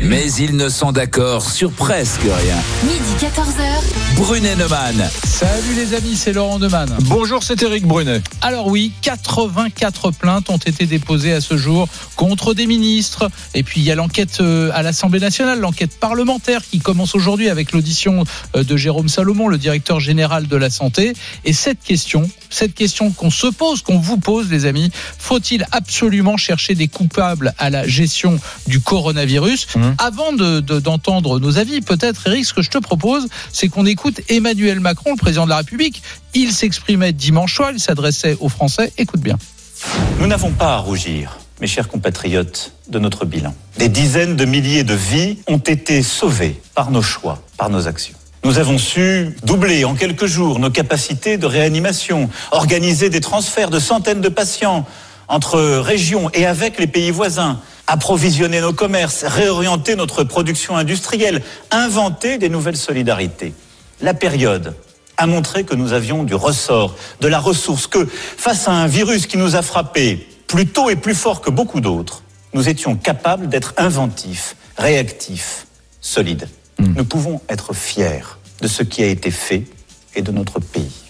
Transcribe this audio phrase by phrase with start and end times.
[0.00, 2.56] mais ils ne sont d'accord sur presque rien.
[2.84, 4.16] Midi 14h.
[4.16, 5.10] Brunet Neumann.
[5.24, 6.88] Salut les amis, c'est Laurent Neumann.
[7.02, 8.20] Bonjour, c'est Eric Brunet.
[8.40, 13.30] Alors oui, 84 plaintes ont été déposées à ce jour contre des ministres.
[13.54, 17.48] Et puis il y a l'enquête euh, à l'Assemblée nationale, l'enquête parlementaire qui commence aujourd'hui
[17.48, 18.24] avec l'audition
[18.56, 21.14] euh, de Jérôme Salomon, le directeur général de la santé.
[21.44, 26.36] Et cette question, cette question qu'on se pose, qu'on vous pose les amis, faut-il absolument
[26.36, 29.66] chercher des coupables à la gestion du coronavirus?
[29.74, 29.81] Mmh.
[29.98, 33.86] Avant de- de- d'entendre nos avis, peut-être Eric, ce que je te propose, c'est qu'on
[33.86, 36.02] écoute Emmanuel Macron, le président de la République.
[36.34, 38.92] Il s'exprimait dimanche soir, il s'adressait aux Français.
[38.98, 39.38] Écoute bien.
[40.18, 43.54] Nous n'avons pas à rougir, mes chers compatriotes, de notre bilan.
[43.78, 48.14] Des dizaines de milliers de vies ont été sauvées par nos choix, par nos actions.
[48.44, 53.78] Nous avons su doubler en quelques jours nos capacités de réanimation, organiser des transferts de
[53.78, 54.84] centaines de patients
[55.28, 62.38] entre régions et avec les pays voisins, approvisionner nos commerces, réorienter notre production industrielle, inventer
[62.38, 63.52] des nouvelles solidarités.
[64.00, 64.74] La période
[65.16, 69.26] a montré que nous avions du ressort, de la ressource, que face à un virus
[69.26, 72.22] qui nous a frappés plus tôt et plus fort que beaucoup d'autres,
[72.54, 75.66] nous étions capables d'être inventifs, réactifs,
[76.00, 76.48] solides.
[76.78, 78.24] Nous pouvons être fiers
[78.60, 79.64] de ce qui a été fait
[80.14, 81.01] et de notre pays.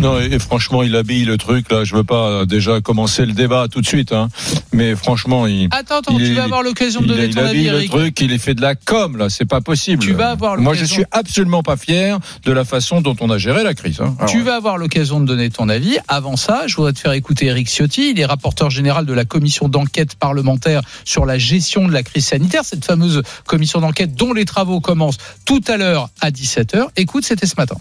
[0.00, 1.84] Non, et, franchement, il habille le truc là.
[1.84, 4.28] Je veux pas euh, déjà commencer le débat tout de suite, hein.
[4.72, 5.68] Mais franchement, il.
[5.72, 7.74] Attends, attends, il tu vas avoir l'occasion de il, donner il ton avis, habille le
[7.76, 7.90] Eric.
[7.90, 10.02] truc, il est fait de la com là, c'est pas possible.
[10.02, 13.38] Tu vas avoir Moi, je suis absolument pas fier de la façon dont on a
[13.38, 14.00] géré la crise.
[14.00, 14.14] hein.
[14.18, 15.96] Alors, Tu vas avoir l'occasion de donner ton avis.
[16.06, 18.10] Avant ça, je voudrais te faire écouter Eric Ciotti.
[18.10, 22.26] Il est rapporteur général de la commission d'enquête parlementaire sur la gestion de la crise
[22.26, 26.86] sanitaire, cette fameuse commission d'enquête dont les travaux commencent tout à l'heure à 17h.
[26.96, 27.76] Écoute, c'était ce matin.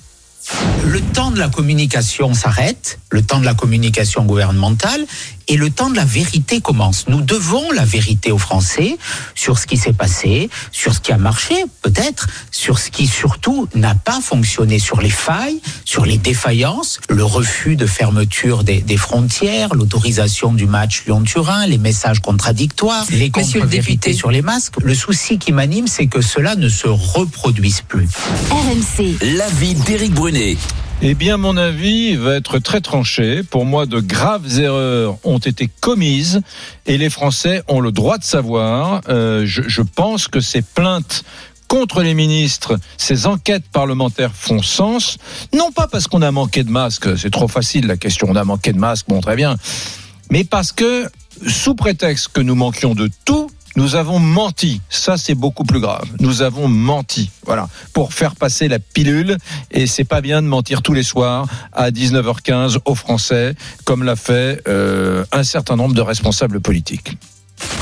[0.85, 5.05] Le temps de la communication s'arrête, le temps de la communication gouvernementale,
[5.47, 7.05] et le temps de la vérité commence.
[7.07, 8.97] Nous devons la vérité aux Français
[9.35, 13.67] sur ce qui s'est passé, sur ce qui a marché, peut-être, sur ce qui surtout
[13.75, 18.97] n'a pas fonctionné, sur les failles, sur les défaillances, le refus de fermeture des, des
[18.97, 24.13] frontières, l'autorisation du match Lyon-Turin, les messages contradictoires, les le contre-vérités député.
[24.13, 24.75] sur les masques.
[24.81, 28.09] Le souci qui m'anime, c'est que cela ne se reproduise plus.
[28.51, 29.17] RMC.
[29.37, 30.57] L'avis d'Éric Brunet.
[31.03, 33.43] Eh bien, mon avis va être très tranché.
[33.43, 36.41] Pour moi, de graves erreurs ont été commises
[36.87, 39.01] et les Français ont le droit de savoir.
[39.07, 41.23] Euh, je, je pense que ces plaintes
[41.67, 45.19] contre les ministres, ces enquêtes parlementaires font sens.
[45.53, 48.43] Non pas parce qu'on a manqué de masques, c'est trop facile la question, on a
[48.43, 49.55] manqué de masques, bon très bien.
[50.31, 51.07] Mais parce que,
[51.45, 54.81] sous prétexte que nous manquions de tout, nous avons menti.
[54.89, 56.07] Ça, c'est beaucoup plus grave.
[56.19, 57.29] Nous avons menti.
[57.45, 57.69] Voilà.
[57.93, 59.37] Pour faire passer la pilule.
[59.69, 63.53] Et c'est pas bien de mentir tous les soirs à 19h15 aux Français,
[63.85, 67.17] comme l'a fait euh, un certain nombre de responsables politiques.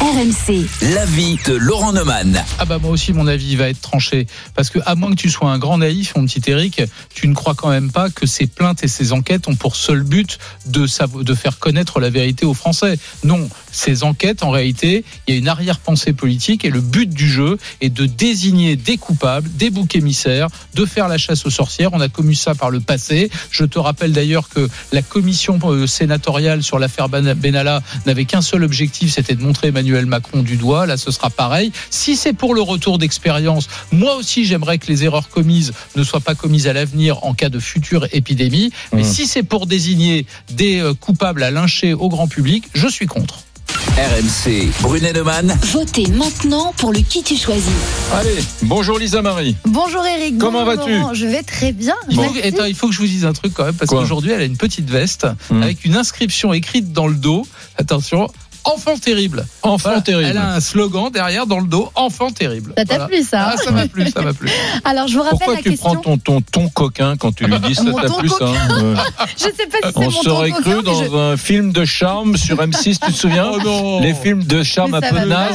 [0.02, 0.66] RMC.
[0.94, 2.44] L'avis de Laurent Neumann.
[2.59, 5.30] Ah bah moi aussi mon avis va être tranché parce que à moins que tu
[5.30, 6.81] sois un grand naïf mon petit Eric,
[7.13, 10.03] tu ne crois quand même pas que ces plaintes et ces enquêtes ont pour seul
[10.03, 10.38] but
[10.68, 10.85] de
[11.24, 12.97] de faire connaître la vérité aux Français.
[13.24, 17.28] Non, ces enquêtes en réalité, il y a une arrière-pensée politique et le but du
[17.28, 21.90] jeu est de désigner des coupables, des boucs émissaires, de faire la chasse aux sorcières.
[21.94, 23.30] On a commu ça par le passé.
[23.52, 28.41] Je te rappelle d'ailleurs que la commission euh, sénatoriale sur l'affaire Ben- Benalla n'avait qu'un
[28.41, 30.86] seul objectif, c'était de montrer Emmanuel Macron du doigt.
[30.86, 31.72] Là, ce sera pareil.
[31.90, 36.20] Si c'est pour le retour d'expérience, moi aussi, j'aimerais que les erreurs commises ne soient
[36.20, 38.72] pas commises à l'avenir en cas de future épidémie.
[38.94, 39.06] Mais Mmh.
[39.06, 43.40] si c'est pour désigner des euh, coupables à lyncher au grand public, je suis contre.
[43.98, 44.70] RMC.
[44.81, 45.58] Brunet Neumann.
[45.72, 47.64] Votez maintenant pour le qui tu choisis.
[48.14, 49.56] Allez, bonjour Lisa Marie.
[49.66, 50.38] Bonjour Eric.
[50.38, 50.92] Comment vas-tu.
[51.14, 51.96] Je vais très bien.
[52.09, 52.42] Il faut, Merci.
[52.42, 54.46] attends, il faut que je vous dise un truc quand même, parce qu'aujourd'hui, elle a
[54.46, 55.64] une petite veste Mmh.
[55.64, 57.46] avec une inscription écrite dans le dos.
[57.78, 58.30] Attention.
[58.66, 59.46] Enfant terrible.
[59.62, 60.02] Enfant Voilà.
[60.02, 60.30] terrible.
[60.31, 61.92] Elle a un slogan derrière dans le dos.
[61.96, 62.74] Enfant terrible.
[62.78, 63.08] Ça t'a Voilà.
[63.08, 64.50] plu ça Ah, ça m'a plu, ça m'a plu.
[64.84, 65.92] Alors je vous rappelle Pourquoi la tu question.
[65.96, 68.96] prends ton, ton ton coquin quand tu lui dis ça t'a plu ça hein
[69.38, 72.38] Je sais pas si c'est On mon serait cru dans je- un film de charme
[72.38, 74.02] sur M6, tu te souviens Oh non.
[74.02, 75.50] Les films de charme un peu va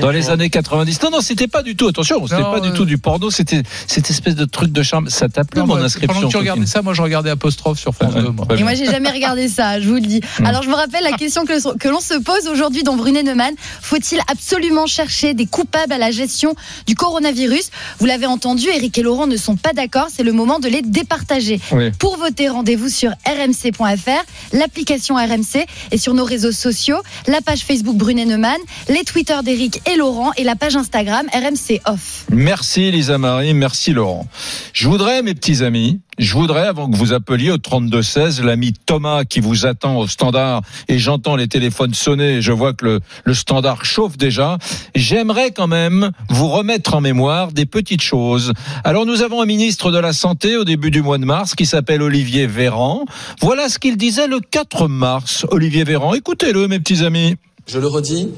[0.00, 1.02] dans les années 90.
[1.02, 4.10] Non, non, c'était pas du tout, attention, c'était pas du tout du porno, c'était cette
[4.10, 5.08] espèce de truc de charme.
[5.08, 7.78] Ça t'a plu, Non, mon inscription Pendant que tu regardais ça, moi je regardais Apostrophe
[7.78, 8.28] sur France Ouais, 2.
[8.30, 8.46] Moi.
[8.58, 10.20] Et moi, j'ai jamais regardé ça, je vous le dis.
[10.44, 13.54] Alors, je vous rappelle la question que, que l'on se pose aujourd'hui dans Brunet Neumann.
[13.80, 16.54] Faut-il absolument chercher des coupables à la gestion
[16.86, 17.70] du coronavirus?
[17.98, 20.06] Vous l'avez entendu, Eric et Laurent ne sont pas d'accord.
[20.14, 21.60] C'est le moment de les départager.
[21.72, 21.90] Oui.
[21.98, 27.96] Pour voter, rendez-vous sur rmc.fr, l'application RMC et sur nos réseaux sociaux, la page Facebook
[27.96, 28.58] Brunet Neumann,
[28.88, 32.24] les Twitter d'Eric et Laurent et la page Instagram RMC Off.
[32.30, 34.26] Merci Lisa Marie, merci Laurent.
[34.72, 39.24] Je voudrais, mes petits amis, Je voudrais, avant que vous appeliez au 32-16, l'ami Thomas
[39.24, 43.00] qui vous attend au standard et j'entends les téléphones sonner et je vois que le,
[43.24, 44.56] le standard chauffe déjà.
[44.94, 48.54] J'aimerais quand même vous remettre en mémoire des petites choses.
[48.82, 51.66] Alors nous avons un ministre de la Santé au début du mois de mars qui
[51.66, 53.04] s'appelle Olivier Véran.
[53.42, 55.44] Voilà ce qu'il disait le 4 mars.
[55.50, 57.36] Olivier Véran, écoutez-le mes petits amis.
[57.66, 58.28] Je le redis,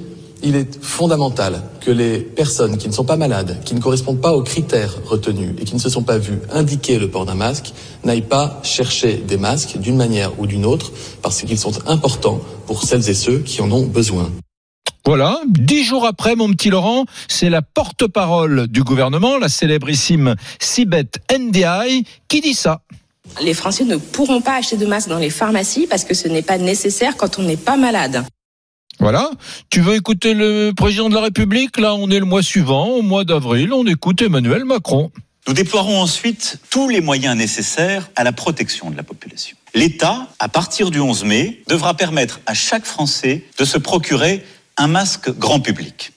[0.42, 4.32] il est fondamental que les personnes qui ne sont pas malades, qui ne correspondent pas
[4.32, 7.72] aux critères retenus et qui ne se sont pas vues indiquer le port d'un masque,
[8.04, 10.92] n'aillent pas chercher des masques d'une manière ou d'une autre
[11.22, 14.30] parce qu'ils sont importants pour celles et ceux qui en ont besoin.
[15.04, 21.18] Voilà, dix jours après, mon petit Laurent, c'est la porte-parole du gouvernement, la célébrissime Sibeth
[21.32, 22.82] Ndiaye, qui dit ça.
[23.40, 26.42] Les Français ne pourront pas acheter de masques dans les pharmacies parce que ce n'est
[26.42, 28.24] pas nécessaire quand on n'est pas malade.
[29.00, 29.30] Voilà.
[29.70, 31.78] Tu veux écouter le président de la République?
[31.78, 35.10] Là, on est le mois suivant, au mois d'avril, on écoute Emmanuel Macron.
[35.46, 39.56] Nous déploierons ensuite tous les moyens nécessaires à la protection de la population.
[39.74, 44.44] L'État, à partir du 11 mai, devra permettre à chaque Français de se procurer
[44.76, 46.12] un masque grand public.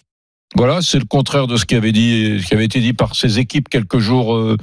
[0.56, 3.16] Voilà, c'est le contraire de ce qui avait dit, ce qui avait été dit par
[3.16, 4.58] ses équipes quelques jours euh,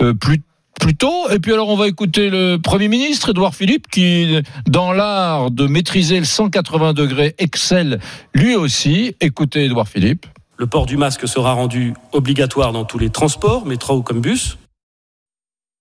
[0.00, 0.40] euh, plus
[0.80, 1.28] plus tôt.
[1.30, 5.66] Et puis alors, on va écouter le Premier ministre, Édouard Philippe, qui, dans l'art de
[5.66, 8.00] maîtriser le 180 degrés, excelle
[8.34, 9.14] lui aussi.
[9.20, 10.26] Écoutez Édouard Philippe.
[10.56, 14.56] Le port du masque sera rendu obligatoire dans tous les transports, métro ou comme bus.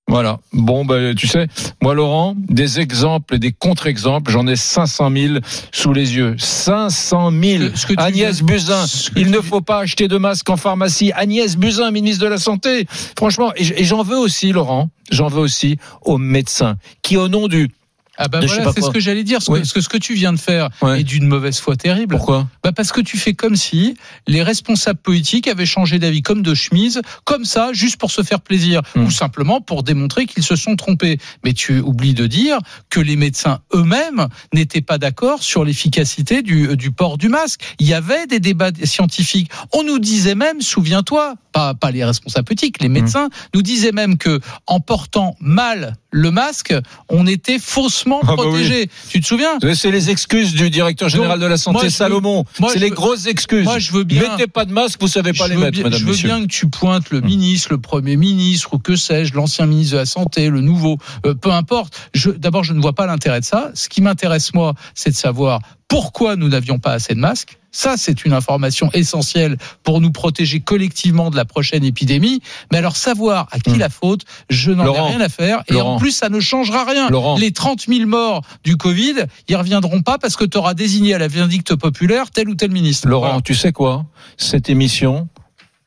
[0.07, 0.39] Voilà.
[0.51, 1.47] Bon, ben, tu sais,
[1.81, 5.33] moi, Laurent, des exemples et des contre-exemples, j'en ai 500 000
[5.71, 6.35] sous les yeux.
[6.37, 7.63] 500 000.
[7.73, 8.85] Ce que tu Agnès viens- Buzyn,
[9.15, 11.11] il ne faut pas acheter de masque en pharmacie.
[11.15, 12.85] Agnès Buzyn, ministre de la Santé.
[13.17, 17.69] Franchement, et j'en veux aussi, Laurent, j'en veux aussi aux médecins qui, au nom du...
[18.17, 19.41] Ah bah voilà, c'est ce que j'allais dire.
[19.41, 21.01] Ce, que, ce que- ce que tu viens de faire Ouais.
[21.01, 22.15] est d'une mauvaise foi terrible.
[22.15, 22.47] Pourquoi?
[22.63, 23.95] Bah parce que tu fais comme si
[24.27, 28.41] les responsables politiques avaient changé d'avis comme de chemise, comme ça, juste pour se faire
[28.41, 29.05] plaisir, Hmm.
[29.05, 31.17] ou simplement pour démontrer qu'ils se sont trompés.
[31.43, 36.77] Mais tu oublies de dire que les médecins eux-mêmes n'étaient pas d'accord sur l'efficacité du,
[36.77, 37.61] du port du masque.
[37.79, 39.49] Il y avait des débats scientifiques.
[39.73, 44.17] On nous disait même, souviens-toi, pas, pas les responsables politiques, les médecins nous disaient même
[44.17, 46.75] que en portant mal le masque,
[47.09, 48.87] on était faussement Ah bah protégé.
[49.09, 49.57] Tu te souviens?
[49.73, 52.45] C'est les excuses du directeur général Donc, de la santé, moi, Salomon.
[52.69, 53.63] C'est les veux- grosses excuses.
[53.65, 55.99] moi, je veux bien- Mettez pas de masque, vous savez pas les mettre, bien, madame,
[55.99, 57.25] je veux bien que tu pointes le Hum.
[57.25, 61.33] ministre, le premier ministre, ou que sais-je, l'ancien ministre de la Santé, le nouveau, euh,
[61.33, 61.97] peu importe.
[62.37, 63.71] D'abord, je ne vois pas l'intérêt de ça.
[63.73, 65.61] Ce qui m'intéresse, moi, c'est de savoir
[65.93, 67.57] pourquoi nous n'avions pas assez de masques.
[67.71, 72.41] Ça, c'est une information essentielle pour nous protéger collectivement de la prochaine épidémie.
[72.71, 73.79] Mais alors, savoir à qui Hum.
[73.79, 75.63] la faute, je n'en ai rien à faire.
[75.67, 75.95] Et Laurent.
[75.95, 77.09] en plus, ça ne changera rien.
[77.09, 77.37] Laurent.
[77.37, 79.15] Les 30 000 morts du Covid,
[79.47, 82.71] ils reviendront pas parce que tu auras désigné à la vindicte populaire tel ou tel
[82.71, 83.07] ministre.
[83.07, 83.41] Laurent, Voilà.
[83.41, 84.05] tu sais quoi?
[84.37, 85.27] Cette émission,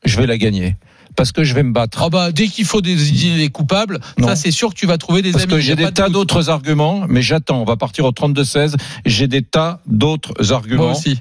[0.05, 0.75] je vais la gagner.
[1.17, 2.01] Parce que je vais me battre.
[2.03, 4.27] Ah bah dès qu'il faut désigner les coupables, Non.
[4.29, 5.53] ça c'est sûr que tu vas trouver des Parce amis.
[5.53, 7.59] que j'ai des tas d'autres arguments, mais j'attends.
[7.61, 8.75] On va partir au 32-16.
[9.05, 10.83] J'ai des tas d'autres arguments.
[10.83, 11.19] Moi aussi.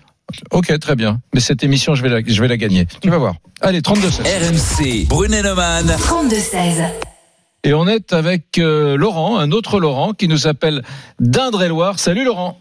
[0.50, 1.20] Ok, très bien.
[1.34, 2.86] Mais cette émission, je vais la, je vais la gagner.
[3.00, 3.36] Tu vas voir.
[3.62, 4.20] Allez, 32-16.
[4.22, 5.86] RMC, Brunet-Neumann.
[5.86, 6.84] 32-16.
[7.64, 10.82] Et on est avec euh, Laurent, un autre Laurent, qui nous appelle
[11.20, 11.98] d'Indre-et-Loire.
[11.98, 12.60] Salut Laurent.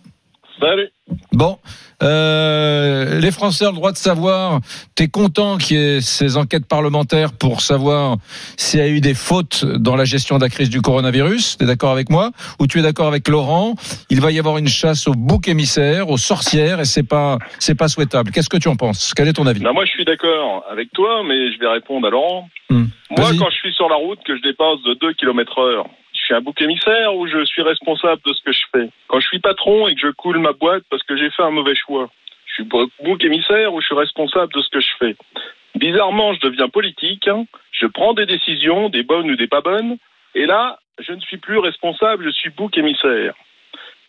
[0.59, 0.89] Salut.
[1.33, 1.57] Bon,
[2.01, 4.59] euh, les Français ont le droit de savoir.
[4.95, 8.17] T'es content qu'il y ait ces enquêtes parlementaires pour savoir
[8.57, 11.57] s'il y a eu des fautes dans la gestion de la crise du coronavirus.
[11.57, 12.31] T'es d'accord avec moi?
[12.59, 13.75] Ou tu es d'accord avec Laurent?
[14.09, 17.75] Il va y avoir une chasse aux boucs émissaires, aux sorcières, et c'est pas, c'est
[17.75, 18.31] pas souhaitable.
[18.31, 19.13] Qu'est-ce que tu en penses?
[19.13, 19.61] Quel est ton avis?
[19.61, 22.49] Non, moi, je suis d'accord avec toi, mais je vais répondre à Laurent.
[22.69, 22.85] Hmm.
[23.11, 25.85] Moi, quand je suis sur la route, que je dépasse de 2 km heure,
[26.25, 29.19] je suis un bouc émissaire ou je suis responsable de ce que je fais Quand
[29.19, 31.75] je suis patron et que je coule ma boîte parce que j'ai fait un mauvais
[31.75, 32.09] choix,
[32.47, 35.15] je suis bou- bouc émissaire ou je suis responsable de ce que je fais
[35.75, 37.29] Bizarrement, je deviens politique,
[37.71, 39.97] je prends des décisions, des bonnes ou des pas bonnes,
[40.33, 43.35] et là, je ne suis plus responsable, je suis bouc émissaire.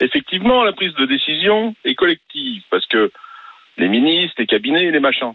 [0.00, 3.10] Effectivement, la prise de décision est collective, parce que
[3.76, 5.34] les ministres, les cabinets, les machins.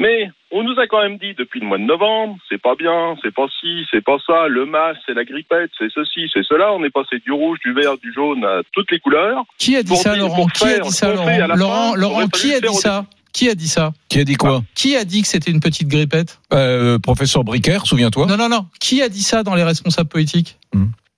[0.00, 3.16] Mais on nous a quand même dit depuis le mois de novembre, c'est pas bien,
[3.22, 6.72] c'est pas ci, c'est pas ça, le masque, c'est la grippette, c'est ceci, c'est cela.
[6.72, 9.44] On est passé du rouge, du vert, du jaune à toutes les couleurs.
[9.58, 11.54] Qui a dit ça, Laurent Qui a dit ça, Laurent la
[11.96, 13.04] Laurent, qui a le dit ça
[13.34, 15.88] Qui a dit ça Qui a dit quoi Qui a dit que c'était une petite
[15.88, 18.66] grippette euh, Professeur Bricaire, souviens-toi Non, non, non.
[18.80, 20.56] Qui a dit ça dans les responsables politiques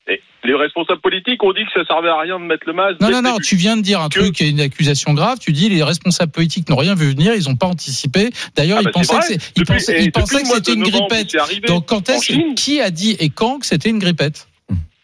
[0.09, 3.00] Et les responsables politiques ont dit que ça servait à rien de mettre le masque.
[3.00, 3.38] Non, non, non.
[3.38, 5.38] Tu viens de dire un Que- truc, qui est une accusation grave.
[5.40, 8.30] Tu dis les responsables politiques n'ont rien vu venir, ils n'ont pas anticipé.
[8.56, 10.38] D'ailleurs, Ah ils bah, c'est pensaient que c'est- ils Depuis- pensaient, et ils depuis pensaient
[10.38, 11.30] le que c'était une grippette.
[11.30, 14.49] c'est Donc quand est-ce qui a dit et quand que c'était une grippette?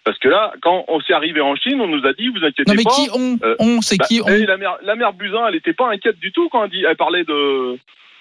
[0.05, 2.64] Parce que là, quand on s'est arrivé en Chine, on nous a dit, vous inquiétez
[2.67, 2.90] Non, mais pas.
[2.90, 5.75] qui on euh, On, c'est Bah, qui on la mère, la mère Buzyn, elle n'était
[5.75, 7.76] pas inquiète du tout quand elle, dit, elle parlait de,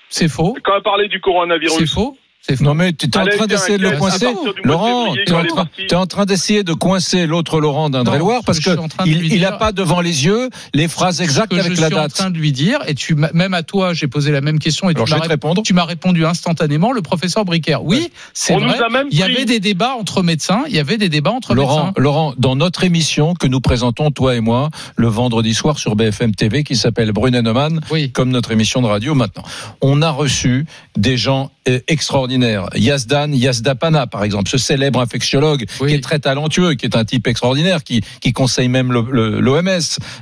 [0.10, 0.54] C'est faux.
[0.66, 1.94] quand elle parlait du C'est coronavirus.
[1.94, 2.18] faux.
[2.62, 4.28] Non mais tu es en train d'essayer de le coincer.
[4.64, 9.06] Laurent, tu es, en train- d'essayer de coincer l'autre Laurent d'Indre-et-Loire parce ce que je
[9.10, 11.82] il, lui il a dire- pas devant les yeux les phrases exactes que avec je
[11.82, 12.14] la suis en date.
[12.14, 14.90] train de lui dire, et tu m'as- même à toi, j'ai posé la même question
[14.90, 17.84] et tu je m'as répondu instantanément, le professeur Bricaire.
[17.84, 18.78] Oui, c'est On vrai.
[18.78, 20.64] nous a même Il y avait des débats entre médecins.
[20.70, 22.02] Il y avait des débats entre Laurent, médecins.
[22.02, 26.34] Laurent, dans notre émission que nous présentons, toi et moi, le vendredi soir sur BFM
[26.34, 28.12] TV, qui s'appelle Brunet-Neumann, Oui.
[28.12, 29.44] comme notre émission de radio maintenant,
[29.82, 30.66] on a reçu
[30.96, 32.68] des gens euh, extraordinaires.
[32.76, 35.90] Yazdan Yazdapana, par exemple, ce célèbre infectiologue Oui.
[35.90, 39.68] qui est très talentueux, qui est un type extraordinaire, qui, qui conseille même l'OMS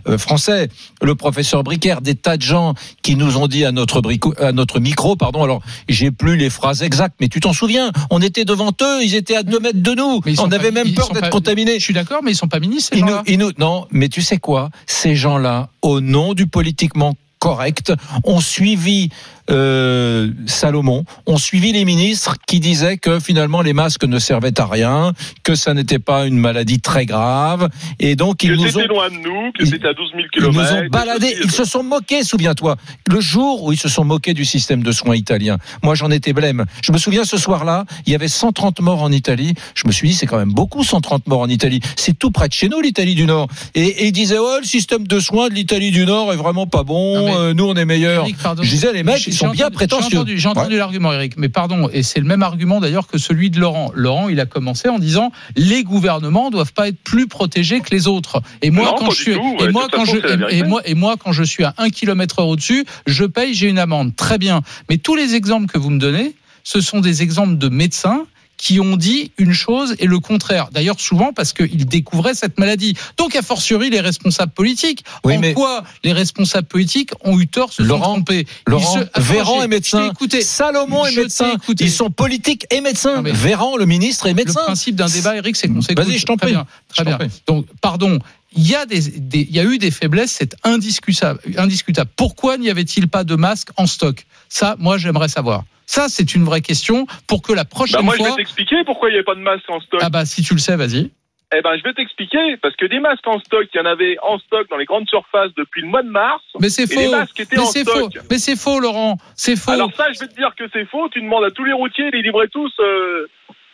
[0.08, 0.70] euh, français,
[1.02, 4.52] le professeur Bricaire, des tas de gens qui nous ont dit à notre, brico- à
[4.52, 8.46] notre micro, pardon, alors j'ai plus les phrases exactes, mais tu t'en souviens, on était
[8.46, 11.30] devant eux, ils étaient à deux mètres de nous, on avait pas- même peur d'être
[11.30, 11.80] contaminés.
[11.80, 12.92] Je suis d'accord, mais ils sont pas ministres.
[12.94, 13.24] ces gens-là.
[13.28, 14.70] ils nous- non, mais tu sais quoi?
[14.88, 19.10] Ces gens-là, au nom du politiquement correct, ont suivi
[19.50, 24.66] euh, Salomon, ont suivi les ministres qui disaient que finalement les masques ne servaient à
[24.66, 28.84] rien, que ça n'était pas une maladie très grave, et donc ils Que nous c'était
[28.84, 30.74] ont loin de nous, que c'était à 12 000 ils nous km.
[30.75, 32.75] ont baladés, ils se sont moqués, souviens-toi.
[33.08, 36.34] Le jour où ils se sont moqués du système de soins italien, moi j'en étais
[36.34, 36.66] blême.
[36.84, 39.54] Je me souviens ce soir-là, il y avait 130 morts en Italie.
[39.75, 41.80] Je me suis dit, c'est quand même beaucoup 130 morts en Italie.
[41.96, 43.48] C'est tout près de chez nous, l'Italie du Nord.
[43.75, 46.68] Et, et ils disaient, ouais, le système de soins de l'Italie du Nord est vraiment
[46.68, 48.24] pas bon, Non, euh, nous on est meilleurs.
[48.24, 48.64] Eric, pardon.
[48.64, 50.18] Je disais, les mecs, sont j'ai bien entendu- prétentieux.
[50.20, 53.50] entendu, j'ai entendu l'argument, Eric, mais pardon, et c'est le même argument d'ailleurs que celui
[53.50, 53.92] de Laurent.
[53.94, 58.08] Laurent, il a commencé en disant les gouvernements doivent pas être plus protégés que les
[58.08, 58.42] autres.
[58.62, 60.22] Et moi, Non, quand je suis, tout, et ouais, moi de toute quand façon, je,
[60.22, 60.58] c'est la et, vérité.
[60.58, 63.68] et moi, et moi quand je suis à un kilomètre heure au-dessus, je paye, j'ai
[63.70, 64.15] une amende.
[64.15, 64.62] Très bien.
[64.89, 68.25] Mais tous les exemples que vous me donnez, ce sont des exemples de médecins
[68.58, 70.70] qui ont dit une chose et le contraire.
[70.72, 72.96] D'ailleurs, souvent parce qu'ils découvraient cette maladie.
[73.18, 75.04] Donc, a fortiori, les responsables politiques.
[75.24, 78.72] Oui, en mais- quoi les responsables politiques ont eu tort, se sont Laurent, trompés Ils
[78.72, 80.12] Laurent, se- Véran est médecin.
[80.42, 81.56] Salomon est médecin.
[81.80, 83.22] Ils sont politiques et médecins.
[83.22, 84.62] Non, Véran, le ministre, est médecin.
[84.62, 86.06] Le principe d'un débat, Eric, c'est qu'on s'écoute.
[86.06, 86.56] Vas-y, je t'en Très prie.
[86.56, 87.18] bien, Très bien.
[87.48, 88.20] Donc, pardon.
[88.58, 92.10] Il y, a des, des- il y a eu des faiblesses, c'est indiscutable, indiscutable.
[92.16, 94.26] Pourquoi n'y avait-il pas de masque en stock?
[94.56, 95.64] Ça, moi, j'aimerais savoir.
[95.86, 98.38] Ça, c'est une vraie question pour que la Bah, prochaine moi, je vais fois.
[98.38, 100.00] t'expliquer pourquoi il n'y avait pas de masque en stock.
[100.02, 101.12] Ah bah, si tu le sais, vas-y.
[101.54, 104.16] Eh ben, je vais t'expliquer, parce que des masques en stock, il y en avait
[104.24, 106.42] en stock dans les grandes surfaces depuis le mois de mars.
[106.62, 107.12] Mais c'est faux.
[107.12, 108.10] masques Mais c'est faux.
[108.32, 109.18] Mais c'est faux, Laurent.
[109.36, 109.72] C'est faux.
[109.72, 111.10] Alors ça, je vais te dire que c'est faux.
[111.10, 113.28] Tu demandes à tous les routiers, les livraient tous euh,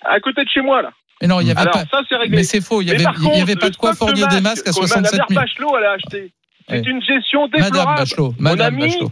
[0.03, 0.91] à côté de chez moi, là.
[1.21, 1.85] mais non, il y avait Alors pas.
[1.91, 2.37] ça, c'est réglé.
[2.37, 2.81] Mais c'est faux.
[2.81, 4.75] Il y Mais avait, y avait pas de quoi fournir des masques masques à que
[4.87, 5.41] 67 Madame 000.
[5.41, 6.31] Bachelot, elle a acheté.
[6.69, 7.99] C'est une gestion Madame déplorable.
[7.99, 8.33] Bachelot.
[8.39, 9.11] on a Madame Bachelot.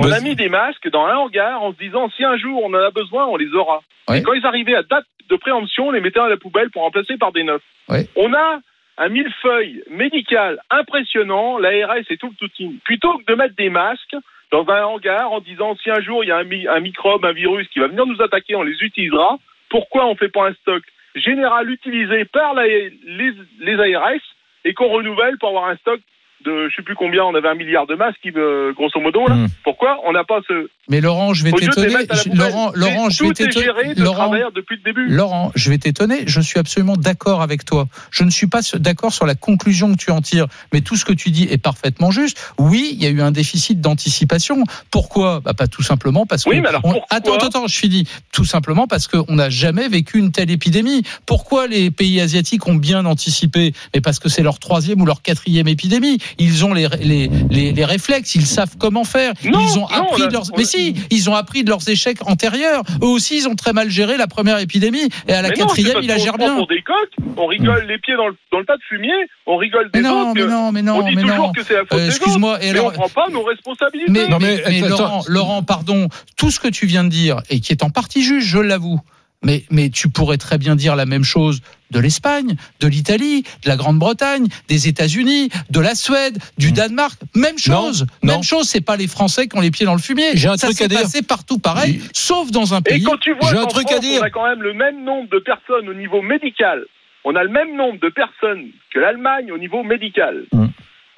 [0.00, 2.68] On a mis des masques dans un hangar en se disant si un jour on
[2.74, 3.82] en a besoin, on les aura.
[4.08, 4.18] Ouais.
[4.18, 6.82] Et quand ils arrivaient à date de préemption, on les mettait à la poubelle pour
[6.82, 7.62] remplacer par des neufs.
[7.88, 8.06] Ouais.
[8.16, 8.60] On a
[8.98, 12.78] un millefeuille médical impressionnant, l'ARS et tout le touting.
[12.84, 14.16] Plutôt que de mettre des masques
[14.50, 17.24] dans un hangar en disant si un jour il y a un, mi- un microbe,
[17.24, 19.38] un virus qui va venir nous attaquer, on les utilisera.
[19.70, 20.82] Pourquoi on fait pas un stock
[21.14, 24.20] général utilisé par la- les, les ARS
[24.64, 26.00] et qu'on renouvelle pour avoir un stock
[26.44, 29.26] de je sais plus combien, on avait un milliard de masques, euh, grosso modo.
[29.26, 29.34] Là.
[29.34, 29.46] Mm.
[29.64, 30.68] Pourquoi on n'a pas ce.
[30.88, 31.94] Mais Laurent, je vais t'étonner.
[32.34, 33.94] Laurent, Laurent, je vais t'étonner.
[33.94, 35.06] de Laurent, travers depuis le début.
[35.08, 37.86] Laurent, je vais t'étonner, je suis absolument d'accord avec toi.
[38.10, 41.04] Je ne suis pas d'accord sur la conclusion que tu en tires, mais tout ce
[41.04, 42.52] que tu dis est parfaitement juste.
[42.58, 44.64] Oui, il y a eu un déficit d'anticipation.
[44.90, 45.40] Pourquoi?
[45.40, 46.62] Bah, Pas tout simplement parce Oui, que...
[46.62, 48.06] mais alors on- attends, attends, je finis.
[48.32, 51.02] Tout simplement parce qu'on n'a jamais vécu une telle épidémie.
[51.26, 53.72] Pourquoi les pays asiatiques ont bien anticipé?
[53.94, 56.18] Mais parce que c'est leur troisième ou leur quatrième épidémie.
[56.38, 59.32] Ils ont les, les, les, les réflexes, ils savent comment faire.
[59.44, 60.42] Non, ils ont non, appris on a- de leurs...
[60.52, 62.82] on a- Mais si, ils ont appris de leurs échecs antérieurs.
[63.02, 65.08] Eux aussi, ils ont très mal géré la première épidémie.
[65.28, 66.56] Et à la Mais quatrième, c'est parce il la qu'on gère se prend bien.
[66.56, 69.12] pour des coques, on rigole les pieds dans le, dans le tas de fumier,
[69.46, 70.32] on rigole des Mais non, autres.
[70.34, 71.52] mais non, mais on non, dit mais toujours non.
[71.52, 72.38] que c'est la faute Euh, des autres,
[72.72, 74.10] mais on prend pas nos responsabilités.
[74.10, 77.08] Mais, Non, mais, mais, mais attends, Laurent, Laurent, pardon, tout ce que tu viens de
[77.08, 79.00] dire et qui est en partie juste, je l'avoue.
[79.44, 83.68] Mais, mais tu pourrais très bien dire la même chose de l'Espagne, de l'Italie, de
[83.68, 87.18] la Grande-Bretagne, des États-Unis, de la Suède, du Danemark.
[87.34, 88.06] Même chose.
[88.22, 88.34] non.
[88.34, 88.68] Même chose.
[88.68, 90.30] C'est pas les Français qui ont les pieds dans le fumier.
[90.34, 91.02] J'ai un Ça truc à dire.
[91.02, 92.08] passé partout pareil, Oui.
[92.14, 93.02] sauf dans un Et pays.
[93.02, 93.84] quand tu vois qu'en France,
[94.20, 96.84] on a quand même le même nombre de personnes au niveau médical,
[97.24, 100.44] on a le même nombre de personnes que l'Allemagne au niveau médical.
[100.52, 100.66] Mm.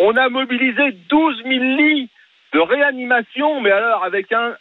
[0.00, 2.08] On a mobilisé 12 000 lits
[2.52, 4.54] de réanimation, mais alors avec un,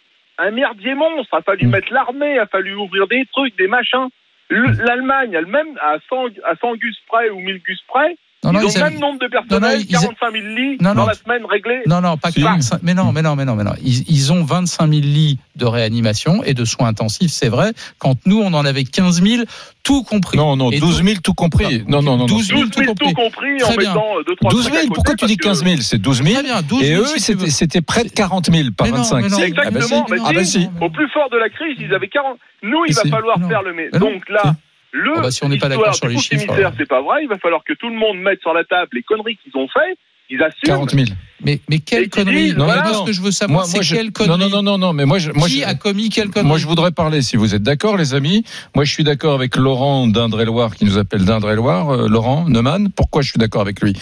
[0.43, 1.29] un merdier monstre.
[1.33, 1.71] Il a fallu Mm.
[1.71, 4.07] mettre l'armée, il a fallu ouvrir des trucs, des machins.
[4.49, 8.53] Le- L'Allemagne, elle-même, à 100, à 100 gus près ou 1000 gus près, Non, ils
[8.53, 10.89] non, ont le avaient- même nombre de Non, non, personnels, ils- 45 000 lits Non,
[10.93, 11.05] dans non.
[11.07, 11.81] la semaine réglés.
[11.87, 12.41] Non, non, pas que Si.
[12.41, 13.71] 25 Mais non, mais non, mais non, mais non.
[13.83, 17.71] Ils, ils ont 25 000 lits de réanimation et de soins intensifs, c'est vrai.
[17.99, 19.43] Quand nous, on en avait 15 000,
[19.83, 20.37] tout compris.
[20.37, 21.83] Non, non, Et 12 tout- 000 tout compris.
[21.87, 22.17] Non, non, non.
[22.19, 22.25] non.
[22.25, 23.07] 12 000 12 tout 000 compris.
[23.09, 23.89] tout compris Très en bien.
[23.89, 26.33] mettant 2 3 12 000, pourquoi tu dis 15 000 C'est 12 000.
[26.33, 28.91] Très bien, 12 Et 000 eux, si tu c'était près de 40 000 par Mais
[28.91, 29.21] non, 25.
[29.23, 29.37] mais non.
[29.37, 29.43] Si.
[29.43, 30.85] Exactement, Ah bah Ah.
[30.85, 32.37] Au plus fort de la crise, ils avaient 40.
[32.63, 33.47] Nous, il Mais va falloir Non.
[33.49, 33.73] faire le.
[33.93, 33.99] non.
[33.99, 34.55] Donc là,
[34.93, 35.11] le.
[35.17, 36.73] Ah bah, si on n'est pas d'accord sur les chiffres, émissaire, alors.
[36.77, 37.23] c'est pas vrai.
[37.23, 39.67] Il va falloir que tout le monde mette sur la table les conneries qu'ils ont
[39.67, 39.97] fait.
[40.29, 40.67] Ils assument.
[40.67, 41.05] 40 000.
[41.43, 42.83] Mais, mais quelle connerie disent, Non, voilà.
[42.87, 43.95] mais ce que je veux savoir, Moi, c'est moi, je...
[43.95, 45.65] quelle non, connerie non, non, non, non, mais moi, je, moi, Qui je...
[45.65, 48.45] a commis quelle connerie Moi, je voudrais parler, si vous êtes d'accord, les amis.
[48.73, 51.89] Moi, je suis d'accord avec Laurent d'Indre-et-Loire, qui nous appelle d'Indre-et-Loire.
[51.89, 52.89] Euh, Laurent Neumann.
[52.95, 53.93] Pourquoi je suis d'accord avec lui?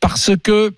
[0.00, 0.72] Parce que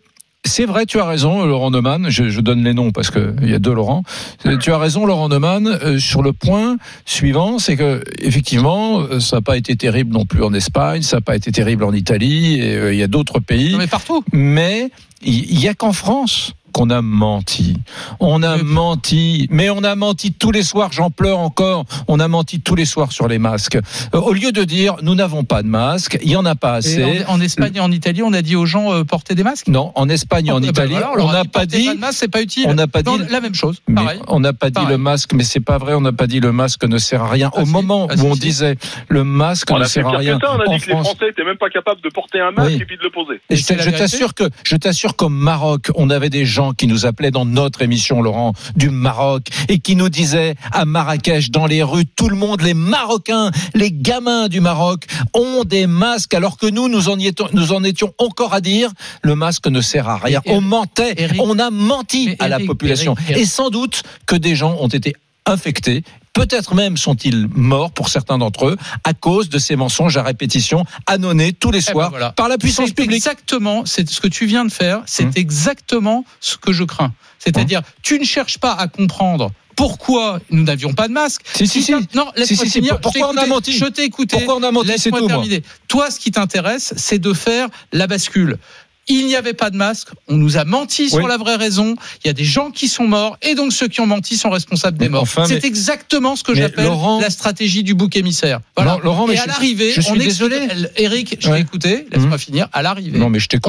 [0.45, 2.11] c'est vrai, tu as raison, Laurent Neumann.
[2.11, 4.03] Je, je donne les noms parce que il y a deux Laurent.
[4.47, 9.21] Euh, Tu as raison, Laurent Neumann, euh, sur le point suivant, c'est que effectivement, euh,
[9.21, 11.93] ça n'a pas été terrible non plus en Espagne, ça n'a pas été terrible en
[11.93, 13.73] Italie, et euh, il y a d'autres pays.
[13.73, 14.23] Non, mais partout.
[14.33, 14.91] Mais
[15.23, 17.77] il n'y a qu'en France qu'on a menti.
[18.21, 22.27] On a menti, mais on a menti tous les soirs, j'en pleure encore, on a
[22.29, 23.77] menti tous les soirs sur les masques.
[24.15, 26.75] Euh, au lieu de dire, nous n'avons pas de masques, il n'y en a pas
[26.75, 27.01] assez.
[27.01, 29.45] Et en, en Espagne et en Italie, on a dit aux gens euh, portez des
[29.45, 29.69] masques.
[29.69, 31.89] Non, en Espagne et en Ah, bah Italie, voilà, on n'a dit, pas dit...
[31.89, 32.67] de masque, c'est pas utile.
[32.69, 33.79] on n'a pas Non, dit- la même chose.
[33.87, 34.21] mais Pareil.
[34.27, 35.95] on n'a pas dit le masque, mais c'est pas vrai.
[35.95, 37.51] On n'a pas dit le masque ne sert à rien.
[37.55, 37.71] Ah, Au si.
[37.71, 38.41] moment Ah, où si, on si.
[38.41, 38.77] disait
[39.09, 40.39] le masque On ne sert à rien.
[40.43, 42.71] On a en dit que les Français étaient même pas capables de porter un masque
[42.75, 42.83] Oui.
[42.83, 43.41] et puis de le poser.
[43.49, 47.31] Et je t'assure que je t'assure qu'au Maroc, on avait des gens qui nous appelaient
[47.31, 52.07] dans notre émission, Laurent, du Maroc, et qui nous disaient à Marrakech, dans les rues,
[52.07, 55.05] tout le monde, les Marocains, les gamins du Maroc,
[55.35, 58.91] ont des masques, alors que nous, nous en, étions, nous en étions encore à dire,
[59.23, 60.41] le masque ne sert à rien.
[60.47, 64.55] On mentait, Eric- on a menti à la population, Eric- et sans doute que des
[64.57, 65.15] gens ont été
[65.47, 66.05] infectés.
[66.35, 70.85] Peut-être même sont-ils morts pour certains d'entre eux à cause de ces mensonges à répétition
[71.07, 72.33] annonnés tous les Eh ben soirs voilà.
[72.33, 73.17] par la puissance C'est publique.
[73.17, 75.33] Exactement, c'est ce que tu viens de faire, c'est Hum.
[75.37, 77.13] exactement ce que je crains.
[77.39, 81.43] C'est-à-dire, tu ne cherches pas à comprendre pourquoi nous n'avions pas de masque.
[81.55, 81.93] Si, si, si.
[81.93, 83.01] Non, laisse-moi Si, si, finir.
[83.01, 84.37] Pourquoi on a menti Je t'ai écouté.
[84.37, 85.43] Pourquoi on a menti, c'est tout, moi.
[85.89, 88.59] Toi, ce qui t'intéresse, c'est de faire la bascule.
[89.09, 91.29] Il n'y avait pas de masque, on nous a menti sur Oui.
[91.29, 91.95] la vraie raison,
[92.25, 94.49] il y a des gens qui sont morts, et donc ceux qui ont menti sont
[94.51, 95.23] responsables des morts.
[95.23, 98.61] enfin, c'est exactement ce que j'appelle Laurent- la stratégie du bouc émissaire.
[98.77, 98.93] Voilà.
[98.93, 100.69] Non, Laurent, mais et à l'arrivée, on explique- désolé.
[100.97, 101.61] Eric, je Ouais.
[101.61, 102.69] écouté, laisse-moi finir.
[102.73, 103.69] À l'arrivée, Non, mais je on que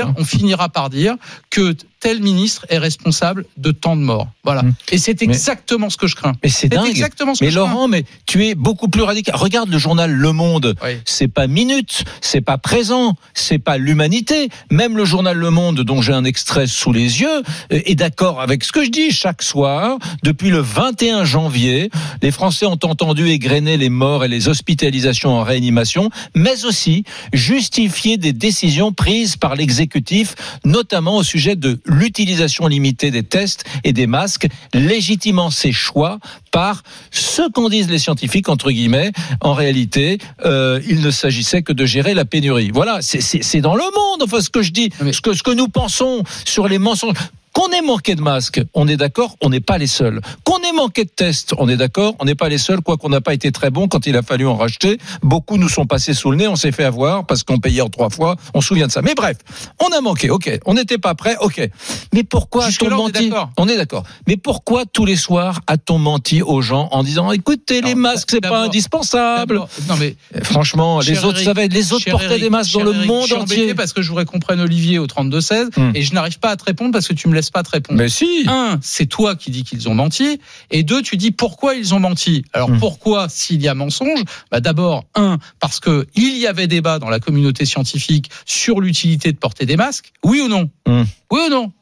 [0.00, 0.14] hein.
[0.16, 1.16] on finira par dire
[1.50, 4.28] que tel ministre est responsable de tant de morts.
[4.44, 4.60] Voilà.
[4.60, 4.72] Hum.
[4.92, 6.34] Et c'est exactement ce que je crains.
[6.44, 6.88] Mais c'est dingue.
[6.88, 7.68] exactement ce que Mais je crains.
[7.72, 9.34] Laurent, mais tu es beaucoup plus radical.
[9.34, 10.74] Regarde le journal Le Monde.
[10.84, 10.90] Oui.
[11.04, 14.27] C'est pas minute, c'est pas présent, c'est pas l'humanité.
[14.70, 18.64] Même le journal Le Monde, dont j'ai un extrait sous les yeux, est d'accord avec
[18.64, 19.98] ce que je dis chaque soir.
[20.22, 21.90] Depuis le 21 janvier,
[22.22, 28.16] les Français ont entendu égrener les morts et les hospitalisations en réanimation, mais aussi justifier
[28.16, 34.06] des décisions prises par l'exécutif, notamment au sujet de l'utilisation limitée des tests et des
[34.06, 36.18] masques, légitimant ces choix
[36.50, 39.12] par ce qu'en disent les scientifiques, entre guillemets.
[39.40, 42.70] En réalité, euh, il ne s'agissait que de gérer la pénurie.
[42.72, 45.50] Voilà, c'est dans le monde, enfin, ce que je dis, Mais- ce, que, ce que
[45.50, 47.14] nous pensons sur les mensonges.
[47.58, 50.20] Qu'on ait manqué de masques, on est d'accord, on n'est pas les seuls.
[50.44, 53.08] Qu'on ait manqué de tests, on est d'accord, on n'est pas les seuls, quoi qu'on
[53.08, 54.98] n'a pas été très bon quand il a fallu en racheter.
[55.22, 57.88] Beaucoup nous sont passés sous le nez, on s'est fait avoir parce qu'on payait en
[57.88, 59.02] trois fois, on se souvient de ça.
[59.02, 59.38] Mais bref,
[59.84, 61.68] on a manqué, ok, on n'était pas prêt, ok.
[62.14, 63.28] Mais pourquoi a-t-on menti.
[63.56, 64.04] On est d'accord.
[64.28, 68.40] Mais pourquoi tous les soirs a-t-on menti aux gens en disant, écoutez, les masques, c'est
[68.40, 72.50] pas indispensable Non mais Eh, Franchement, les autres Eric, savaient, les autres portaient Eric, des
[72.50, 73.74] masques dans le monde je suis entier.
[73.74, 75.90] parce que je voudrais qu'on prenne Olivier au 32-16 Hum.
[75.96, 77.98] et je n'arrive pas à te répondre parce que tu me laisses pas te répondre.
[77.98, 78.44] Mais si.
[78.46, 80.40] Un, c'est toi qui dis qu'ils ont menti.
[80.70, 82.44] Et deux, tu dis pourquoi ils ont menti.
[82.52, 82.78] Alors Hum.
[82.78, 84.20] pourquoi s'il y a mensonge?
[84.50, 89.32] Bah D'abord, un, parce que il y avait débat dans la communauté scientifique sur l'utilité
[89.32, 90.12] de porter des masques.
[90.24, 90.70] Oui ou non?
[90.86, 91.06] Hum.
[91.30, 91.72] Oui ou non?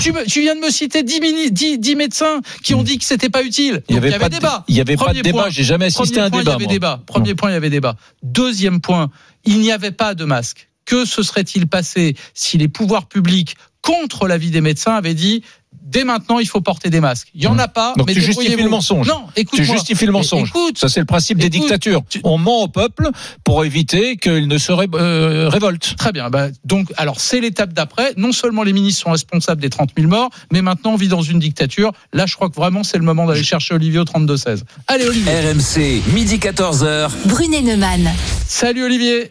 [0.00, 2.98] Tu, me- tu viens de me citer 10, mini- 10 10 médecins qui ont dit
[2.98, 3.82] que c'était pas utile.
[3.88, 4.64] Il y Donc, avait, pas débat.
[4.68, 5.42] il y avait pas Premier de débat.
[5.42, 5.50] point.
[5.50, 6.52] J'ai jamais assisté à un point, débat.
[6.52, 6.72] il y avait moi.
[6.72, 7.02] débat.
[7.06, 7.96] Premier point, il y avait débat.
[8.22, 9.10] Deuxième point,
[9.44, 10.68] il n'y avait pas de masque.
[10.84, 13.56] Que se serait-il passé si les pouvoirs publics,
[13.86, 15.42] contre l'avis des médecins, avaient dit
[15.82, 17.94] dès maintenant il faut porter des masques Il y en a pas.
[17.96, 19.06] Donc mais tu justifies le mensonge.
[19.06, 19.76] Non, Tu écoute-moi.
[19.76, 20.48] justifies le Mais mensonge.
[20.48, 22.02] Écoute, Ça, c'est le principe des Écoute, dictatures.
[22.08, 23.08] tu- On ment au peuple
[23.44, 25.94] pour éviter qu'il ne se ré- euh, révolte.
[25.96, 26.28] Très bien.
[26.28, 28.14] Bah, donc, alors, c'est l'étape d'après.
[28.16, 31.22] Non seulement les ministres sont responsables des 30 000 morts, mais maintenant on vit dans
[31.22, 31.92] une dictature.
[32.12, 34.64] Là, je crois que vraiment c'est le moment d'aller chercher Olivier au 32-16.
[34.88, 35.30] Allez, Olivier.
[35.32, 37.10] RMC, midi 14h.
[37.26, 38.10] Brunet Neumann.
[38.48, 39.30] Salut, Olivier.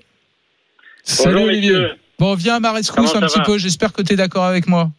[1.03, 1.75] Salut Olivier.
[2.19, 3.57] Bon, viens à ma rescousse Comment un petit peu.
[3.57, 4.89] J'espère que tu es d'accord avec moi.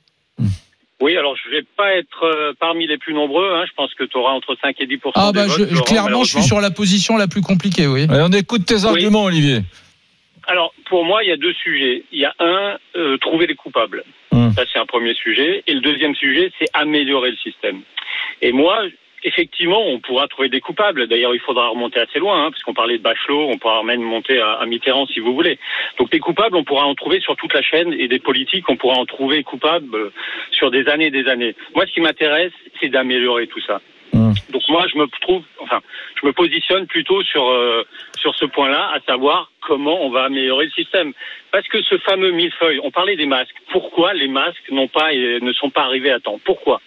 [1.00, 3.52] Oui, alors je vais pas être euh, parmi les plus nombreux.
[3.54, 3.64] Hein.
[3.68, 5.84] Je pense que tu auras entre 5 et 10 Ah, des bah, votes, je- Laurent,
[5.84, 8.06] clairement, je suis sur la position la plus compliquée, oui.
[8.08, 9.60] Allez, on écoute tes arguments, Olivier.
[10.48, 12.04] Alors, pour moi, il y a deux sujets.
[12.12, 14.04] Il y a un, euh, trouver les coupables.
[14.32, 14.52] Hum.
[14.54, 15.62] Ça, c'est un premier sujet.
[15.66, 17.80] Et le deuxième sujet, c'est améliorer le système.
[18.40, 18.82] Et moi,
[19.26, 21.06] effectivement, on pourra trouver des coupables.
[21.08, 24.40] D'ailleurs, il faudra remonter assez loin, hein, puisqu'on parlait de Bachelot, on pourra même monter
[24.40, 25.58] à, à Mitterrand si vous voulez.
[25.98, 28.76] Donc, des coupables, on pourra en trouver sur toute la chaîne, et des politiques, on
[28.76, 30.12] pourra en trouver coupables euh,
[30.52, 31.54] sur des années et des années.
[31.74, 33.80] Moi, ce qui m'intéresse, c'est d'améliorer tout ça.
[34.14, 34.34] Hum.
[34.50, 35.80] Donc moi, je me trouve, enfin,
[36.20, 37.84] je me positionne plutôt sur euh,
[38.18, 41.12] sur ce point-là, à savoir comment on va améliorer le système.
[41.50, 43.56] Parce que ce fameux millefeuille, on parlait des masques.
[43.70, 46.40] Pourquoi les masques n'ont pas et ne sont pas arrivés à temps?
[46.44, 46.80] Pourquoi?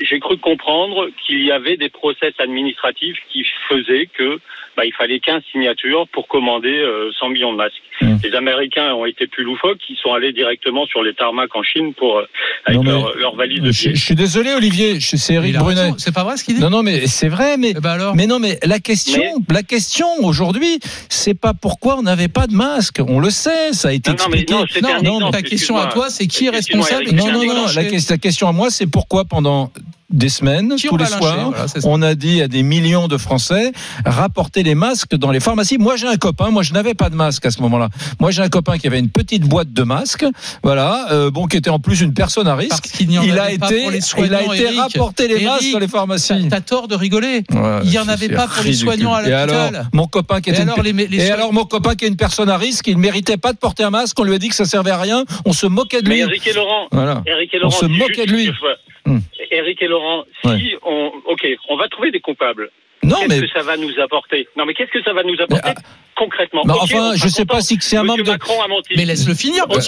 [0.00, 4.38] J'ai cru comprendre qu'il y avait des process administratifs qui faisaient que
[4.78, 7.74] bah, il fallait 15 signatures pour commander euh, 100 millions de masques.
[8.00, 8.14] Mm.
[8.22, 11.94] Les Américains ont été plus loufoques, ils sont allés directement sur les tarmacs en Chine
[11.94, 12.28] pour euh,
[12.64, 13.94] avec Non, mais- leur, leur valise de Je, billets.
[13.96, 15.00] je suis désolé, Olivier.
[15.00, 15.90] C'est Eric Brunet.
[15.98, 17.72] C'est pas vrai ce qu'il dit Non, non, mais c'est vrai, mais.
[17.76, 22.02] Eh ben alors Mais non, mais la question, la question aujourd'hui, c'est pas pourquoi on
[22.02, 23.00] n'avait pas de masque.
[23.08, 24.54] On le sait, ça a été Non, non, mais expliqué.
[24.54, 27.44] non, c'était un Non, exemple, ta question à toi, c'est qui est responsable Non, non,
[27.44, 27.66] non.
[27.74, 29.72] La question à moi, c'est pourquoi pendant
[30.10, 33.08] des semaines, Qui tous on les lyncher, soirs, voilà, on a dit à des millions
[33.08, 33.72] de Français
[34.06, 35.76] rapporter les masques dans les pharmacies.
[35.76, 36.50] Moi, j'ai un copain.
[36.50, 37.88] Moi, je n'avais pas de masque à ce moment-là.
[38.18, 40.24] Moi, j'ai un copain qui avait une petite boîte de masques.
[40.62, 42.86] Voilà, euh, bon, qui était en plus une personne à risque.
[43.00, 43.84] N'y il a été,
[44.18, 44.78] il a été Eric.
[44.78, 46.48] rapporter les Eric, masques dans les pharmacies.
[46.48, 47.44] T'as tort de rigoler.
[47.52, 49.88] Ouais, Il y en avait pas pour les soignants à Et alors, l'hôpital.
[49.92, 52.08] mon copain qui Et était alors, les- les et soignants- alors mon copain qui est
[52.08, 54.18] une personne à risque, il méritait pas de porter un masque.
[54.18, 55.24] On lui a dit que ça servait à rien.
[55.44, 56.20] On se moquait de Mais lui.
[56.22, 57.22] Eric et Laurent, Voilà.
[57.26, 58.46] Eric et On Laurent, se moquait de lui.
[58.46, 59.20] que je vois- Hmm.
[59.58, 60.78] Eric et Laurent, si Ouais.
[60.82, 62.70] on, ok, on va trouver des coupables.
[63.04, 64.48] Non, qu'est-ce mais que ça va nous apporter?
[64.56, 66.62] Non, mais qu'est-ce que ça va nous apporter Mais, ah, concrètement?
[66.64, 68.30] bah, Ok, enfin, je sais pas si c'est un membre de.
[68.30, 68.94] Macron a menti.
[68.96, 69.64] Mais laisse-le finir.
[69.64, 69.82] Ah, Mais- mais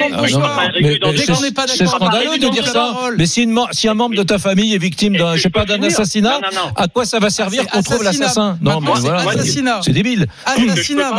[1.67, 2.95] c'est- scandaleux de dire ça.
[3.19, 5.65] Mais si, une, si un membre de ta famille est victime d'un, je sais pas,
[5.65, 6.73] d'un assassinat, Non, non, non.
[6.77, 8.59] à quoi ça va servir qu'on trouve l'assassin?
[8.61, 9.81] Non, mais c'est voilà, assassinat.
[9.83, 10.27] c'est débile.
[10.47, 11.11] Assassinat.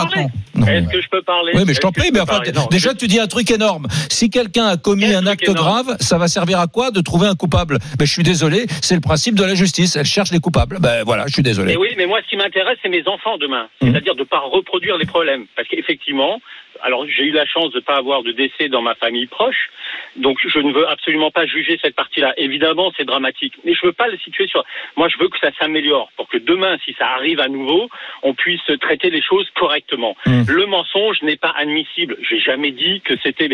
[0.53, 1.51] Non, Est-ce mais- que je peux parler?
[1.55, 3.87] Oui, mais je t'en prie, mais enfin, déjà, tu dis un truc énorme.
[4.09, 7.35] Si quelqu'un a commis un acte grave, ça va servir à quoi de trouver un
[7.35, 7.79] coupable?
[7.97, 9.95] Ben, je suis désolé, c'est le principe de la justice.
[9.95, 10.77] Elle cherche les coupables.
[10.79, 11.73] Ben voilà, je suis désolé.
[11.81, 13.67] Oui, mais moi, ce qui m'intéresse, c'est mes enfants demain.
[13.81, 13.89] Mhm.
[13.89, 15.47] C'est-à-dire de ne pas reproduire les problèmes.
[15.55, 16.39] Parce qu'effectivement,
[16.83, 19.69] alors j'ai eu la chance de ne pas avoir de décès dans ma famille proche,
[20.15, 22.33] donc je ne veux absolument pas juger cette partie-là.
[22.37, 24.63] Évidemment, c'est dramatique, mais je veux pas le situer sur.
[24.97, 27.89] Moi, je veux que ça s'améliore pour que demain, si ça arrive à nouveau,
[28.23, 30.15] on puisse traiter les choses correctement.
[30.25, 30.45] Mhm.
[30.47, 32.17] Le mensonge n'est pas admissible.
[32.29, 33.49] J'ai jamais dit que c'était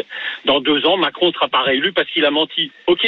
[0.46, 2.72] dans deux ans Macron ne sera pas réélu parce qu'il a menti.
[2.88, 3.08] Ok,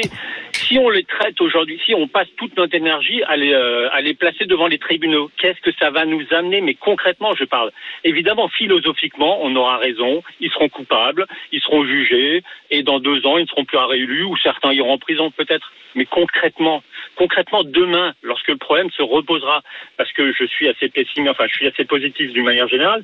[0.53, 4.01] si on les traite aujourd'hui, si on passe toute notre énergie à les, euh, à
[4.01, 6.61] les placer devant les tribunaux, qu'est-ce que ça va nous amener?
[6.61, 7.71] Mais concrètement, je parle.
[8.03, 10.08] Évidemment, philosophiquement, on aura raison.
[10.39, 13.85] Ils seront coupables, ils seront jugés, et dans deux ans, ils ne seront plus à
[13.85, 15.71] réélus ou certains iront en prison peut-être.
[15.95, 16.83] Mais concrètement,
[17.15, 19.61] concrètement, demain, lorsque le problème se reposera,
[19.97, 23.03] parce que je suis assez pessimiste, enfin, je suis assez positif d'une manière générale.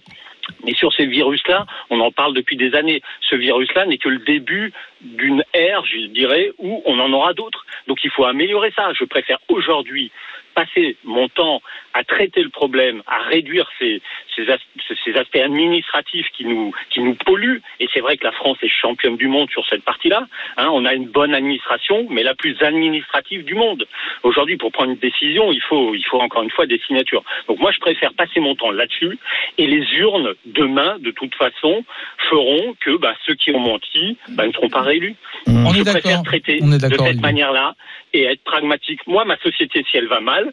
[0.64, 3.02] Mais sur ces virus-là, on en parle depuis des années.
[3.22, 7.66] Ce virus-là n'est que le début d'une ère, je dirais, où on en aura d'autres.
[7.88, 8.92] Donc il faut améliorer ça.
[8.94, 10.12] Je préfère aujourd'hui
[10.54, 11.62] passer mon temps
[11.94, 14.02] à traiter le problème, à réduire ces,
[14.36, 14.60] ces, as-
[15.04, 17.62] ces aspects administratifs qui nous, qui nous polluent.
[17.80, 20.28] Et c'est vrai que la France est championne du monde sur cette partie-là.
[20.58, 23.88] Hein, on a une bonne administration, mais la plus administrative du monde.
[24.24, 27.24] Aujourd'hui, pour prendre une décision, il faut, il faut encore une fois des signatures.
[27.48, 29.18] Donc moi, je préfère passer mon temps là-dessus.
[29.58, 31.84] Et les urnes, demain, de toute façon,
[32.30, 35.16] feront que bah, ceux qui ont menti bah, ne seront pas réélus.
[35.48, 36.24] On je est préfère d'accord.
[36.24, 37.76] traiter On est de d'accord, cette manière-là
[38.14, 39.06] et être pragmatique.
[39.08, 40.50] Moi, ma société, si elle va mal,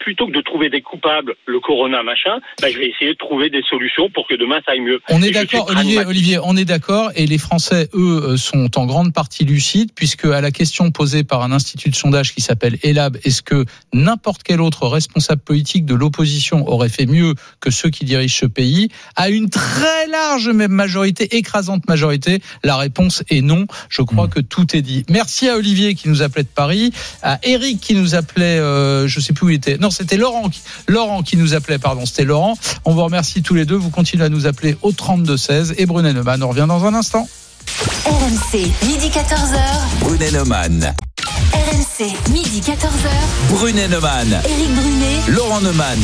[0.00, 3.50] plutôt que de trouver des coupables, le corona, machin, bah, je vais essayer de trouver
[3.50, 5.00] des solutions pour que demain ça aille mieux.
[5.10, 6.04] On est d'accord, Olivier.
[6.04, 10.24] Olivier, on est d'accord, et les Français, eux, euh, sont en grande partie lucides, puisque
[10.24, 14.42] à la question posée par un institut de sondage qui s'appelle ELAB, est-ce que n'importe
[14.42, 18.88] quel autre responsable politique de l'opposition aurait fait mieux que ceux qui dirigent ce pays,
[19.16, 23.66] à une très large même majorité, écrasante majorité, la réponse est non.
[23.88, 24.30] Je crois Hmm.
[24.30, 25.04] que tout est dit.
[25.08, 29.20] Merci à Olivier qui nous appelait de Paris, à Eric qui nous appelait, euh, je
[29.20, 32.24] sais plus où il était, non, c'était Laurent, qui- Laurent qui nous appelait, pardon, c'était
[32.24, 32.56] Laurent.
[32.84, 33.76] On vous remercie tous les deux.
[33.76, 36.42] Vous continuez à nous appeler au 32 16 et Brunet Neumann.
[36.42, 37.28] On revient dans un instant.
[38.06, 39.58] RMC, midi 14h.
[40.00, 40.94] Brunet Neumann.
[41.52, 43.10] RMC, midi 14h.
[43.50, 44.40] Brunet Neumann.
[44.44, 45.20] Éric Brunet.
[45.28, 45.98] Laurent Neumann.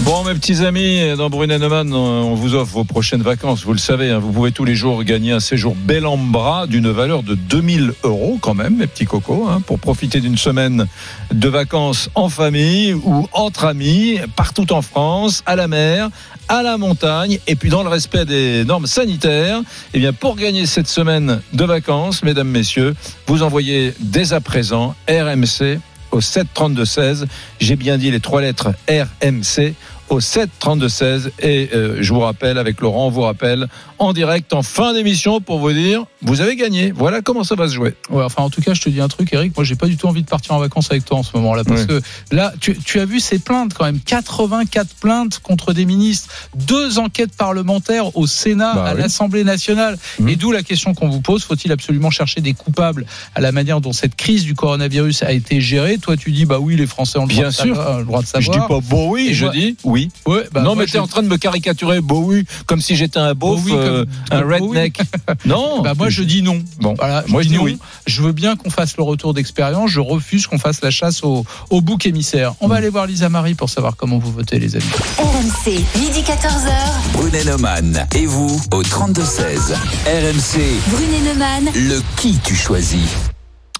[0.00, 3.62] Bon, mes petits amis, dans Brunet Neumann, on vous offre vos prochaines vacances.
[3.64, 6.18] Vous le savez, hein, vous pouvez tous les jours gagner un séjour bel en
[6.66, 10.86] d'une valeur de 2000 euros quand même, mes petits cocos, hein, pour profiter d'une semaine
[11.32, 16.08] de vacances en famille ou entre amis, partout en France, à la mer,
[16.48, 19.60] à la montagne, et puis dans le respect des normes sanitaires.
[19.94, 22.94] Eh bien, pour gagner cette semaine de vacances, mesdames, messieurs,
[23.26, 25.78] vous envoyez dès à présent RMC
[26.12, 27.26] au 7 32 16.
[27.60, 29.74] J'ai bien dit les trois lettres RMC
[30.08, 33.66] au 7 32 16 et euh, je vous rappelle avec Laurent, on vous rappelle
[33.98, 36.92] en direct en fin d'émission pour vous dire vous avez gagné.
[36.92, 37.94] Voilà comment ça va se jouer.
[38.10, 39.56] Ouais, enfin, en tout cas, je te dis un truc, Eric.
[39.56, 41.64] Moi, j'ai pas du tout envie de partir en vacances avec toi en ce moment-là.
[41.64, 44.00] Parce que là, tu, tu as vu ces plaintes quand même.
[44.00, 46.28] 84 plaintes contre des ministres.
[46.56, 49.00] Deux enquêtes parlementaires au Sénat, Bah à oui.
[49.00, 49.98] l'Assemblée nationale.
[50.20, 50.28] Mhm.
[50.28, 51.42] Et d'où la question qu'on vous pose.
[51.44, 53.04] Faut-il absolument chercher des coupables
[53.34, 55.98] à la manière dont cette crise du coronavirus a été gérée?
[55.98, 57.76] Toi, tu dis, bah oui, les Français ont le, Bien droit, de sûr.
[57.76, 58.60] savoir, le droit de Je savoir.
[58.60, 60.08] dis pas beau oui, Et je moi- dis oui.
[60.26, 62.80] Ouais, bah, non, moi, mais je- t'es en train de me caricaturer beau oui, comme
[62.80, 64.68] si j'étais un beauf, Bowie euh, un comme Bowie.
[64.68, 64.98] redneck.
[65.46, 65.82] non.
[65.82, 66.62] Bah moi je dis non.
[66.80, 67.64] Bon, Voilà, moi, je dis non.
[67.64, 67.78] oui.
[68.06, 69.90] Je veux bien qu'on fasse le retour d'expérience.
[69.90, 72.54] Je refuse qu'on fasse la chasse au, au bouc émissaire.
[72.60, 74.84] On va aller voir Lisa Marie pour savoir comment vous votez, les amis.
[75.18, 76.72] RMC, midi 14h.
[77.14, 79.72] Brunet Neumann et vous au 32-16.
[80.06, 81.70] RMC, Brunet Neumann.
[81.74, 83.00] le qui tu choisis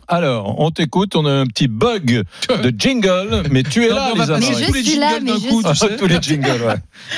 [0.08, 4.10] Alors, on t'écoute, on a un petit bug de jingle, mais tu es Non, là,
[4.12, 4.62] on va passer Mais Marie.
[4.64, 5.96] je tous les suis là, jingles mais d'un je coup, suis- tu sais.
[6.02, 6.74] Tous les jingles, ouais.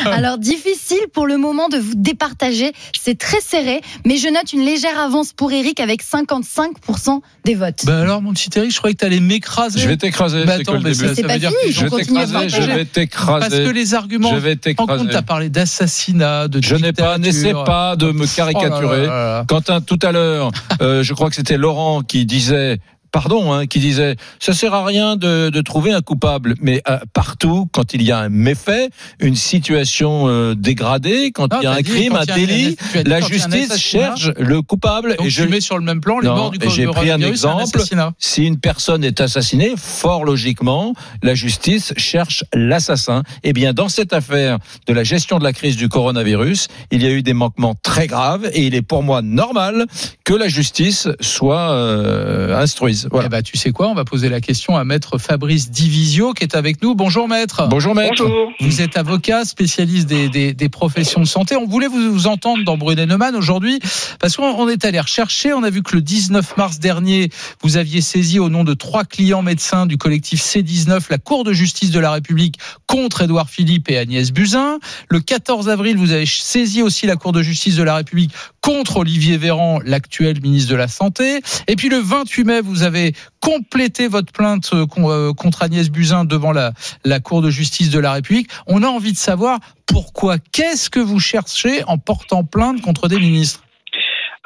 [0.12, 4.64] Alors difficile pour le moment de vous départager, c'est très serré, mais je note une
[4.64, 7.84] légère avance pour Eric avec 55% des votes.
[7.84, 9.80] Bah alors mon petit Eric, je croyais que t'allais m'écraser.
[9.80, 11.14] Je vais t'écraser, Bah c'est attends, que le mais début.
[11.14, 13.40] ça, veut dire fini, que il Je vais t'écraser, je vais t'écraser.
[13.48, 14.30] Parce que les arguments.
[14.30, 18.22] Je vais En compte, t'as parlé d'assassinat, de Je n'ai pas, n'essaie pas de me
[18.24, 19.02] Oh là caricaturer.
[19.02, 19.44] là là là.
[19.48, 22.78] Quentin, tout à l'heure, euh, je crois que c'était Laurent qui disait.
[23.14, 26.98] Pardon, hein, qui disait, ça sert à rien de, de trouver un coupable, mais euh,
[27.12, 31.66] partout, quand il y a un méfait, une situation euh, dégradée, quand Non, il y
[31.68, 35.14] a un dit crime, un délit, dit la justice cherche le coupable.
[35.16, 37.12] Donc et je tu mets sur le même plan les Non, morts du j'ai pris
[37.12, 37.78] un exemple.
[38.18, 43.22] si une personne est assassinée, fort logiquement, la justice cherche l'assassin.
[43.44, 47.06] Eh bien, dans cette affaire de la gestion de la crise du coronavirus, il y
[47.06, 49.86] a eu des manquements très graves et il est pour moi normal
[50.24, 53.03] que la justice soit euh, instruise.
[53.10, 53.26] Voilà.
[53.26, 56.44] Eh ben, tu sais quoi On va poser la question à maître Fabrice Divisio qui
[56.44, 56.94] est avec nous.
[56.94, 57.66] Bonjour maître.
[57.68, 58.22] Bonjour maître.
[58.22, 58.52] Bonjour.
[58.60, 61.56] Vous êtes avocat, spécialiste des, des, des professions de santé.
[61.56, 63.80] On voulait vous, vous entendre dans Brunet Neumann aujourd'hui
[64.20, 65.52] parce qu'on on est allé rechercher.
[65.52, 67.30] On a vu que le 19 mars dernier,
[67.62, 71.52] vous aviez saisi au nom de trois clients médecins du collectif C19 la Cour de
[71.52, 74.78] justice de la République contre Édouard Philippe et Agnès Buzyn.
[75.08, 78.98] Le 14 avril, vous avez saisi aussi la Cour de justice de la République contre
[78.98, 81.40] Olivier Véran, l'actuel ministre de la Santé.
[81.68, 82.93] Et puis le 28 mai, vous avez
[83.40, 86.72] complété votre plainte euh, euh, contre Agnès Buzyn devant la,
[87.04, 88.48] la Cour de justice de la République.
[88.66, 93.18] On a envie de savoir pourquoi, qu'est-ce que vous cherchez en portant plainte contre des
[93.18, 93.63] ministres?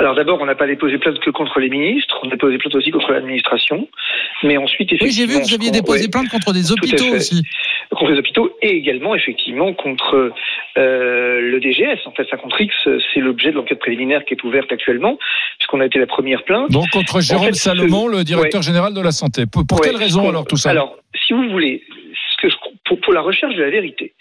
[0.01, 2.75] Alors d'abord, on n'a pas déposé plainte que contre les ministres, on a déposé plainte
[2.77, 3.89] aussi contre l'administration.
[4.45, 7.15] Mais ensuite, Oui, j'ai vu effectivement, que vous aviez déposé ouais, plainte contre des hôpitaux
[7.17, 7.43] aussi.
[7.91, 10.33] contre les hôpitaux et également effectivement contre
[10.77, 12.07] euh, le DGS.
[12.07, 12.71] En fait, 50X,
[13.13, 15.19] c'est l'objet de l'enquête préliminaire qui est ouverte actuellement,
[15.59, 16.71] puisqu'on a été la première plainte.
[16.71, 19.47] Donc contre Jérôme fait, Salomon, le directeur général de la santé.
[19.51, 20.71] Pour, pour Ouais, quelle raison alors tout ça?
[20.71, 21.83] Alors, si vous voulez,
[22.33, 24.13] ce que je, pour, pour la recherche de la vérité,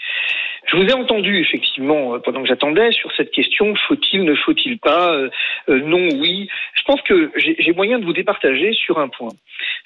[0.67, 4.77] je vous ai entendu effectivement euh, pendant que j'attendais sur cette question faut-il, ne faut-il
[4.79, 5.29] pas, euh,
[5.69, 6.49] euh, non, oui.
[6.73, 9.31] Je pense que j'ai moyen de vous départager sur un point.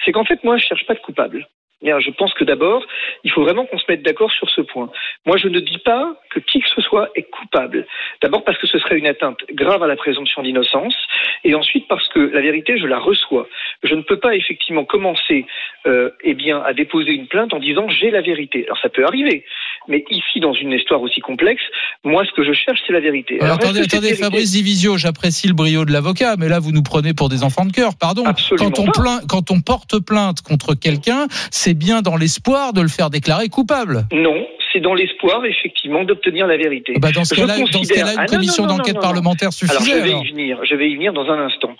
[0.03, 1.47] C'est qu'en fait, moi, je cherche pas de coupable.
[1.83, 2.85] Je pense que d'abord,
[3.23, 4.89] il faut vraiment qu'on se mette d'accord sur ce point.
[5.25, 7.87] Moi, je ne dis pas que qui que ce soit est coupable.
[8.21, 10.95] D'abord parce que ce serait une atteinte grave à la présomption d'innocence,
[11.43, 13.47] et ensuite parce que la vérité, je la reçois.
[13.83, 15.45] Je ne peux pas effectivement commencer,
[15.87, 18.65] euh, eh bien, à déposer une plainte en disant j'ai la vérité.
[18.65, 19.43] Alors ça peut arriver,
[19.87, 21.61] mais ici, dans une histoire aussi complexe,
[22.03, 23.39] moi, ce que je cherche, c'est la vérité.
[23.41, 26.83] Alors, attendez, attendez, vérité- Fabrice Divisio, j'apprécie le brio de l'avocat, mais là, vous nous
[26.83, 27.91] prenez pour des enfants de cœur.
[27.99, 28.23] Pardon.
[28.25, 28.91] Absolument quand on, pas.
[29.01, 33.49] plaint, quand on porte plainte contre quelqu'un, c'est bien dans l'espoir de le faire déclarer
[33.49, 34.05] coupable.
[34.11, 36.93] Non, c'est dans l'espoir, effectivement, d'obtenir la vérité.
[36.99, 40.01] Bah, dans ce cas-là, considère- une commission d'enquête parlementaire Alors, je suffisait.
[40.01, 40.25] vais alors.
[40.25, 40.59] y venir.
[40.63, 41.75] Je vais y venir dans un instant.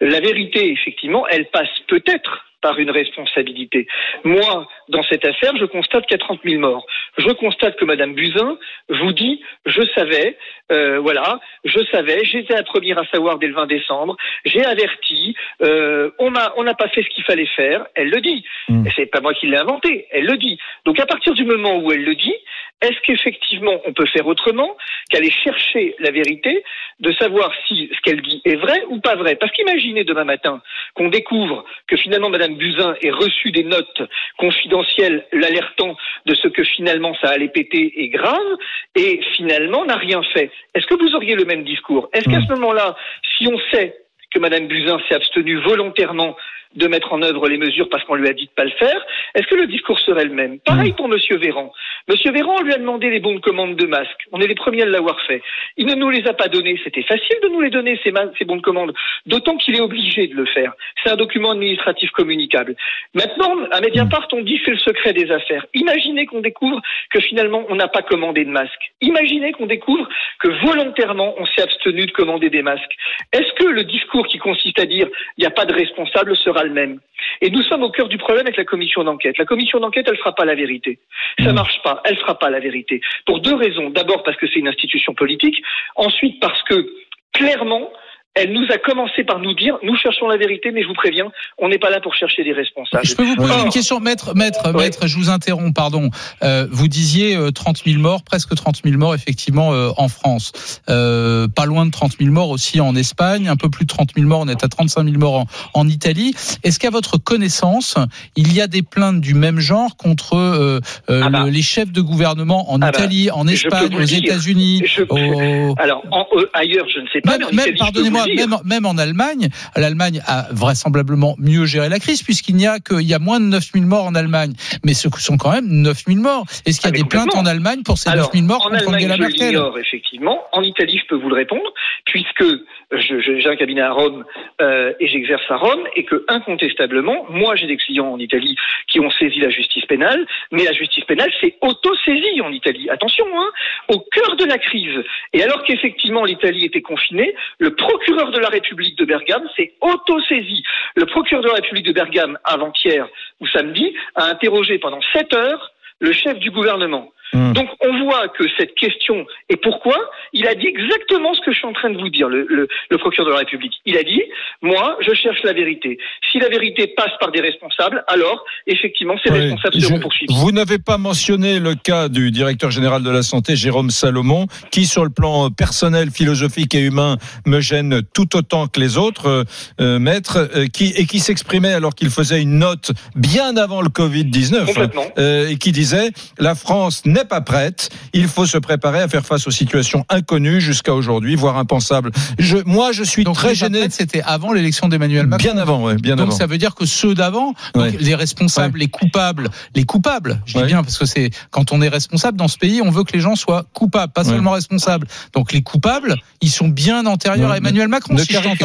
[0.00, 3.86] La vérité, effectivement, elle passe peut-être par une responsabilité.
[4.24, 6.86] Moi, dans cette affaire, je constate qu'il y a 30 000 morts.
[7.18, 10.36] Je constate que Madame Buzyn vous dit, je savais,
[10.72, 15.34] euh, voilà, je savais, j'étais la première à savoir dès le 20 décembre, j'ai averti,
[15.62, 17.86] euh, on m'a, on n'a pas fait ce qu'il fallait faire.
[17.94, 18.44] Elle le dit.
[18.68, 18.86] Mm.
[18.86, 20.06] Et c'est pas moi qui l'ai inventé.
[20.10, 20.58] Elle le dit.
[20.84, 22.34] Donc à partir du moment où elle le dit,
[22.80, 24.76] est-ce qu'effectivement on peut faire autrement
[25.10, 26.62] qu'aller chercher la vérité,
[27.00, 29.36] de savoir si ce qu'elle dit est vrai ou pas vrai?
[29.36, 30.62] Parce qu'imaginez demain matin
[30.94, 34.02] qu'on découvre que finalement Madame Buzyn ait reçu des notes
[34.38, 38.56] confidentielles l'alertant de ce que finalement ça allait péter est grave
[38.94, 40.50] et finalement n'a rien fait.
[40.74, 42.08] Est-ce que vous auriez le même discours?
[42.12, 42.96] Est-ce qu'à ce moment-là,
[43.36, 43.96] si on sait
[44.32, 46.36] que Madame Buzyn s'est abstenue volontairement
[46.74, 49.04] de mettre en œuvre les mesures parce qu'on lui a dit de pas le faire,
[49.34, 50.60] est-ce que le discours serait le même?
[50.60, 51.72] Pareil pour Monsieur Véran.
[52.08, 54.26] Monsieur Véran, on lui a demandé les bons de commande de masques.
[54.32, 55.42] On est les premiers à l'avoir fait.
[55.76, 56.80] Il ne nous les a pas donnés.
[56.84, 58.92] C'était facile de nous les donner, ces, ces bons de commande.
[59.26, 60.72] D'autant qu'il est obligé de le faire.
[61.02, 62.76] C'est un document administratif communicable.
[63.14, 65.66] Maintenant, à Mediapart, on dit c'est le secret des affaires.
[65.74, 66.80] Imaginez qu'on découvre
[67.12, 68.92] que finalement, on n'a pas commandé de masques.
[69.00, 72.96] Imaginez qu'on découvre que volontairement, on s'est abstenu de commander des masques.
[73.32, 76.59] Est-ce que le discours qui consiste à dire il n'y a pas de responsable sera
[76.64, 77.00] le même
[77.40, 79.38] Et nous sommes au cœur du problème avec la commission d'enquête.
[79.38, 80.98] La commission d'enquête, elle fera pas la vérité.
[81.38, 82.00] Ça marche pas.
[82.04, 83.00] Elle fera pas la vérité.
[83.26, 83.90] Pour deux raisons.
[83.90, 85.62] D'abord parce que c'est une institution politique.
[85.96, 86.86] Ensuite parce que
[87.32, 87.90] clairement,
[88.36, 91.26] elle nous a commencé par nous dire nous cherchons la vérité, mais je vous préviens,
[91.58, 93.04] on n'est pas là pour chercher des responsables.
[93.04, 94.82] Je peux vous poser Or, une question, maître, maître, Oui.
[94.84, 96.10] maître, je vous interromps, pardon.
[96.42, 100.80] Euh, vous disiez euh, 30 000 morts, presque 30 000 morts effectivement euh, en France.
[100.88, 104.10] Euh, pas loin de 30 000 morts aussi en Espagne, un peu plus de 30
[104.16, 106.32] 000 morts, on est à 35 000 morts en, en Italie.
[106.62, 107.96] Est-ce qu'à votre connaissance,
[108.36, 111.42] il y a des plaintes du même genre contre euh, euh, Ah bah.
[111.44, 114.00] le- les chefs de gouvernement en Ah bah, Italie, en Espagne, aux.
[114.00, 117.32] États-Unis au- Alors, en- euh, ailleurs, je ne sais pas.
[117.38, 121.34] même, mais en même, Italie, je peux pardonnez-moi, même, même en Allemagne, l'Allemagne a vraisemblablement
[121.38, 124.14] mieux géré la crise puisqu'il n'y a qu'il y a moins de 9000 morts en
[124.14, 124.52] Allemagne.
[124.84, 126.44] Mais ce sont quand même 9000 morts.
[126.66, 128.70] Est-ce qu'il y a Ah, des plaintes en Allemagne pour ces Alors, 9000 morts en
[128.70, 130.42] contre Allemagne, Angela Merkel effectivement.
[130.52, 131.72] En Italie, je peux vous le répondre,
[132.04, 132.44] puisque
[132.92, 134.24] j'ai un cabinet à Rome
[134.60, 138.56] euh, et j'exerce à Rome, et que incontestablement, moi, j'ai des clients en Italie
[138.88, 142.90] qui ont saisi la justice pénale, mais la justice pénale s'est auto-saisie en Italie.
[142.90, 143.50] Attention, hein,
[143.88, 145.04] au cœur de la crise.
[145.32, 150.62] Et alors qu'effectivement l'Italie était confinée, le procureur de la République de Bergame s'est auto-saisi.
[150.96, 153.08] Le procureur de la République de Bergame, avant-hier
[153.40, 157.12] ou samedi, a interrogé pendant sept heures le chef du gouvernement.
[157.32, 157.52] Hmm.
[157.52, 159.96] Donc on voit que cette question, et pourquoi?
[160.32, 162.66] Il a dit exactement ce que je suis en train de vous dire, le, le-
[162.90, 163.74] le procureur de la République.
[163.86, 164.20] Il a dit,
[164.62, 165.98] moi, je cherche la vérité.
[166.32, 170.34] Si la vérité passe par des responsables, alors effectivement, ces responsables je- seront poursuivis.
[170.34, 174.86] Vous n'avez pas mentionné le cas du directeur général de la santé, Jérôme Salomon, qui,
[174.86, 177.16] sur le plan personnel, philosophique et humain,
[177.46, 179.44] me gêne tout autant que les autres euh,
[179.80, 183.88] euh, maîtres, euh, qui, et qui s'exprimait alors qu'il faisait une note bien avant le
[183.88, 185.04] Covid-19, Complètement.
[185.18, 189.24] euh, et qui disait la France n'est pas prête, il faut se préparer à faire
[189.24, 192.10] face aux situations inconnues jusqu'à aujourd'hui, voire impensables.
[192.38, 193.88] Je, moi, je suis Donc très gêné.
[193.90, 195.42] C'était avant l'élection d'Emmanuel Macron.
[195.52, 196.36] Bien avant, ouais, bien Donc avant.
[196.36, 197.92] ça veut dire que ceux d'avant, Ouais.
[197.98, 201.88] les responsables, les coupables, les coupables, je dis bien parce que c'est quand on est
[201.88, 204.28] responsable dans ce pays, on veut que les gens soient coupables, pas Ouais.
[204.30, 205.06] seulement responsables.
[205.32, 208.14] Donc les coupables, ils sont bien antérieurs Ouais, à Emmanuel Macron.
[208.14, 208.58] Ne si j'ai- pas condamner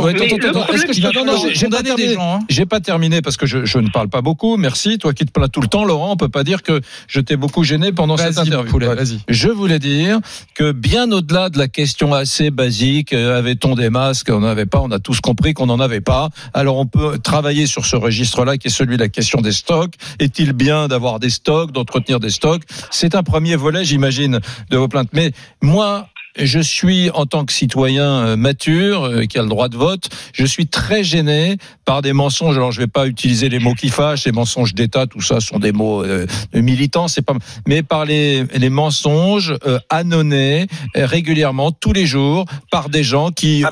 [1.84, 2.14] des terminé.
[2.14, 2.40] gens, hein.
[2.50, 4.58] J'ai pas terminé parce que je, je ne parle pas beaucoup.
[4.58, 6.12] Merci, toi qui te plains tout le temps, Laurent.
[6.12, 8.72] On peut pas dire que je t'ai beaucoup gêné pendant cette interview.
[8.72, 8.96] Poulet, Ouais.
[8.96, 9.20] vas-y.
[9.30, 10.20] Je voulais dire
[10.54, 14.66] que bien au-delà de la question assez basique, euh, avait-on des masques On n'en avait
[14.66, 14.80] pas.
[14.82, 16.30] On a tous compris qu'on n'en avait pas.
[16.54, 19.94] Alors on peut travailler sur ce registre-là, qui est celui de la question des stocks.
[20.20, 22.64] Est-il bien d'avoir des stocks, d'entretenir des stocks?
[22.92, 25.10] C'est un premier volet, j'imagine, de vos plaintes.
[25.14, 25.32] Mais
[25.62, 26.08] moi.
[26.38, 30.10] Je suis, en tant que citoyen euh, mature, euh, qui a le droit de vote,
[30.34, 32.58] je suis très gêné par des mensonges.
[32.58, 35.60] Alors, je vais pas utiliser les mots qui fâchent, les mensonges d'État, tout ça sont
[35.60, 37.36] des mots euh, militants, c'est pas.
[37.68, 43.64] Mais par les, les mensonges euh, annonnés régulièrement, tous les jours, par des gens qui,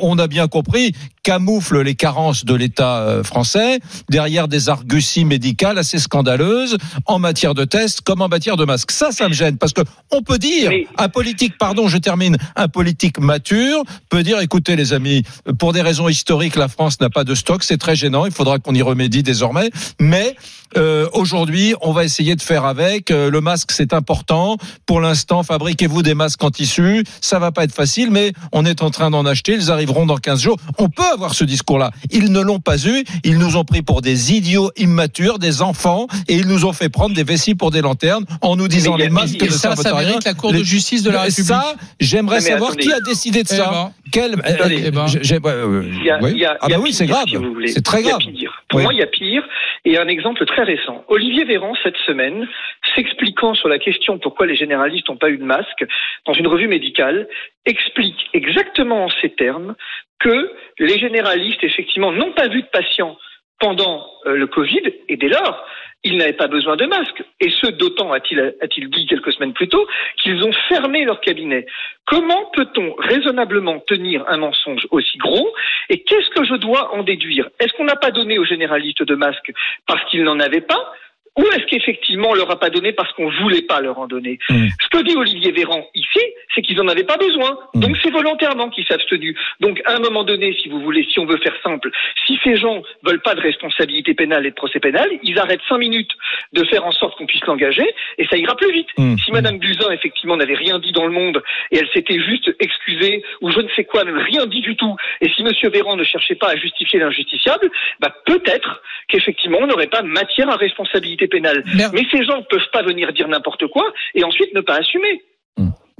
[0.00, 0.92] on a bien compris,
[1.24, 7.54] camouflent les carences de l'État euh, français derrière des arguties médicales assez scandaleuses en matière
[7.54, 8.92] de tests comme en matière de masques.
[8.92, 9.80] Ça, ça me gêne parce que
[10.12, 14.92] on peut dire un politique, pardon, je termine, un politique mature peut dire, écoutez les
[14.92, 15.24] amis,
[15.58, 18.58] pour des raisons historiques, la France n'a pas de stock, c'est très gênant, il faudra
[18.58, 20.36] qu'on y remédie désormais, mais
[20.76, 23.10] euh, aujourd'hui, on va essayer de faire avec.
[23.10, 24.56] Euh, le masque, c'est important.
[24.86, 27.04] Pour l'instant, fabriquez-vous des masques en tissu.
[27.20, 29.54] Ça va pas être facile, mais on est en train d'en acheter.
[29.54, 30.56] Ils arriveront dans 15 jours.
[30.78, 31.90] On peut avoir ce discours-là.
[32.10, 33.04] Ils ne l'ont pas eu.
[33.24, 36.88] Ils nous ont pris pour des idiots immatures, des enfants, et ils nous ont fait
[36.88, 40.24] prendre des vessies pour des lanternes en nous disant les masques Et ça, ça mérite
[40.24, 41.46] la Cour de justice de la République.
[41.46, 42.84] Ça, j'aimerais savoir attendez.
[42.86, 43.70] qui a décidé de Eh ça.
[43.70, 43.92] ben.
[44.12, 44.36] Quel.
[44.84, 45.06] Eh ben.
[45.06, 45.84] j'ai- j'ai- ouais, ouais, ouais.
[45.90, 46.30] Il y a- Oui.
[46.34, 47.24] il y a- ah bah oui, c'est grave.
[47.26, 48.20] si c'est très Il y a grave.
[48.32, 48.52] pire.
[48.68, 48.84] Pour Oui.
[48.84, 49.42] moi, il y a pire.
[49.84, 50.63] Et un exemple très
[51.08, 52.48] Olivier Véran, cette semaine,
[52.94, 55.84] s'expliquant sur la question pourquoi les généralistes n'ont pas eu de masque,
[56.26, 57.28] dans une revue médicale,
[57.66, 59.74] explique exactement en ces termes
[60.20, 63.16] que les généralistes, effectivement, n'ont pas vu de patients
[63.60, 65.64] pendant euh, le Covid, et dès lors,
[66.04, 67.22] ils n'avaient pas besoin de masque.
[67.40, 69.86] Et ce, d'autant, a-t-il a-t-il dit quelques semaines plus tôt,
[70.22, 71.66] qu'ils ont fermé leur cabinet.
[72.06, 75.52] Comment peut-on raisonnablement tenir un mensonge aussi gros
[75.88, 77.48] Et qu'est-ce que je dois en déduire?
[77.58, 79.52] Est-ce qu'on n'a pas donné aux généralistes de masques
[79.86, 80.92] parce qu'ils n'en avaient pas?
[81.36, 84.38] Ou est-ce qu'effectivement on leur a pas donné parce qu'on voulait pas leur en donner
[84.50, 84.68] Mm.
[84.82, 86.20] Ce que dit Olivier Véran ici,
[86.54, 87.58] c'est qu'ils en avaient pas besoin.
[87.74, 87.80] Mm.
[87.80, 89.36] Donc c'est volontairement qu'ils s'est abstenu.
[89.60, 91.90] Donc à un moment donné, si vous voulez, si on veut faire simple,
[92.26, 95.78] si ces gens veulent pas de responsabilité pénale et de procès pénal, ils arrêtent cinq
[95.78, 96.12] minutes
[96.52, 97.86] de faire en sorte qu'on puisse l'engager
[98.18, 98.88] et ça ira plus vite.
[98.98, 99.16] Mm.
[99.18, 103.22] Si Madame Buzyn effectivement n'avait rien dit dans le monde et elle s'était juste excusée
[103.40, 106.04] ou je ne sais quoi, même rien dit du tout, et si Monsieur Véran ne
[106.04, 107.70] cherchait pas à justifier l'injustifiable,
[108.00, 111.64] bah peut-être qu'effectivement on n'aurait pas matière à responsabilité pénale.
[111.92, 115.22] Mais ces gens ne peuvent pas venir dire n'importe quoi et ensuite ne pas assumer.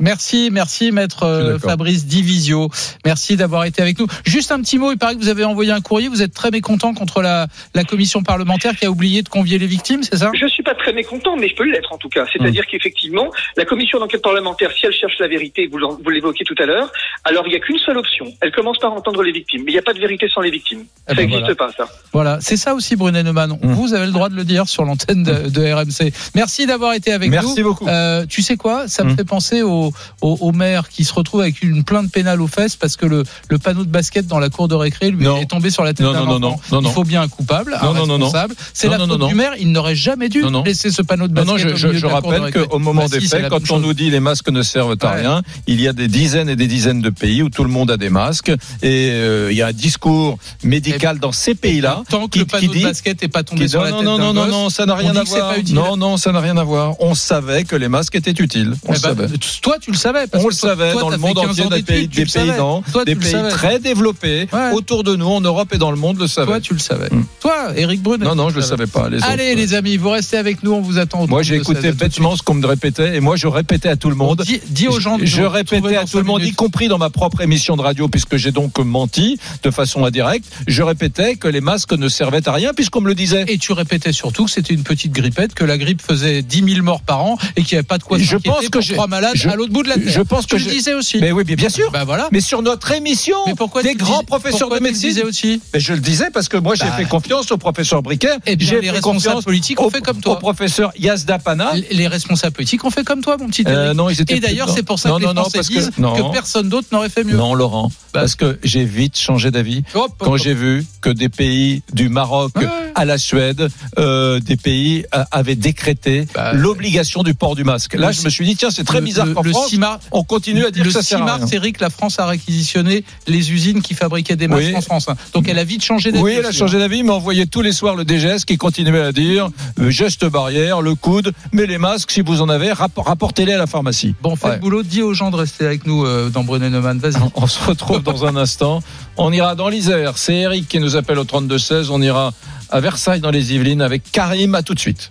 [0.00, 1.58] Merci, merci maître euh.
[1.58, 2.68] Fabrice Divisio.
[3.04, 4.08] Merci d'avoir été avec nous.
[4.26, 6.50] Juste un petit mot, il paraît que vous avez envoyé un courrier, vous êtes très
[6.50, 10.32] mécontent contre la, la commission parlementaire qui a oublié de convier les victimes, c'est ça?
[10.34, 12.26] Je suis pas très mécontent, mais je peux l'être en tout cas.
[12.32, 16.66] C'est-à-dire qu'effectivement, la commission d'enquête parlementaire, si elle cherche la vérité, vous l'évoquez tout à
[16.66, 16.90] l'heure,
[17.22, 18.26] alors il n'y a qu'une seule option.
[18.40, 20.50] Elle commence par entendre les victimes, mais il n'y a pas de vérité sans les
[20.50, 20.84] victimes.
[21.06, 21.54] Eh ça ben n'existe voilà.
[21.54, 21.88] pas, ça.
[22.12, 23.56] Voilà, c'est ça aussi Brunet Neumann.
[23.62, 26.12] Vous avez le droit de le dire sur l'antenne de, de RMC.
[26.34, 27.36] Merci d'avoir été avec nous.
[27.36, 27.86] Merci beaucoup.
[27.86, 28.88] Euh, tu sais quoi?
[28.88, 29.83] Ça me fait penser au,
[30.20, 33.24] au, au maire qui se retrouve avec une plainte pénale aux fesses parce que le,
[33.48, 35.38] le panneau de basket dans la cour de récré lui Non.
[35.38, 36.60] est tombé sur la tête Non, d'un non, non, enfant.
[36.72, 38.24] non, non, Il faut bien un coupable, un Non, non, non, non.
[38.26, 38.54] responsable.
[38.72, 39.52] C'est la faute du maire.
[39.58, 41.50] Il n'aurait jamais dû laisser ce panneau de basket.
[41.52, 43.82] non, je, je, je rappelle qu'au moment Bah des si, faits, quand on chose.
[43.82, 45.20] nous dit les masques ne servent à Ouais.
[45.20, 47.90] rien, il y a des dizaines et des dizaines de pays où tout le monde
[47.90, 48.50] a des masques
[48.82, 52.72] et euh, il y a un discours médical dans ces pays-là Tant que le panneau
[52.72, 54.94] de basket n'est pas tombé sur la tête non, d'un non, non, non, ça n'a
[54.94, 55.54] rien à voir.
[55.72, 56.94] Non, non, ça n'a rien à voir.
[57.00, 58.74] On savait que les masques étaient utiles.
[58.86, 59.26] On Eh ben, savait.
[59.62, 60.26] Toi, tu le savais.
[60.26, 62.52] Parce On que le savait toi, dans le monde 15 entier, des pays, des pays,
[62.92, 64.72] Toi, des pays très développés Ouais.
[64.72, 66.46] autour de nous, en Europe et dans le monde, le savaient.
[66.46, 67.08] Toi, tu le savais.
[67.10, 67.24] Mm.
[67.40, 68.24] Toi, Eric Brunet.
[68.24, 69.08] Non, non, je le savais pas.
[69.08, 70.72] Les Allez, autres, les amis, vous restez avec nous.
[70.72, 71.18] On vous attend.
[71.26, 73.36] Moi, 32 j'ai écouté 16, à tout de bêtement ce qu'on me répétait, et moi,
[73.36, 74.44] je répétais à tout le monde.
[74.68, 77.40] Dis, aux gens de je répétais à tout le monde, y compris dans ma propre
[77.40, 80.46] émission de radio, puisque j'ai donc menti de façon indirecte.
[80.66, 83.44] Je répétais que les masques ne servaient à rien, puisqu'on me le disait.
[83.48, 86.84] Et tu répétais surtout que c'était une petite grippette, que la grippe faisait 10 000
[86.84, 89.34] morts par an et qu'il n'y avait pas de quoi Je pense que trois malades
[89.44, 90.04] à l'autre bout de la terre.
[90.12, 91.18] je pense tu que le j'ai- disais aussi.
[91.20, 91.90] Mais oui, bien, bien sûr.
[91.90, 92.28] Bah voilà.
[92.32, 94.90] Mais sur notre émission, Mais pourquoi des le grands dis- professeurs pourquoi de tu le
[94.92, 95.08] médecine.
[95.08, 96.92] disais aussi Mais je le disais parce que moi, j'ai Bah.
[96.92, 98.28] fait confiance au professeur Briquet.
[98.46, 100.38] Eh bien, j'ai les fait responsables politiques ont au, fait comme au toi.
[100.38, 101.72] professeur Yazda Pana.
[101.74, 104.40] Les- Les responsables politiques ont fait comme toi, mon petit Euh, non, ils étaient Et
[104.40, 106.30] d'ailleurs, c'est pour ça non, que les non, Français parce que- disent que, non.
[106.30, 107.36] personne d'autre n'aurait fait mieux.
[107.36, 108.20] Non, Laurent, Bah.
[108.20, 109.82] parce que j'ai vite changé d'avis
[110.18, 112.52] quand j'ai vu que des pays du Maroc
[112.94, 117.94] à la Suède, euh, des pays euh, avaient décrété Bah, l'obligation du port du masque.
[117.94, 119.70] Là, le- je me suis dit tiens, c'est très Le- bizarre le- qu'en le France
[119.70, 121.38] 6 mars- on continue à dire le que ça 6 sert à rien.
[121.38, 124.76] mars, Eric, la France a réquisitionné les usines qui fabriquaient des masques Oui.
[124.76, 125.06] en France.
[125.08, 125.16] hein.
[125.32, 126.22] Donc elle a vite changé d'avis.
[126.24, 126.80] Oui, elle a aussi, changé hein.
[126.80, 129.48] d'avis, mais envoyait tous les soirs le DGS qui continuait à dire
[129.80, 133.58] euh, geste barrière, le coude, mais les masques, si vous en avez, rappor- rapportez-les à
[133.58, 134.14] la pharmacie.
[134.22, 134.58] Bon, faites Ouais.
[134.58, 134.82] boulot.
[134.82, 136.98] Dis aux gens de rester avec nous euh, dans Brunet Neumann.
[136.98, 137.14] Vas-y.
[137.34, 138.82] On se retrouve dans un instant.
[139.16, 140.18] On ira dans l'Isère.
[140.18, 141.88] C'est Eric qui nous appelle au 32-16.
[141.90, 142.32] On ira
[142.70, 144.54] à Versailles dans les Yvelines avec Karim.
[144.54, 145.10] À tout de suite.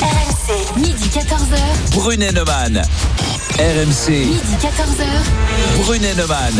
[0.00, 1.92] RMC, midi 14h.
[1.94, 2.82] Brunet Neumann.
[3.58, 4.10] RMC.
[4.10, 5.82] Midi 14h.
[5.82, 6.52] Brunet Neumann.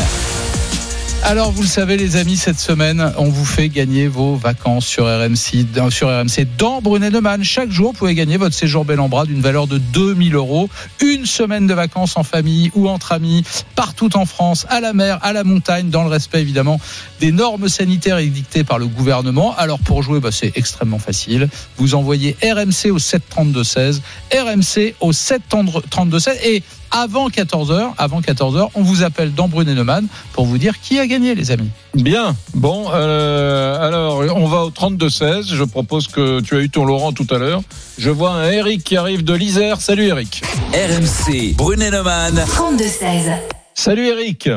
[1.23, 5.07] Alors, vous le savez, les amis, cette semaine, on vous fait gagner vos vacances sur
[5.07, 7.43] RMC, dans- sur RMC dans Brunet Neumann.
[7.43, 10.69] Chaque jour, vous pouvez gagner votre séjour bel en bras d'une valeur de 2000 euros.
[11.03, 13.43] Une semaine de vacances en famille ou entre amis,
[13.75, 16.81] partout en France, à la mer, à la montagne, dans le respect évidemment
[17.19, 19.55] des normes sanitaires édictées par le gouvernement.
[19.59, 21.49] Alors, pour jouer, bah, c'est extrêmement facile.
[21.77, 24.01] Vous envoyez RMC au 732-16,
[24.33, 26.63] RMC au 732-16 et
[26.97, 31.07] avant 14h, avant 14h, on vous appelle dans Brunet Neumann pour vous dire qui a
[31.07, 31.71] gagné, les amis.
[31.95, 32.35] Bien.
[32.55, 35.55] Bon, euh, alors, on va au 32-16.
[35.55, 37.63] Je propose que tu as eu ton Laurent tout à l'heure.
[37.99, 39.81] Je vois un Eric qui arrive de l'Isère.
[39.81, 40.43] Salut Eric.
[40.73, 41.55] RMC.
[41.55, 42.35] Brunet Neumann.
[42.35, 43.39] 32-16.
[43.75, 44.49] Salut Eric.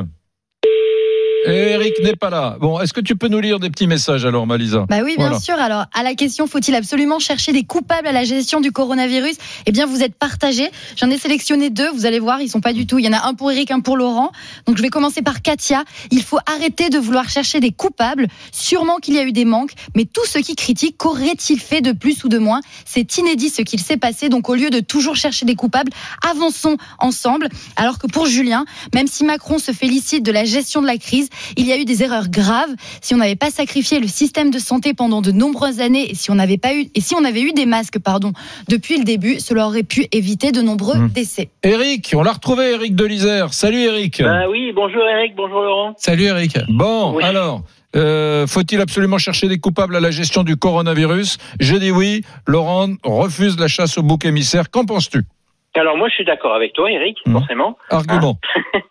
[1.53, 2.57] Eric n'est pas là.
[2.59, 5.27] Bon, est-ce que tu peux nous lire des petits messages alors, Malisa Bah oui, bien
[5.27, 5.39] Voilà.
[5.39, 5.55] sûr.
[5.55, 9.35] Alors, à la question, faut-il absolument chercher des coupables à la gestion du coronavirus?
[9.65, 10.69] Eh bien, vous êtes partagés.
[10.95, 11.89] J'en ai sélectionné deux.
[11.91, 12.99] Vous allez voir, ils sont pas du tout.
[12.99, 14.31] Il y en a un pour Eric, un pour Laurent.
[14.65, 15.83] Donc, je vais commencer par Katia.
[16.11, 18.27] Il faut arrêter de vouloir chercher des coupables.
[18.51, 21.91] Sûrement qu'il y a eu des manques, mais tous ceux qui critiquent, qu'auraient-ils fait de
[21.91, 22.61] plus ou de moins?
[22.85, 24.29] C'est inédit ce qu'il s'est passé.
[24.29, 25.91] Donc, au lieu de toujours chercher des coupables,
[26.29, 27.49] avançons ensemble.
[27.75, 31.29] Alors que pour Julien, même si Macron se félicite de la gestion de la crise,
[31.57, 32.69] il y a eu des erreurs graves.
[33.01, 36.31] Si on n'avait pas sacrifié le système de santé pendant de nombreuses années et si
[36.31, 38.33] on n'avait pas eu et si on avait eu des masques, pardon,
[38.67, 41.09] depuis le début, cela aurait pu éviter de nombreux Mmh.
[41.09, 41.49] décès.
[41.63, 43.53] Eric, on l'a retrouvé, Eric de l'Isère.
[43.53, 44.21] Salut Eric.
[44.21, 45.93] Bah oui, bonjour Eric, bonjour Laurent.
[45.97, 46.57] Salut Eric.
[46.69, 47.23] Bon, Oui.
[47.23, 47.61] alors,
[47.95, 51.37] euh, faut-il absolument chercher des coupables à la gestion du coronavirus?
[51.59, 52.23] Je dis oui.
[52.47, 54.69] Laurent refuse la chasse au bouc émissaire.
[54.69, 55.23] Qu'en penses-tu?
[55.75, 57.33] Alors moi je suis d'accord avec toi Eric, Mhm.
[57.33, 57.77] forcément.
[57.89, 58.35] Argument.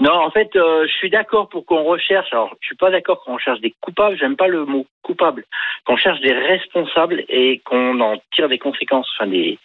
[0.00, 2.32] Non, en fait, euh, je suis d'accord pour qu'on recherche.
[2.32, 4.16] Alors, je suis pas d'accord qu'on cherche des coupables.
[4.16, 5.44] J'aime pas le mot coupable.
[5.84, 9.08] Qu'on cherche des responsables et qu'on en tire des conséquences.
[9.18, 9.58] Enfin, des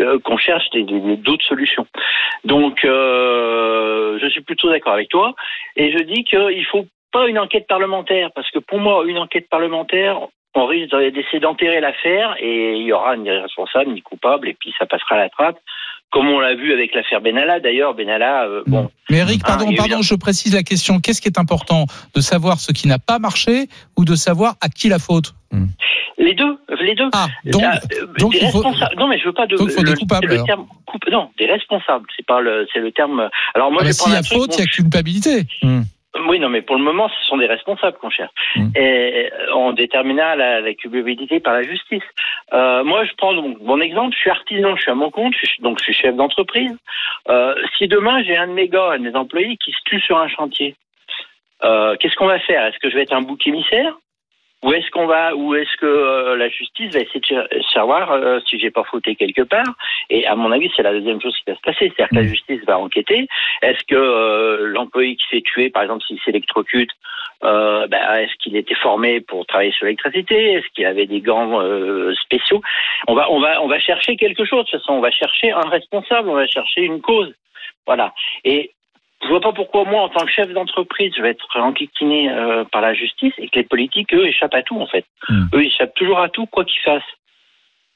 [0.00, 1.86] euh, qu'on cherche des- d'autres solutions.
[2.44, 5.34] Donc, euh, je suis plutôt d'accord avec toi.
[5.76, 9.48] Et je dis qu'il faut pas une enquête parlementaire parce que pour moi, une enquête
[9.48, 10.18] parlementaire.
[10.58, 14.72] On risque d'essayer d'enterrer l'affaire et il y aura ni responsable ni coupable et puis
[14.78, 15.58] ça passera à la trappe,
[16.16, 17.60] comme on l'a vu avec l'affaire Benalla.
[17.60, 20.98] D'ailleurs, Benalla, euh, bon, Mais Eric, Ah, pardon, il pardon, je précise la question.
[21.00, 24.68] Qu'est-ce qui est important De savoir ce qui n'a pas marché ou de savoir à
[24.70, 25.34] qui la faute
[26.18, 27.10] Les deux, les deux.
[27.12, 28.96] Ah, donc, Ah, euh, donc des il faut- responsables.
[28.96, 29.56] Non, mais je veux pas de.
[29.56, 30.66] donc il faut des le, coupables, le terme
[31.12, 32.06] non, des responsables.
[32.16, 33.28] C'est pas le, c'est le terme.
[33.54, 35.42] Alors moi, Ah bah, je vais S'il prendre y a faute, il y a culpabilité.
[36.28, 38.32] Oui, non, mais pour le moment, ce sont des responsables qu'on cherche.
[38.54, 38.68] Hmm.
[38.74, 42.02] Et euh, on déterminera la, la culpabilité par la justice.
[42.52, 44.14] Euh, moi, je prends donc mon exemple.
[44.14, 46.76] Je suis artisan, je suis à mon compte, je suis, donc je suis chef d'entreprise.
[47.28, 50.00] Euh, si demain j'ai un de mes gars, un de mes employés qui se tue
[50.00, 50.76] sur un chantier,
[51.64, 52.64] euh, qu'est-ce qu'on va faire?
[52.66, 53.96] Est-ce que je vais être un bouc émissaire?
[54.64, 58.40] Ou est-ce qu'on va, ou est-ce que euh, la justice va essayer de savoir euh,
[58.48, 59.74] si j'ai pas fauté quelque part?
[60.10, 62.26] Et à mon avis, c'est la deuxième chose qui va se passer, c'est-à-dire que la
[62.26, 63.28] justice va enquêter.
[63.62, 66.90] Est-ce que euh, l'employé qui s'est tué, par exemple, s'il s'électrocute,
[67.44, 70.54] euh, ben, est-ce qu'il était formé pour travailler sur l'électricité?
[70.54, 72.62] Est-ce qu'il avait des gants euh, spéciaux?
[73.08, 74.64] On va, on va, on va chercher quelque chose.
[74.64, 77.32] De toute façon, on va chercher un responsable, on va chercher une cause.
[77.86, 78.14] Voilà.
[78.44, 78.72] Et
[79.22, 82.64] je vois pas pourquoi moi, en tant que chef d'entreprise, je vais être enquiquiné euh,
[82.64, 85.04] par la justice et que les politiques, eux, échappent à tout en fait.
[85.54, 87.02] Eux, ils échappent toujours à tout, quoi qu'ils fassent.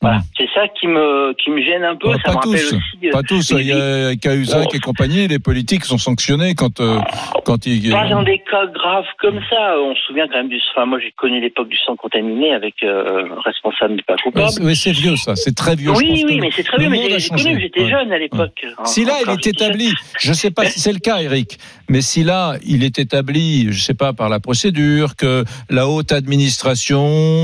[0.03, 0.21] Voilà.
[0.37, 2.11] C'est ça qui me qui me gêne un peu.
[2.25, 2.77] Ça pas me tous, aussi.
[3.05, 3.51] euh, pas tous.
[3.51, 4.75] Il y a Cahuzac Oh.
[4.75, 6.99] et compagnie, les politiques sont sanctionnés quand euh,
[7.45, 7.91] quand ils.
[7.91, 9.75] Pas dans des cas graves comme ça.
[9.79, 10.59] On se souvient quand même du.
[10.75, 14.49] Enfin, moi, j'ai connu l'époque du sang contaminé avec euh, responsable n'est pas coupable.
[14.51, 15.91] c'est- ouais, c'est vieux ça, c'est très vieux.
[15.91, 16.89] oui, oui, mais c'est très bien.
[16.89, 17.61] Mais j'ai connu.
[17.61, 17.91] J'étais Ouais.
[17.91, 18.65] jeune à l'époque.
[18.85, 21.59] Si là, il est établi, je ne sais pas si c'est le cas, Eric,
[21.91, 25.89] mais si là, il est établi, je ne sais pas, par la procédure, que la
[25.89, 27.03] haute administration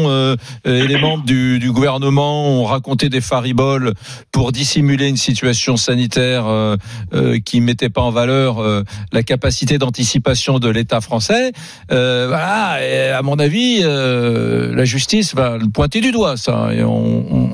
[0.09, 3.93] euh, et les membres du, du gouvernement ont raconté des fariboles
[4.33, 6.77] pour dissimuler une situation sanitaire euh,
[7.15, 11.53] euh, qui mettait pas en valeur euh, la capacité d'anticipation de l'État français,
[11.93, 16.69] euh, voilà, et à mon avis, euh, la justice va le pointer du doigt, ça,
[16.73, 16.91] et on,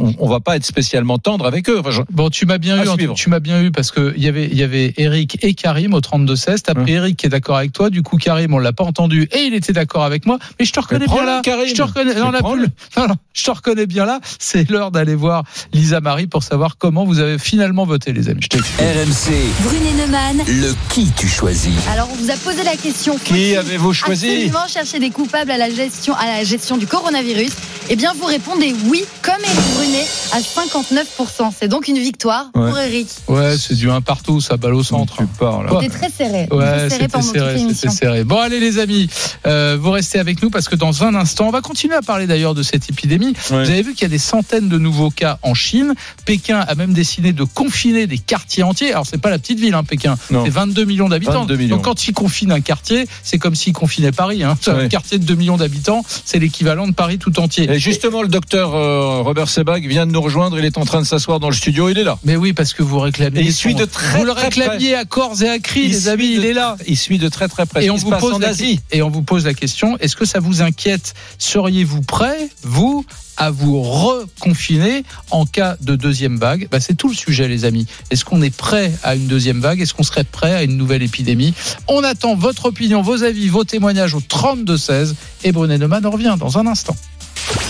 [0.07, 1.79] on, on va pas être spécialement tendre avec eux.
[1.81, 3.15] Enfin, je- Bon, tu m'as bien À eu, suivre.
[3.15, 6.01] tu m'as bien eu parce que y avait, il y avait Eric et Karim au
[6.01, 6.63] 32-16.
[6.63, 7.91] T'as pris Eric qui est d'accord avec toi.
[7.91, 10.39] Du coup, Karim, on l'a pas entendu et il était d'accord avec moi.
[10.59, 11.41] Mais je te reconnais bien là.
[11.43, 11.67] Karim.
[11.67, 12.15] Je te reconnais.
[12.15, 14.21] Non, non, non, je te reconnais bien là.
[14.39, 18.41] C'est l'heure d'aller voir Lisa Marie pour savoir comment vous avez finalement voté, les amis.
[18.53, 18.59] Je.
[18.59, 20.39] RMC, Brunet Neumann.
[20.49, 23.17] le qui tu choisis Alors, on vous a posé la question.
[23.25, 27.53] Qui avez-vous choisi Absolument chercher des coupables à la gestion, à la gestion du coronavirus?
[27.91, 31.53] Eh bien, vous répondez oui, comme Eric Brunet, à 59%.
[31.59, 32.87] C'est donc une victoire pour Ouais.
[32.89, 33.09] Eric.
[33.29, 35.17] Ouais, c'est du 1 partout, ça balle au centre.
[35.19, 35.69] Tu parles.
[35.81, 36.49] C'était très serré.
[36.51, 38.25] Ouais, c'était serré, c'était serré.
[38.25, 39.09] Bon, allez les amis,
[39.47, 42.27] euh, vous restez avec nous parce que dans un instant, on va continuer à parler
[42.27, 43.35] d'ailleurs de cette épidémie.
[43.51, 43.65] Ouais.
[43.65, 45.95] Vous avez vu qu'il y a des centaines de nouveaux cas en Chine.
[46.25, 48.93] Pékin a même décidé de confiner des quartiers entiers.
[48.93, 50.17] Alors c'est pas la petite ville, hein, Pékin.
[50.29, 51.41] C'est 22 millions d'habitants.
[51.43, 51.77] 22 millions.
[51.77, 54.43] Donc quand ils confinent un quartier, c'est comme s'ils confinaient Paris.
[54.43, 54.57] Hein.
[54.67, 57.71] Un quartier de 2 millions d'habitants, c'est l'équivalent de Paris tout entier.
[57.71, 60.59] Et justement, le docteur euh, Robert Sebag vient de nous rejoindre.
[60.59, 61.89] Il est en train de s'asseoir dans le studio.
[61.89, 62.19] Il est là.
[62.25, 63.41] Mais oui, parce que vous réclamiez.
[63.41, 65.91] Et il suit de très, Vous le très réclamiez à corps et à cri, Il
[65.91, 66.33] les amis.
[66.35, 66.77] Il de- est là.
[66.87, 67.85] Il suit de très très près.
[67.85, 68.81] Et ce on, qui se vous passe pose en la, Asie.
[68.91, 71.15] et on vous pose la question est-ce que ça vous inquiète?
[71.39, 73.05] Seriez-vous prêt, vous,
[73.37, 77.87] à vous reconfiner en cas de deuxième vague bah, C'est tout le sujet, les amis.
[78.11, 79.81] Est-ce qu'on est prêt à une deuxième vague?
[79.81, 81.55] Est-ce qu'on serait prêt à une nouvelle épidémie?
[81.89, 85.15] On attend votre opinion, vos avis, vos témoignages au 32-16.
[85.45, 86.97] Et Brunet Neumann revient dans un instant.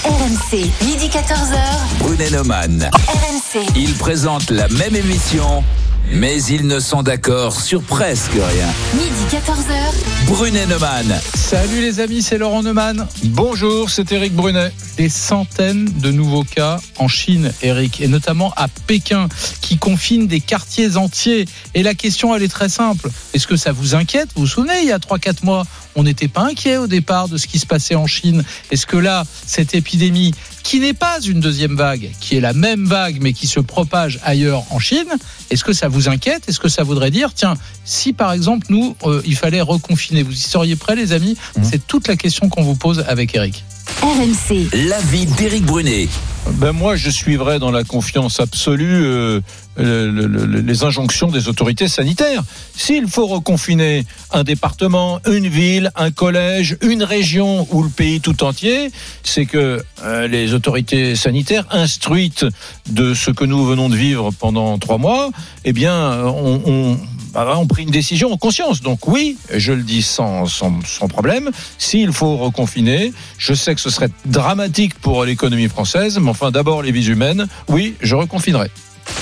[0.05, 1.57] RMC, midi 14h.
[1.99, 2.91] Brunet Neumann.
[2.93, 3.65] RMC.
[3.77, 5.65] Ils présentent la même émission,
[6.11, 8.68] mais ils ne sont d'accord sur presque rien.
[8.94, 10.26] Midi 14h.
[10.26, 11.20] Brunet Neumann.
[11.34, 13.07] Salut les amis, c'est Laurent Neumann.
[13.24, 14.72] Bonjour, c'est Eric Brunet.
[14.96, 19.28] Des centaines de nouveaux cas en Chine, Eric, et notamment à Pékin,
[19.61, 21.46] qui confine des quartiers entiers.
[21.74, 23.11] Et la question, elle est très simple.
[23.34, 24.28] Est-ce que ça vous inquiète?
[24.34, 27.36] Vous vous souvenez, il y a 3-4 mois, on n'était pas inquiet au départ de
[27.36, 28.44] ce qui se passait en Chine.
[28.70, 30.32] Est-ce que là, cette épidémie,
[30.63, 34.21] qui n'est pas une deuxième vague, qui est la même vague, mais qui se propage
[34.25, 35.09] ailleurs en Chine,
[35.51, 36.49] est-ce que ça vous inquiète?
[36.49, 37.55] Est-ce que ça voudrait dire, tiens,
[37.85, 41.37] si par exemple, nous, euh, il fallait reconfiner, vous y seriez prêts, les amis?
[41.63, 43.65] C'est toute la question qu'on vous pose avec Eric.
[44.03, 44.69] RMC.
[44.89, 46.09] L'avis d'Éric Brunet.
[46.51, 49.40] Ben moi, je suivrai dans la confiance absolue euh,
[49.76, 52.43] le- le- le- les injonctions des autorités sanitaires.
[52.76, 58.43] S'il faut reconfiner un département, une ville, un collège, une région ou le pays tout
[58.43, 58.90] entier,
[59.22, 62.45] c'est que euh, les autorités sanitaires, instruites
[62.90, 65.30] de ce que nous venons de vivre pendant trois mois,
[65.64, 66.99] eh bien, on, on,
[67.32, 68.82] bah, pris une décision en conscience.
[68.82, 73.80] Donc oui, je le dis sans, sans, sans problème, s'il faut reconfiner, je sais que
[73.80, 78.70] ce serait dramatique pour l'économie française, mais enfin d'abord les vies humaines, oui, je reconfinerai.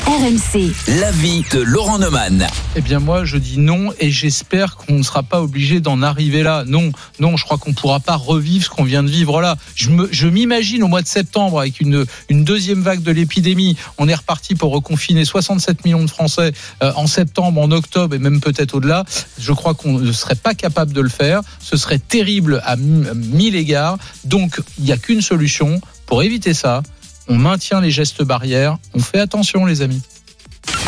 [0.07, 0.73] RMC.
[1.01, 2.47] L'avis de Laurent Neumann.
[2.77, 6.45] Eh bien moi je dis non et j'espère qu'on ne sera pas obligé d'en arriver
[6.45, 6.63] là.
[6.67, 9.57] Non, non, je crois qu'on ne pourra pas revivre ce qu'on vient de vivre là.
[9.75, 14.15] Je m'imagine au mois de septembre avec une, une deuxième vague de l'épidémie, on est
[14.15, 16.53] reparti pour reconfiner 67 millions de Français
[16.83, 19.05] euh, en septembre, en octobre et même peut-être au-delà.
[19.39, 21.41] Je crois qu'on ne serait pas capable de le faire.
[21.59, 23.99] Ce serait terrible à mille égards.
[24.25, 26.83] Donc il n'y a qu'une solution pour éviter ça.
[27.31, 28.77] On maintient les gestes barrières.
[28.93, 30.03] On fait attention les amis.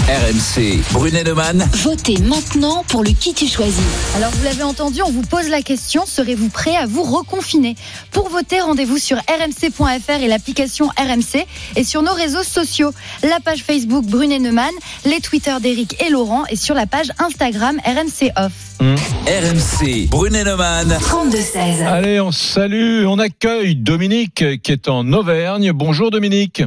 [0.08, 1.68] RMC, Brunet Neumann.
[1.72, 3.82] Votez maintenant pour le qui tu choisis.
[4.16, 7.76] Alors vous l'avez entendu, on vous pose la question, serez-vous prêt à vous reconfiner?
[8.10, 12.90] Pour voter, rendez-vous sur rmc.fr et l'application RMC et sur nos réseaux sociaux,
[13.22, 14.72] la page Facebook Brunet Neumann,
[15.04, 18.52] les Twitter d'Éric et Laurent et sur la page Instagram RMC Off.
[18.80, 20.98] RMC, Brunet Neumann.
[21.00, 21.86] 32-16.
[21.86, 25.72] Allez, on salue, on accueille Dominique qui est en Auvergne.
[25.72, 26.62] Bonjour Dominique.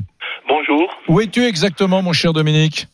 [0.47, 0.87] Bonjour.
[1.09, 2.87] Où es-tu exactement mon cher Dominique?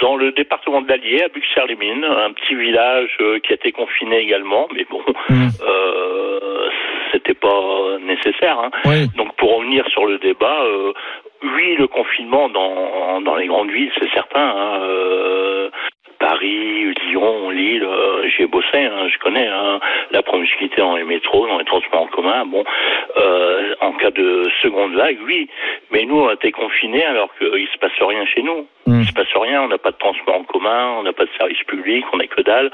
[0.00, 4.18] Dans le département de l'Allier, à Buxères-les-Mines, un petit village euh, qui a été confiné
[4.20, 5.48] également, mais bon, Mm.
[5.62, 6.68] euh,
[7.12, 8.58] c'était pas nécessaire.
[8.60, 8.70] hein.
[8.84, 9.08] Oui.
[9.16, 10.92] Donc pour revenir sur le débat, euh,
[11.42, 14.40] oui, le confinement dans, dans les grandes villes, c'est certain.
[14.56, 15.70] hein, euh,
[16.18, 19.78] Paris, Lyon, Lille, euh, j'y ai bossé, hein, je connais hein,
[20.10, 22.44] la promiscuité dans les métros, dans les transports en commun.
[22.46, 22.64] Bon,
[23.16, 25.48] euh, en cas de seconde vague, oui,
[25.92, 28.66] mais nous on a été confinés alors qu'il se passe rien chez nous.
[28.86, 29.00] Mm.
[29.02, 31.30] Il se passe rien, on n'a pas de transport en commun, on n'a pas de
[31.38, 32.70] service public, on n'a que dalle.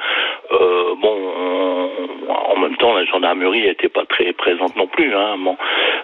[0.52, 1.90] Euh, bon, on-
[2.54, 5.14] en même temps, la gendarmerie n'était pas très présente non plus.
[5.14, 5.56] Hein, bon,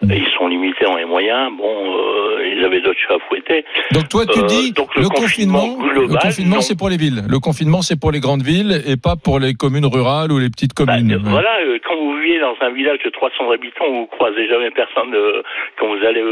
[0.03, 1.51] ils sont limités dans les moyens.
[1.57, 3.65] Bon, euh, ils avaient d'autres chats à fouetter.
[3.93, 7.23] Donc toi tu dis donc le, le confinement, confinement le confinement c'est pour les villes.
[7.31, 10.51] Le confinement c'est pour les grandes villes et pas pour les communes rurales ou les
[10.51, 11.13] petites communes.
[11.13, 14.73] Euh, Voilà, euh, quand vous vivez dans un village de 300 habitants, vous croisez jamais
[14.73, 15.15] personne.
[15.15, 15.43] euh,
[15.79, 16.23] quand vous allez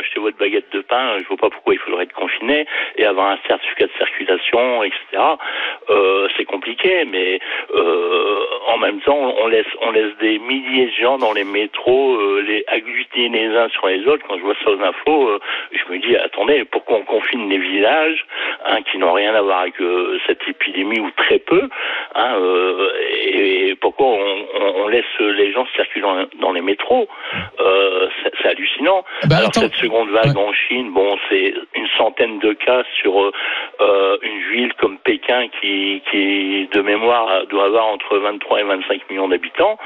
[0.00, 3.30] acheter votre baguette de pain, je vois pas pourquoi il faudrait être confiné et avoir
[3.30, 4.98] un certificat de circulation, etc.
[6.36, 7.38] C'est compliqué, mais
[8.66, 12.64] en même temps, on laisse on laisse des milliers de gens dans les métros, les
[12.68, 14.24] agglutiner les uns sur les autres.
[14.28, 15.38] Quand je vois ça aux infos,
[15.72, 18.24] je me dis attendez, pourquoi on confine les villages
[18.66, 19.74] hein, qui n'ont rien à voir avec
[20.26, 21.68] cette épidémie ou très peu
[22.14, 22.88] hein, euh,
[23.22, 27.08] et pourquoi on, laisse les gens circuler dans, dans les métros
[27.60, 29.04] euh, c'est, hallucinant.
[29.24, 29.60] Bah, Alors attends.
[29.60, 33.32] cette seconde vague en Chine, bon, c'est une centaine de cas sur euh,
[33.80, 39.10] euh, une ville comme Pékin qui, qui de mémoire doit avoir entre 23 et 25
[39.10, 39.78] millions d'habitants.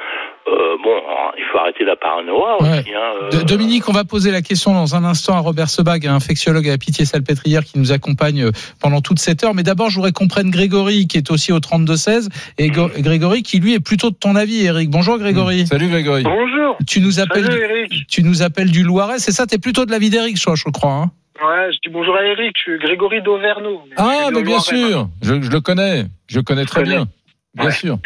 [0.48, 0.90] Euh, bon,
[1.38, 2.80] il faut arrêter la paranoïa Ouais.
[2.80, 2.92] aussi.
[2.94, 6.06] Hein, euh, De- Dominique, on va poser la question dans un instant à Robert Sebag,
[6.06, 9.54] un infectiologue à la Pitié-Salpêtrière qui nous accompagne euh, pendant toute cette heure.
[9.54, 12.28] Mais d'abord, je voudrais qu'on prenne Grégory, qui est aussi au 32-16,
[12.58, 14.90] et Go- Grégory, qui lui est plutôt de ton avis, Eric.
[14.90, 15.66] Bonjour Grégory.
[15.66, 16.24] Salut Grégory.
[16.24, 16.76] Bonjour.
[16.88, 18.06] Tu nous appelles, Salut Eric.
[18.08, 19.46] tu nous appelles du Loiret, c'est ça?
[19.46, 20.92] T'es plutôt de l'avis d'Eric, je, je crois.
[20.92, 23.64] hein Ouais, je dis bonjour à Eric, je suis Grégory d'Auvergne.
[23.96, 27.06] Ah mais bien sûr, je, je le connais, je le connais très bien,
[27.54, 27.98] bien sûr.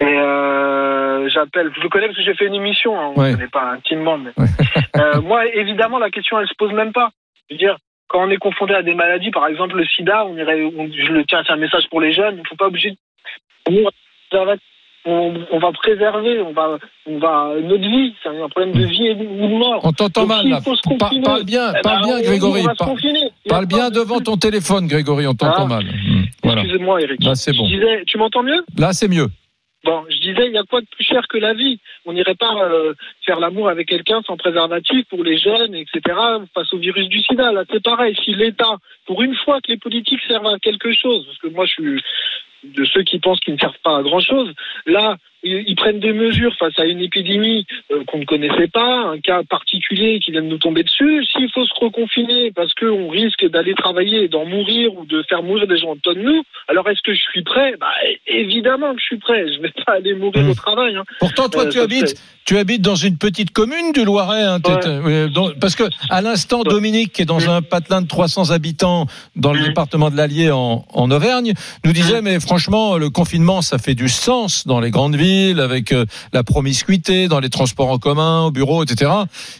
[0.00, 3.30] Et euh, j'appelle, je le connais parce que j'ai fait une émission, hein, on Ouais.
[3.30, 4.18] ne connaît pas intimement.
[4.18, 4.30] Mais...
[4.96, 7.10] Euh, moi, évidemment, la question, elle se pose même pas.
[7.48, 7.76] Je veux dire,
[8.08, 11.12] quand on est confronté à des maladies, par exemple le sida, on irait, on- je
[11.12, 12.96] le tiens, c'est un message pour les jeunes, il ne faut pas obliger de...
[15.06, 16.76] On, on va préserver, on va,
[17.06, 19.80] on va notre vie, c'est un problème de vie et de ou de mort.
[19.82, 20.60] On t'entend mal là.
[20.98, 22.62] Par- parle bien, eh parle ben, bien Grégory.
[23.48, 25.68] Parle bien de- devant ton téléphone Grégory, on t'entend Ah.
[25.76, 25.84] mal.
[25.84, 26.60] Hmm, Voilà.
[26.60, 27.24] Excusez-moi Eric.
[27.24, 27.64] Là c'est bon.
[27.66, 28.62] Je disais, tu m'entends mieux?
[28.76, 29.28] Là c'est mieux.
[29.82, 31.80] Bon, je disais, il y a quoi de plus cher que la vie?
[32.04, 32.92] On n'irait pas euh,
[33.24, 36.00] faire l'amour avec quelqu'un sans préservatif pour les jeunes, etc.,
[36.54, 37.50] face au virus du sida.
[37.50, 38.14] Là, c'est pareil.
[38.22, 38.76] Si l'État,
[39.06, 42.02] pour une fois que les politiques servent à quelque chose, parce que moi, je suis
[42.64, 44.52] de ceux qui pensent qu'ils ne servent pas à grand-chose,
[44.86, 49.18] là, ils, prennent des mesures face à une épidémie euh, qu'on ne connaissait pas, un
[49.20, 51.24] cas particulier qui vient de nous tomber dessus.
[51.24, 55.42] S'il faut se reconfiner parce qu'on risque d'aller travailler et d'en mourir ou de faire
[55.42, 57.74] mourir des gens autour de nous, alors est-ce que je suis prêt?
[57.80, 57.90] Bah,
[58.26, 59.50] Évidemment que je suis prêt.
[59.50, 60.94] Je ne vais pas aller mourir au travail.
[60.96, 61.04] hein.
[61.20, 62.20] Pourtant, toi, Euh, tu habites,
[62.50, 64.42] tu habites dans une petite commune du Loiret.
[64.42, 69.06] hein, dans- parce que à l'instant, Dominique, qui est dans un patelin de 300 habitants
[69.36, 71.52] dans le département de l'Allier en, en Auvergne,
[71.84, 75.20] nous disait mais franchement, le confinement, ça fait du sens dans les grandes villes.
[75.20, 79.12] ville, avec euh, la promiscuité dans les transports en commun, au bureau, etc.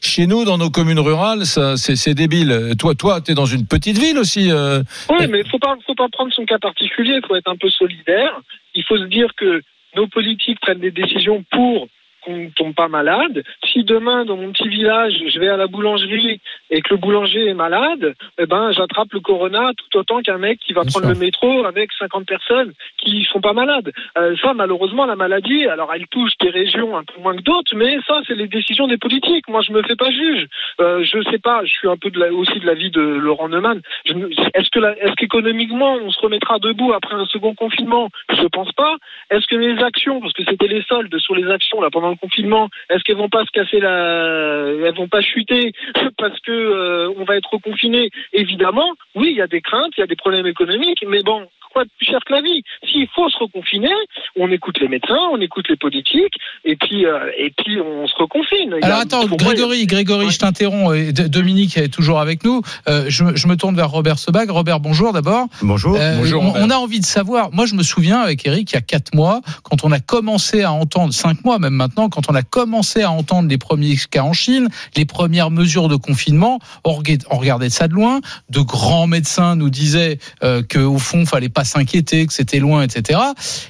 [0.02, 2.74] Chez nous, dans nos communes rurales, c'est, débile.
[2.76, 4.50] Toi, toi, t'es dans une petite ville aussi.
[4.50, 7.20] euh, Oui, mais faut pas, faut pas prendre son cas particulier.
[7.28, 8.40] Faut être un peu solidaire.
[8.74, 9.60] Il faut se dire que
[9.94, 11.86] nos politiques prennent des décisions pour
[12.20, 13.42] qu'on ne tombe pas malade.
[13.72, 16.40] Si demain, dans mon petit village, je vais à la boulangerie
[16.70, 20.58] et que le boulanger est malade, eh ben, j'attrape le corona tout autant qu'un mec
[20.60, 23.92] qui va prendre le métro avec 50 personnes qui sont pas malades.
[24.18, 27.74] Euh, ça, malheureusement, la maladie, alors elle touche des régions un peu moins que d'autres,
[27.74, 29.48] mais ça, c'est les décisions des politiques.
[29.48, 30.46] Moi, je me fais pas juge.
[30.80, 33.48] Euh, je sais pas, je suis un peu de la, aussi de l'avis de Laurent
[33.48, 33.80] Neumann.
[34.06, 38.08] Est-ce que, est-ce qu'économiquement, on se remettra debout après un second confinement?
[38.30, 38.96] Je pense pas.
[39.30, 42.16] Est-ce que les actions, parce que c'était les soldes sur les actions là pendant le
[42.16, 45.72] confinement, est-ce qu'elles vont pas se casser la, elles vont pas chuter
[46.18, 50.00] parce que euh, on va être reconfiné Évidemment, oui, il y a des craintes, il
[50.00, 51.46] y a des problèmes économiques, mais bon.
[51.72, 52.64] Quoi de plus cher que la vie?
[52.90, 53.92] S'il faut se reconfiner,
[54.36, 56.34] on écoute les médecins, on écoute les politiques,
[56.64, 58.74] et puis euh, et puis on se reconfine.
[58.82, 60.96] A- Alors attends, moi, Grégory, Grégory, je t'interromps.
[60.96, 62.60] et D- Dominique est toujours avec nous.
[62.88, 64.50] Euh, je, me- je me tourne vers Robert Sebag.
[64.50, 65.46] Robert, bonjour d'abord.
[65.62, 65.96] Bonjour.
[65.96, 67.52] Euh, Bonjour, on, on a envie de savoir.
[67.52, 70.64] Moi, je me souviens avec Eric il y a quatre mois, quand on a commencé
[70.64, 74.22] à entendre, cinq mois même maintenant, quand on a commencé à entendre les premiers cas
[74.22, 78.20] en Chine, les premières mesures de confinement, on regardait, ça de loin.
[78.48, 82.82] De grands médecins nous disaient euh, que au fond, fallait pas s'inquiéter, que c'était loin,
[82.82, 83.20] etc.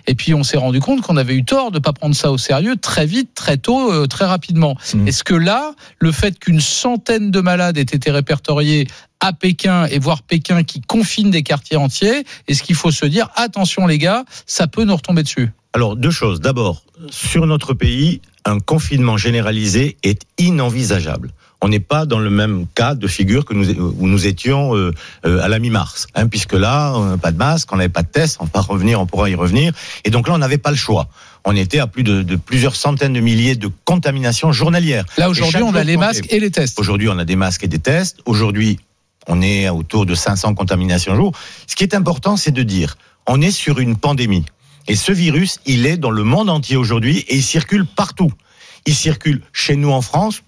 [0.06, 2.38] Et puis on s'est rendu compte qu'on avait eu tort de pas prendre ça au
[2.38, 4.76] sérieux très vite, très tôt, euh, très rapidement.
[5.06, 8.86] Est-ce que là, le fait qu'une centaine de malades aient été répertoriés
[9.20, 13.28] à Pékin et voir Pékin qui confine des quartiers entiers, est-ce qu'il faut se dire
[13.36, 16.40] attention les gars, ça peut nous retomber dessus Alors, deux choses.
[16.40, 21.30] D'abord, sur notre pays, un confinement généralisé est inenvisageable.
[21.62, 24.92] On n'est pas dans le même cas de figure que nous, où nous étions euh,
[25.26, 28.08] euh, à la mi-mars, hein, puisque là, euh, pas de masque, on n'avait pas de
[28.08, 30.76] test, on va revenir, on pourra y revenir, et donc là, on n'avait pas le
[30.76, 31.08] choix.
[31.44, 35.04] On était à plus de, de plusieurs centaines de milliers de contaminations journalières.
[35.18, 36.78] Là aujourd'hui, on a les masques et les tests.
[36.78, 38.20] Aujourd'hui, on a des masques et des tests.
[38.24, 38.78] Aujourd'hui,
[39.30, 41.32] on est autour de 500 contaminations jour.
[41.68, 44.44] Ce qui est important, c'est de dire, on est sur une pandémie.
[44.88, 48.32] Et ce virus, il est dans le monde entier aujourd'hui et il circule partout.
[48.86, 50.42] Il circule chez nous en France,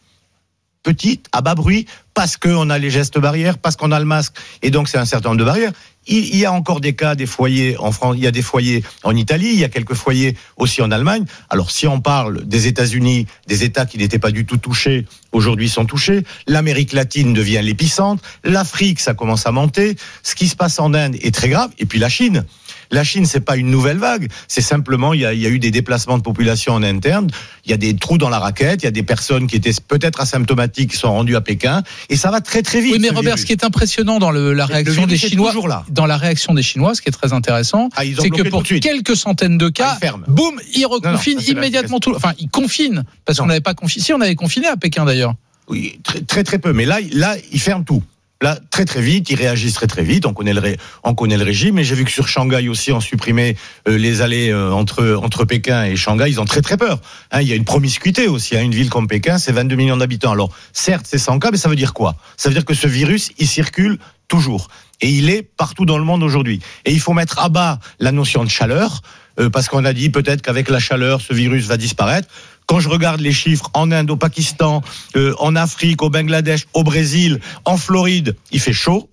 [0.83, 4.35] petite, à bas bruit, parce qu'on a les gestes barrières, parce qu'on a le masque,
[4.63, 5.73] et donc c'est un certain nombre de barrières.
[6.09, 8.83] Il y a encore des cas, des foyers en France, il y a des foyers
[9.05, 11.25] en Italie, il y a quelques foyers aussi en Allemagne.
[11.49, 15.69] Alors si on parle des États-Unis, des États qui n'étaient pas du tout touchés, aujourd'hui
[15.69, 16.25] sont touchés.
[16.49, 18.23] L'Amérique latine devient l'épicentre.
[18.43, 19.97] L'Afrique, ça commence à monter.
[20.25, 21.71] Ce qui se passe en Inde est très grave.
[21.79, 22.45] Et puis la Chine.
[22.93, 24.31] La Chine, c'est pas une nouvelle vague.
[24.49, 27.29] C'est simplement, il y, a, il y a eu des déplacements de population en interne.
[27.65, 28.83] Il y a des trous dans la raquette.
[28.83, 31.83] Il y a des personnes qui étaient peut-être asymptomatiques qui sont rendues à Pékin.
[32.11, 32.93] Et ça va très très vite.
[32.93, 33.41] Oui, mais ce Robert, virus.
[33.41, 35.85] ce qui est impressionnant dans le- la Le réaction des Chinois, là.
[35.89, 39.17] dans la réaction des Chinois, ce qui est très intéressant, Ah, c'est que pour quelques
[39.17, 42.15] centaines de cas, Ah, ils boum, ils reconfinent non, immédiatement tout.
[42.15, 44.05] Enfin, ils confinent parce qu'on n'avait pas confiné.
[44.05, 45.35] Si on avait confiné à Pékin d'ailleurs.
[45.69, 46.73] Oui, très, très très peu.
[46.73, 48.03] Mais là, là, ils ferment tout.
[48.43, 50.27] Là, très très vite, ils réagissent très très vite.
[50.27, 51.79] On connaît le, régime.
[51.79, 53.55] Et j'ai vu que sur Shanghai aussi, on supprimait
[53.89, 56.29] euh, les allées euh, entre entre Pékin et Shanghai.
[56.29, 57.01] Ils ont très très peur.
[57.31, 58.57] Hein, il y a une promiscuité aussi.
[58.57, 60.33] Hein, une ville comme Pékin, c'est 22 millions d'habitants.
[60.33, 62.17] Alors, certes, c'est 100 cas, mais ça veut dire quoi?
[62.37, 64.67] Ça veut dire que ce virus, il circule toujours.
[65.01, 66.61] Et il est partout dans le monde aujourd'hui.
[66.85, 69.03] Et il faut mettre à bas la notion de chaleur,
[69.39, 72.29] euh, parce qu'on a dit peut-être qu'avec la chaleur, ce virus va disparaître.
[72.67, 74.83] Quand je regarde les chiffres en Inde, au Pakistan,
[75.17, 79.09] euh, en Afrique, au Bangladesh, au Brésil, en Floride, il fait chaud.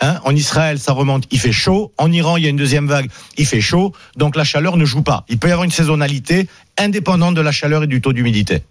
[0.00, 1.92] Hein, en Israël, ça remonte, il fait chaud.
[1.96, 3.92] En Iran, il y a une deuxième vague, il fait chaud.
[4.16, 5.24] Donc la chaleur ne joue pas.
[5.28, 6.48] Il peut y avoir une saisonnalité
[6.78, 8.62] indépendante de la chaleur et du taux d'humidité.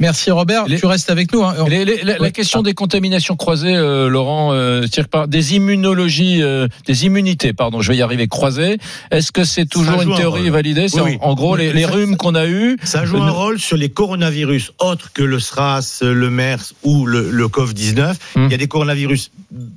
[0.00, 1.42] Merci Robert, tu restes avec nous.
[1.44, 1.54] hein.
[1.68, 7.06] Les- les- la, question des contaminations croisées, euh, Laurent, euh, par des immunologies, euh, des
[7.06, 8.78] immunités, pardon, je vais y arriver, croisées.
[9.10, 10.86] Est-ce que c'est toujours une un théorie validée?
[10.94, 12.76] Oui, en, gros les, Ça- rhumes qu'on a eus.
[12.82, 17.30] Ça joue un rôle sur les coronavirus autres que le SRAS, le MERS ou le,
[17.30, 18.14] le COV-19.
[18.36, 19.30] Il y a des coronavirus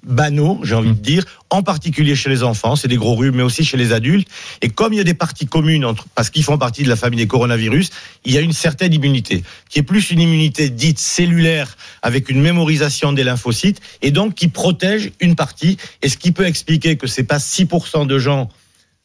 [0.03, 3.43] banaux, j'ai envie de dire, en particulier chez les enfants, c'est des gros rhumes, mais
[3.43, 4.27] aussi chez les adultes.
[4.61, 6.95] Et comme il y a des parties communes, entre, parce qu'ils font partie de la
[6.95, 7.89] famille des coronavirus,
[8.25, 12.41] il y a une certaine immunité, qui est plus une immunité dite cellulaire, avec une
[12.41, 15.77] mémorisation des lymphocytes, et donc qui protège une partie.
[16.01, 18.49] Et ce qui peut expliquer que c'est pas 6% de gens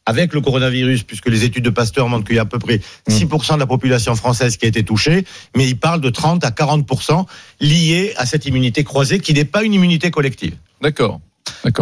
[0.05, 2.81] avec le coronavirus, puisque les études de Pasteur montrent qu'il y a à peu près
[3.09, 5.25] 6% de la population française qui a été touchée,
[5.55, 7.25] mais ils parlent de 30 à 40%
[7.61, 10.55] liés à cette immunité croisée qui n'est pas une immunité collective.
[10.81, 11.21] D'accord.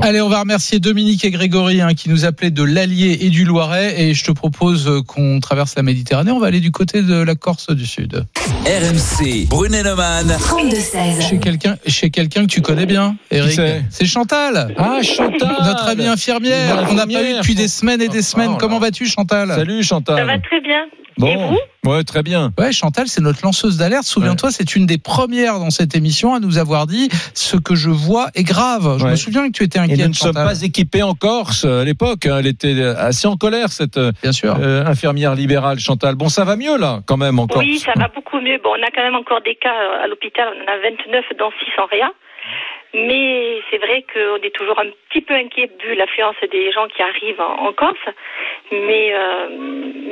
[0.01, 3.45] Allez, on va remercier Dominique et Grégory hein, qui nous appelaient de l'Allier et du
[3.45, 4.01] Loiret.
[4.01, 6.32] Et je te propose euh, qu'on traverse la Méditerranée.
[6.32, 8.26] On va aller du côté de la Corse du Sud.
[8.66, 10.28] RMC, Brunet-Neumann.
[10.28, 11.30] 32-16.
[11.30, 13.53] Chez quelqu'un, chez quelqu'un que tu connais bien, Eric.
[13.53, 14.74] c'est C'est Chantal.
[14.78, 16.88] Ah, Chantal Notre amie infirmière.
[16.89, 18.51] On n'a pas eu depuis des semaines et des semaines.
[18.53, 18.57] Oh.
[18.59, 19.49] Comment vas-tu, Chantal?
[19.49, 20.18] Salut Chantal.
[20.18, 20.86] Ça va très bien.
[21.18, 21.55] Bon,
[21.86, 22.51] ouais, très bien.
[22.57, 24.03] Ouais, Chantal, c'est notre lanceuse d'alerte.
[24.05, 27.89] Souviens-toi, c'est une des premières dans cette émission à nous avoir dit ce que je
[27.89, 28.97] vois est grave.
[28.99, 29.12] Je Ouais.
[29.12, 29.99] me souviens que tu étais Et inquiète.
[29.99, 30.47] nous ne sommes Chantal.
[30.47, 32.26] pas équipés en Corse à l'époque.
[32.26, 32.38] hein.
[32.39, 34.55] Elle était assez en colère, cette euh, Bien sûr.
[34.55, 36.16] infirmière libérale, Chantal.
[36.16, 37.66] Bon, ça va mieux là, quand même, en Corse.
[37.66, 38.59] Oui, ça va beaucoup mieux.
[38.64, 40.47] Bon, on a quand même encore des cas euh, à l'hôpital.
[40.55, 42.09] On en a 29 dans 6 en réa.
[42.94, 47.02] Mais c'est vrai qu'on est toujours un petit peu inquiet vu l'affluence des gens qui
[47.02, 47.98] arrivent en, en Corse.
[48.72, 49.48] Mais, euh,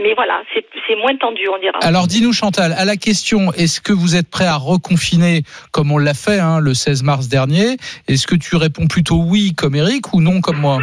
[0.01, 1.77] mais voilà, c'est c'est moins tendu, on dira.
[1.82, 5.41] Alors dis-nous Chantal, à la question est-ce que vous êtes prêt à reconfiner
[5.73, 7.75] comme on l'a fait hein, le 16 mars dernier?
[8.07, 10.80] Est-ce que tu réponds plutôt oui comme Eric ou non comme moi?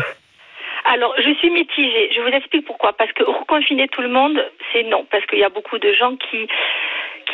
[0.89, 2.11] Alors, je suis mitigée.
[2.15, 2.93] Je vous explique pourquoi.
[2.93, 4.39] Parce que reconfiner tout le monde,
[4.73, 5.05] c'est non.
[5.11, 6.47] Parce qu'il y a beaucoup de gens qui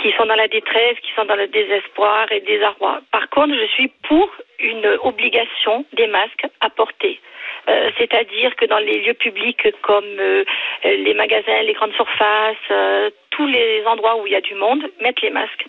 [0.02, 3.00] qui sont dans la détresse, qui sont dans le désespoir et désarroi.
[3.12, 4.28] Par contre, je suis pour
[4.58, 7.20] une obligation des masques à porter.
[7.68, 10.44] Euh, C'est-à-dire que dans les lieux publics comme euh,
[10.84, 14.82] les magasins, les grandes surfaces, euh, tous les endroits où il y a du monde,
[15.00, 15.64] mettre les masques.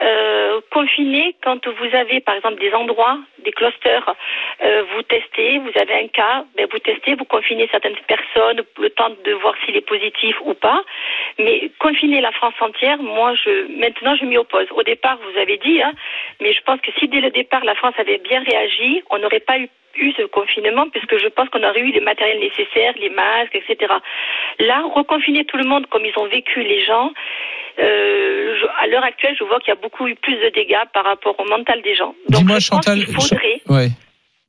[0.00, 4.14] Euh, confiner quand vous avez par exemple des endroits, des clusters,
[4.64, 8.90] euh, vous testez, vous avez un cas, ben vous testez, vous confinez certaines personnes, le
[8.90, 10.82] temps de voir s'il est positif ou pas.
[11.38, 14.66] Mais confiner la France entière, moi je maintenant je m'y oppose.
[14.70, 15.92] Au départ, vous avez dit, hein,
[16.40, 19.40] mais je pense que si dès le départ la France avait bien réagi, on n'aurait
[19.40, 23.10] pas eu eu ce confinement puisque je pense qu'on aurait eu les matériels nécessaires, les
[23.10, 23.92] masques, etc.
[24.60, 27.10] Là, reconfiner tout le monde comme ils ont vécu les gens,
[27.78, 30.84] euh, je- à l'heure actuelle, je vois qu'il y a beaucoup eu plus de dégâts
[30.92, 32.14] par rapport au mental des gens.
[32.28, 33.00] Donc Dis-moi Chantal.
[33.06, 33.88] faudrait, Ouais.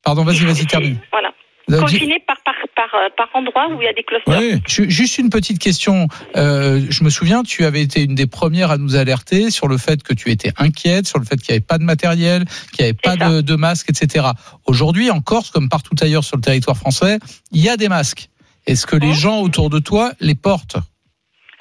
[0.04, 0.98] Pardon, vas-y, vas-y, termine.
[1.12, 1.34] voilà,
[1.80, 4.59] Confiner par, par, par, euh, par endroit où il y a des clusters.
[4.68, 6.07] Ju- Juste une petite question.
[6.36, 9.78] Euh, je me souviens, tu avais été une des premières à nous alerter sur le
[9.78, 12.43] fait que tu étais inquiète, sur le fait qu'il n'y avait pas de matériel,
[12.74, 14.26] qu'il n'y avait pas de, de masques, etc.
[14.68, 17.20] Aujourd'hui, en Corse, comme partout ailleurs sur le territoire français,
[17.51, 18.28] il y a des masques.
[18.68, 20.78] Est-ce que les gens autour de toi les portent?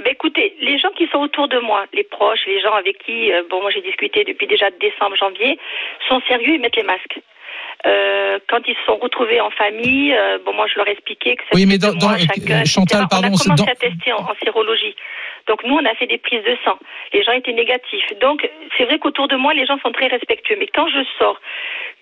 [0.05, 3.31] Ben, écoutez, les gens qui sont autour de moi, les proches, les gens avec qui,
[3.33, 5.59] euh, bon, moi j'ai discuté depuis déjà décembre, janvier,
[6.09, 7.21] sont sérieux, ils mettent les masques.
[7.87, 11.37] Euh, quand ils se sont retrouvés en famille, euh, bon, moi je leur ai expliqué
[11.37, 12.65] que Oui, c'était mais dans- mois dans- chacun, euh, etc.
[12.67, 14.95] Chantal, on pardon, a c'est commencé dans- à tester en, en sérologie.
[15.49, 16.79] Donc nous, on a fait des prises de sang.
[17.13, 18.07] Les gens étaient négatifs.
[18.21, 20.57] Donc c'est vrai qu'autour de moi, les gens sont très respectueux.
[20.59, 21.41] Mais quand je sors,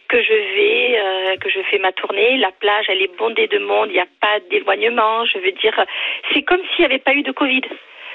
[0.09, 3.59] que je vais, euh, que je fais ma tournée, la plage, elle est bondée de
[3.59, 5.25] monde, il n'y a pas d'éloignement.
[5.25, 5.75] Je veux dire,
[6.35, 7.63] c'est comme s'il n'y avait pas eu de Covid.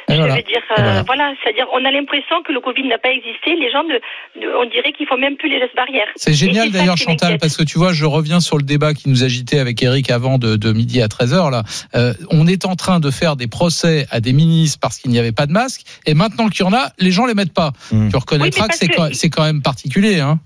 [0.07, 0.35] Et Je voilà.
[0.35, 3.55] veux dire, euh, voilà, c'est-à-dire, on a l'impression que le Covid n'a pas existé.
[3.55, 3.95] Les gens, ne,
[4.39, 6.05] ne- on dirait qu'il faut même plus les gestes barrières.
[6.15, 9.23] C'est génial d'ailleurs Chantal parce que tu vois je reviens sur le débat qui nous
[9.23, 11.63] agitait avec Eric avant de, de midi à 13h là.
[11.95, 15.17] Euh, on est en train de faire des procès à des ministres parce qu'il n'y
[15.19, 17.71] avait pas de masque et maintenant qu'il y en a les gens les mettent pas.
[17.89, 20.39] Tu reconnaîtras Oui, que c'est quand, que- c'est quand même particulier hein.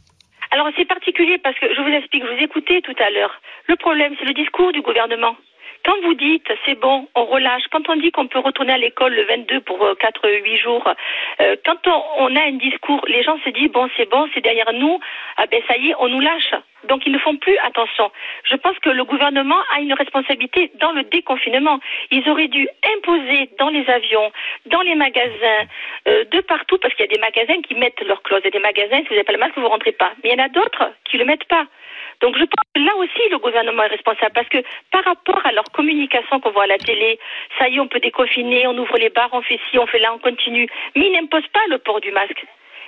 [0.51, 3.30] Alors c'est particulier parce que je vous explique, je vous écoutais tout à l'heure.
[3.68, 5.36] Le problème, c'est le discours du gouvernement.
[5.86, 9.13] Quand vous dites c'est bon, on relâche, quand on dit qu'on peut retourner à l'école
[9.13, 10.88] le 22 pour 4-8 jours,
[11.41, 11.88] euh, quand
[12.19, 14.99] on, a un discours, les gens se disent bon c'est bon, c'est derrière nous,
[15.38, 16.53] ah ben ça y est, on nous lâche.
[16.88, 18.11] Donc ils ne font plus attention.
[18.43, 21.80] Je pense que le gouvernement a une responsabilité dans le déconfinement.
[22.11, 22.67] Ils auraient dû
[22.97, 24.32] imposer dans les avions,
[24.67, 25.65] dans les magasins,
[26.07, 28.41] euh, de partout, parce qu'il y a des magasins qui mettent leur clause.
[28.43, 30.11] Il y a des magasins, si vous n'avez pas le masque, vous ne rentrez pas.
[30.23, 31.65] Mais il y en a d'autres qui ne le mettent pas.
[32.22, 34.57] Donc je pense que là aussi le gouvernement est responsable parce que
[34.91, 37.20] par rapport à leur communication qu'on voit à la télé,
[37.57, 39.99] ça y est, on peut déconfiner, on ouvre les bars, on fait ci, on fait
[39.99, 40.67] là, on continue.
[40.95, 42.45] Mais ils n'imposent pas le port du masque.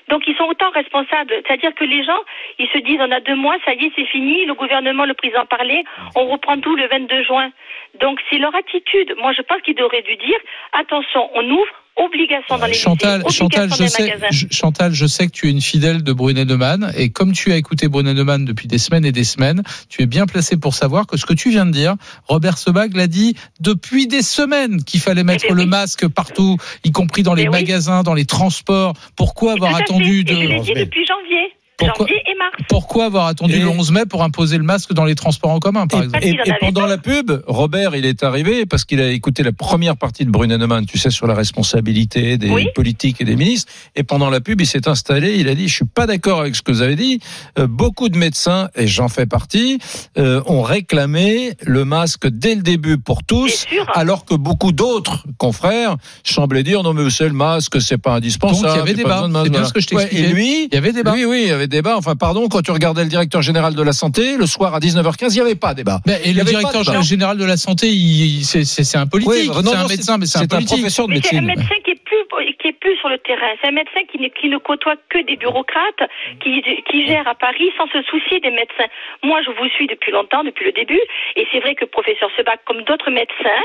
[0.09, 1.33] Donc ils sont autant responsables.
[1.45, 2.19] C'est-à-dire que les gens,
[2.59, 5.13] ils se disent on a deux mois, ça y est, c'est fini, le gouvernement, le
[5.13, 5.83] président parlait,
[6.15, 7.51] on reprend tout le 22 juin.
[7.99, 9.15] Donc c'est leur attitude.
[9.17, 10.39] Moi je pense qu'ils auraient dû dire
[10.73, 15.27] attention, on ouvre, obligation dans les Chantal, lycées, Chantal, je sais, je- Chantal, je sais
[15.27, 18.45] que tu es une fidèle de Brunet Neumann et comme tu as écouté Brunet Neumann
[18.45, 21.33] depuis des semaines et des semaines, tu es bien placé pour savoir que ce que
[21.33, 21.95] tu viens de dire,
[22.27, 26.91] Robert Sebag l'a dit depuis des semaines qu'il fallait mettre ben le masque partout, y
[26.91, 28.93] compris dans les magasins, dans les transports.
[29.15, 30.33] Pourquoi avoir attendu fait.
[30.33, 31.53] Et je l'ai dit de depuis janvier.
[31.87, 32.51] Pourquoi- janvier et mars.
[32.69, 35.87] pourquoi avoir attendu le 11 mai pour imposer le masque dans les transports en commun,
[35.87, 39.43] par exemple Et, et pendant la pub, Robert, il est arrivé parce qu'il a écouté
[39.43, 42.67] la première partie de Brunet Neumann, tu sais, sur la responsabilité des Oui.
[42.75, 43.71] politiques et des ministres.
[43.95, 46.55] Et pendant la pub, il s'est installé, il a dit, je suis pas d'accord avec
[46.55, 47.19] ce que vous avez dit.
[47.59, 49.79] Euh, beaucoup de médecins, et j'en fais partie,
[50.17, 55.95] euh, ont réclamé le masque dès le début pour tous, alors que beaucoup d'autres confrères
[56.23, 58.63] semblaient dire, non mais c'est le masque, c'est pas indispensable.
[58.67, 59.27] Donc, il y avait débat.
[59.43, 60.29] C'est bien ce que je Ouais, t'expliquais.
[60.29, 61.13] et lui, Il y avait débat.
[61.13, 61.97] Oui, oui, il y avait débat.
[61.97, 65.31] Enfin, pardon, quand tu regardais le directeur général de la santé, le soir à 19h15,
[65.31, 65.99] il n'y avait pas débat.
[66.07, 67.01] Et Il y le directeur de débat.
[67.01, 67.87] général de la santé,
[68.43, 71.21] c'est un politique, Oui, non, c'est un médecin, mais c'est un un professeur de Mais
[71.23, 71.61] c'est un médecine.
[71.61, 72.17] médecin qui est plus
[72.61, 73.53] qui est plus sur le terrain.
[73.61, 76.03] C'est un médecin qui, ne- qui ne côtoie que des bureaucrates,
[76.43, 78.85] qui, qui gère à Paris sans se soucier des médecins.
[79.23, 80.99] Moi, je vous suis depuis longtemps, depuis le début,
[81.35, 83.63] et c'est vrai que le professeur Sebag, comme d'autres médecins,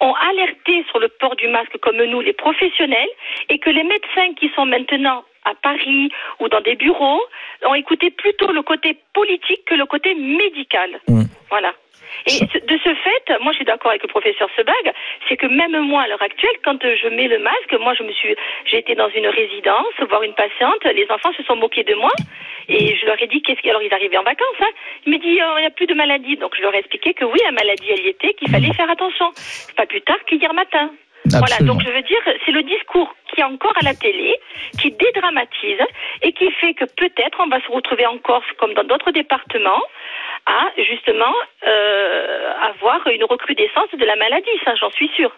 [0.00, 3.10] ont alerté sur le port du masque comme nous, les professionnels,
[3.50, 7.22] et que les médecins qui sont maintenant à Paris ou dans des bureaux
[7.64, 11.00] ont écouté plutôt le côté politique que le côté médical.
[11.48, 11.72] Voilà.
[12.26, 14.92] Et de ce fait, moi je suis d'accord avec le professeur Sebag,
[15.28, 18.02] c'est que même moi à l'heure actuelle, quand euh, je mets le masque, moi je
[18.02, 18.34] me suis,
[18.64, 22.10] j'ai été dans une résidence voir une patiente, les enfants se sont moqués de moi
[22.68, 24.70] et je leur ai dit qu'est-ce qui, alors ils arrivaient en vacances, hein,
[25.04, 27.24] ils me dit il n'y a plus de maladie, donc je leur ai expliqué que
[27.24, 29.30] oui la maladie elle y était, qu'il fallait faire attention,
[29.76, 30.90] pas plus tard qu'hier matin.
[31.30, 34.38] Voilà, donc je veux dire, c'est le discours qui est encore à la télé,
[34.80, 35.82] qui dédramatise
[36.22, 39.82] et qui fait que peut-être on va se retrouver en Corse, comme dans d'autres départements,
[40.46, 41.34] à justement
[41.66, 45.32] euh, avoir une recrudescence de la maladie, ça j'en suis sûre.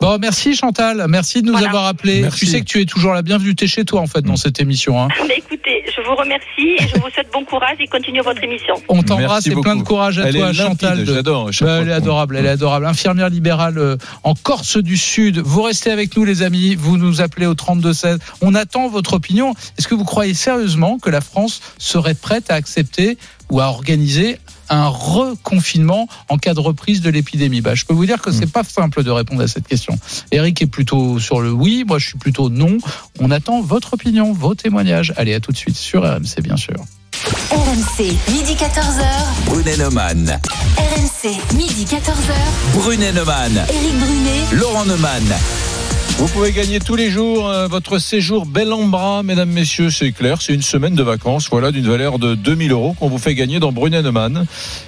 [0.00, 2.26] Bon, merci Chantal, merci de nous avoir appelés.
[2.34, 4.58] Tu sais que tu es toujours la bienvenue, t'es chez toi en fait dans cette
[4.58, 4.98] émission.
[4.98, 5.08] Hein.
[5.28, 8.74] Mais écoutez, je vous remercie et je vous souhaite bon courage et continuez votre émission.
[8.88, 11.04] On t'embrasse et plein de courage à Elle toi, Chantal.
[11.04, 12.86] de- j'adore, Bah, elle est adorable, elle est adorable.
[12.86, 15.38] Infirmière libérale euh, en Corse du Sud.
[15.38, 16.74] Vous restez avec nous, les amis.
[16.74, 18.18] Vous nous appelez au 3216.
[18.40, 19.54] On attend votre opinion.
[19.78, 23.18] Est-ce que vous croyez sérieusement que la France serait prête à accepter
[23.50, 24.38] ou à organiser
[24.70, 28.50] un reconfinement en cas de reprise de l'épidémie bah, Je peux vous dire que c'est
[28.50, 29.98] pas simple de répondre à cette question.
[30.30, 32.78] Eric est plutôt sur le oui, moi je suis plutôt non.
[33.18, 35.12] On attend votre opinion, vos témoignages.
[35.16, 36.76] Allez, à tout de suite sur RMC, bien sûr.
[37.50, 39.04] RMC, midi 14h.
[39.46, 40.40] Brunet Neumann.
[40.78, 42.78] RMC, midi 14h.
[42.78, 43.64] Brunet Neumann.
[43.68, 44.44] Éric Brunet.
[44.52, 45.24] Laurent Neumann.
[46.20, 50.12] Vous pouvez gagner tous les jours euh, votre séjour bel en bras, mesdames, messieurs, c'est
[50.12, 50.42] clair.
[50.42, 53.58] C'est une semaine de vacances, voilà, d'une valeur de 2000 euros qu'on vous fait gagner
[53.58, 54.44] dans Brunet-Neumann.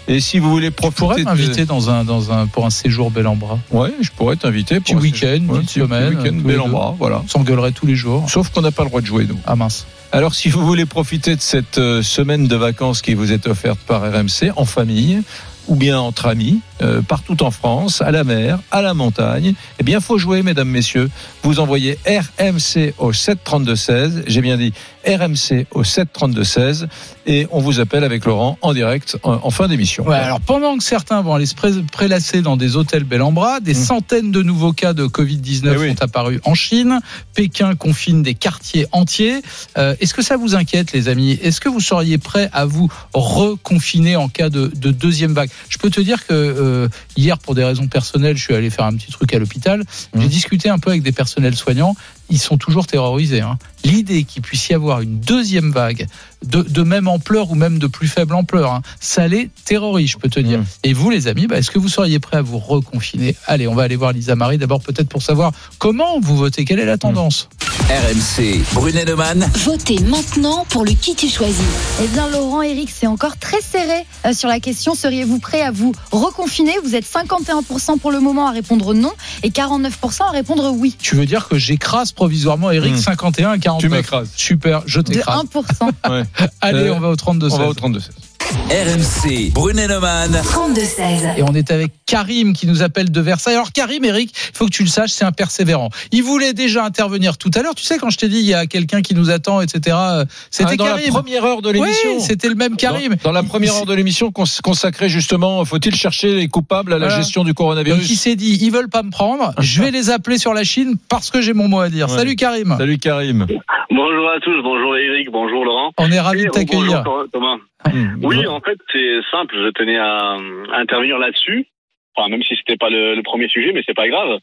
[0.09, 3.26] Et si vous voulez profiter, de- m'inviter dans un, dans un, pour un séjour bel
[3.26, 3.59] en bras.
[3.70, 6.09] Ouais, je pourrais t'inviter pour Petit un week-end, séjour- une semaine.
[6.11, 6.70] week-end tous bel les en deux.
[6.72, 7.22] bras, voilà.
[7.24, 8.28] On s'engueulerait tous les jours.
[8.28, 9.39] Sauf qu'on n'a pas le droit de jouer, nous.
[9.47, 9.87] Ah mince.
[10.12, 13.78] Alors, si vous voulez profiter de cette euh, semaine de vacances qui vous est offerte
[13.87, 15.22] par RMC en famille
[15.68, 19.83] ou bien entre amis, euh, partout en France, à la mer, à la montagne, eh
[19.85, 21.11] bien, faut jouer, mesdames, messieurs.
[21.43, 24.24] Vous envoyez RMC au 732-16.
[24.26, 24.72] J'ai bien dit
[25.07, 26.87] RMC au 732-16
[27.26, 30.05] et on vous appelle avec Laurent en direct en, en fin d'émission.
[30.07, 33.33] Ouais, alors pendant que certains vont aller se pré- prélasser dans des hôtels bel en
[33.33, 37.01] bras, des centaines de nouveaux cas de Covid-19 sont apparus en Chine.
[37.35, 39.43] Pékin confine des quartiers entiers.
[39.76, 41.33] Euh, Est-ce que ça vous inquiète, les amis?
[41.43, 45.51] Est-ce que vous seriez prêts à vous reconfiner en cas de, de deuxième vague?
[45.68, 46.72] Je peux te dire que euh,
[47.16, 49.85] hier, pour des raisons personnelles, je suis allé faire un petit truc à l'hôpital.
[50.16, 51.95] J'ai discuté un peu avec des personnels soignants.
[52.33, 53.43] Ils sont toujours terrorisés.
[53.43, 53.59] hein.
[53.85, 56.07] L'idée qu'il puisse y avoir une deuxième vague
[56.47, 60.16] de, de même ampleur ou même de plus faible ampleur, hein, ça les terrorise, je
[60.16, 60.61] peux te dire.
[60.83, 63.37] Et vous, les amis, bah, est-ce que vous seriez prêts à vous reconfiner?
[63.47, 66.78] Allez, on va aller voir Lisa Marie d'abord, peut-être pour savoir comment vous votez, quelle
[66.80, 67.49] est la tendance?
[67.91, 68.61] RMC.
[68.74, 69.51] Brunet Neumann.
[69.64, 71.61] Votez maintenant pour le qui tu choisis.
[72.03, 74.95] Eh bien, Laurent, Eric, c'est encore très serré euh, sur la question.
[74.95, 76.72] Seriez-vous prêt à vous reconfiner?
[76.85, 79.12] Vous êtes 51% pour le moment à répondre non
[79.43, 79.91] et 49%
[80.28, 80.97] à répondre oui.
[81.01, 82.99] Tu veux dire que j'écrase provisoirement Eric Hmm.
[82.99, 84.31] 51 à 49 Tu m'écrases.
[84.37, 85.43] Super, je De t'écrase.
[85.43, 85.91] 1%.
[86.09, 86.23] Ouais.
[86.61, 88.11] Allez, Euh, on va au 32 On va au 16.
[88.49, 89.53] 32 RMC.
[89.53, 90.32] Brunet Neumann.
[90.32, 91.38] 32-16.
[91.38, 93.55] Et on est avec Karim qui nous appelle de Versailles.
[93.55, 95.90] Alors Karim, Eric, il faut que tu le saches, c'est un persévérant.
[96.11, 97.74] Il voulait déjà intervenir tout à l'heure.
[97.74, 99.97] Tu sais, quand je t'ai dit, il y a quelqu'un qui nous attend, etc.
[100.01, 101.05] euh, C'était Ah, dans Karim.
[101.07, 102.14] la première heure de l'émission.
[102.16, 103.14] Oui, c'était le même Karim.
[103.22, 106.99] Dans, dans la première heure de l'émission cons- consacrée justement, faut-il chercher les coupables à
[106.99, 107.22] la Voilà.
[107.22, 110.11] gestion du Donc coronavirus il s'est dit, ils veulent pas me prendre, je vais les
[110.11, 112.09] appeler sur la Chine parce que j'ai mon mot à dire.
[112.09, 112.16] Ouais.
[112.16, 112.74] Salut Karim.
[112.78, 113.47] Salut Karim.
[113.90, 115.93] Bonjour à tous, bonjour Eric, bonjour Laurent.
[115.99, 117.03] On est ravis Et de t'accueillir.
[117.05, 117.57] bonjour Thomas.
[117.91, 118.24] Mmh.
[118.24, 120.37] Oui, en fait, c'est simple, je tenais à,
[120.72, 121.66] à intervenir là-dessus.
[122.14, 124.39] Enfin, même si c'était pas le, le premier sujet, mais c'est pas grave.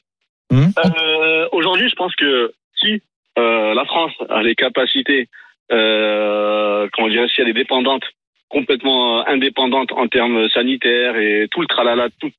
[0.51, 0.65] Mmh.
[0.85, 3.01] Euh, Aujourd'hui, je pense que si
[3.37, 5.27] euh, la France a les capacités,
[5.71, 8.03] euh, comment dire, si elle est dépendante,
[8.49, 12.31] complètement euh, indépendante en termes sanitaires et tout le tralala, tout,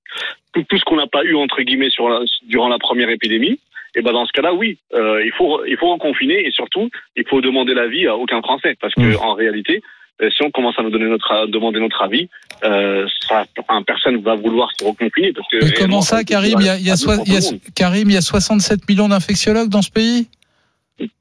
[0.53, 3.61] tout, tout ce qu'on n'a pas eu entre guillemets sur la, durant la première épidémie,
[3.94, 7.26] et ben dans ce cas-là, oui, euh, il faut il faut reconfiner et surtout il
[7.28, 9.82] faut demander l'avis à aucun Français parce que en réalité,
[10.30, 12.28] si on commence à nous donner notre demander notre avis,
[12.64, 16.66] euh, ça, enfin, personne va vouloir se reconfiner parce que Mais comment ça, Karim il
[16.66, 16.94] y a, il y a
[17.26, 17.40] il y a-.
[17.74, 20.28] Karim, il y a 67 millions d'infectiologues dans ce pays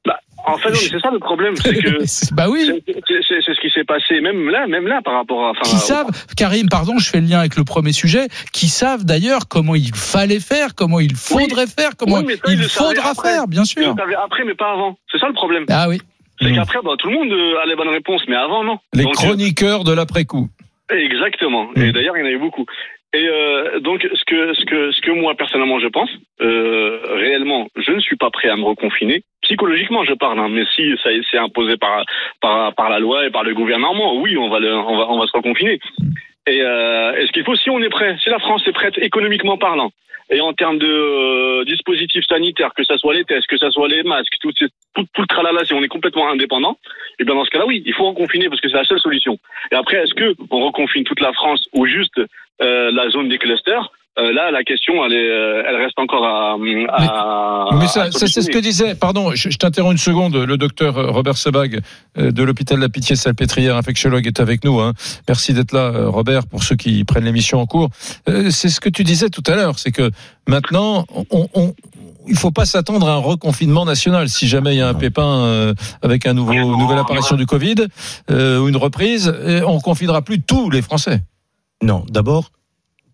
[0.04, 1.98] Bah, en fait, c'est ça le problème, c'est que
[2.34, 2.70] bah oui.
[2.86, 5.50] c'est- ce qui s'est passé même là, même là par rapport à.
[5.50, 8.68] enfin, qui au- savent, Karim, pardon, je fais le lien avec le premier sujet, qui
[8.68, 13.10] savent d'ailleurs comment il fallait faire, comment il faudrait faire, comment Oui, ça, il faudra
[13.10, 13.28] après.
[13.32, 13.94] faire, bien Ils sûr.
[13.94, 14.96] le savaient après, mais pas avant.
[15.12, 15.64] C'est ça le problème.
[15.68, 16.00] Ah oui.
[16.40, 18.78] C'est qu'après, bah, tout le monde euh, a les bonnes réponses, mais avant, non.
[18.94, 20.48] Les Donc, euh, chroniqueurs de l'après-coup.
[20.90, 21.68] Exactement.
[21.76, 22.66] Et d'ailleurs, il y en avait beaucoup.
[23.12, 26.10] Et euh, donc, ce que, ce que, ce que moi personnellement je pense,
[26.40, 29.22] euh, réellement, je ne suis pas prêt à me reconfiner.
[29.42, 32.04] Psychologiquement, je parle, hein, mais si ça c'est imposé par,
[32.40, 35.18] par, par la loi et par le gouvernement, oui, on va, le, on va, on
[35.18, 35.80] va se reconfiner.
[36.46, 39.58] Et euh, est-ce qu'il faut, si on est prêt, si la France est prête économiquement
[39.58, 39.90] parlant,
[40.30, 43.88] et en termes de euh, dispositifs sanitaires, que ce soit les tests, que ce soit
[43.88, 46.78] les masques, tout, ces- tout, tout le tralala, si on est complètement indépendant,
[47.18, 49.38] et bien dans ce cas-là, oui, il faut reconfiner parce que c'est la seule solution.
[49.72, 52.20] Et après, est-ce que on reconfine toute la France ou juste
[52.62, 53.90] euh, la zone des clusters?
[54.18, 56.52] Euh, Là, la question, elle, est, euh, elle reste encore à.
[56.54, 60.56] à Mais ça, ça, c'est ce que disait, pardon, je, je t'interromps une seconde, le
[60.56, 61.80] docteur Robert Sebag
[62.18, 64.80] euh, de l'hôpital de la Pitié-Salpêtrière, infectiologue, est avec nous.
[64.80, 64.94] Hein.
[65.28, 67.88] Merci d'être là, euh, Robert, pour ceux qui prennent l'émission en cours.
[68.28, 70.10] Euh, c'est ce que tu disais tout à l'heure, c'est que
[70.48, 71.72] maintenant, on, on,
[72.26, 75.44] il faut pas s'attendre à un reconfinement national si jamais il y a un pépin
[75.44, 77.86] euh, avec un nouveau, une nouvelle apparition du Covid
[78.30, 79.32] euh, ou une reprise,
[79.66, 81.22] on confinera plus tous les Français.
[81.82, 82.50] Non, d'abord,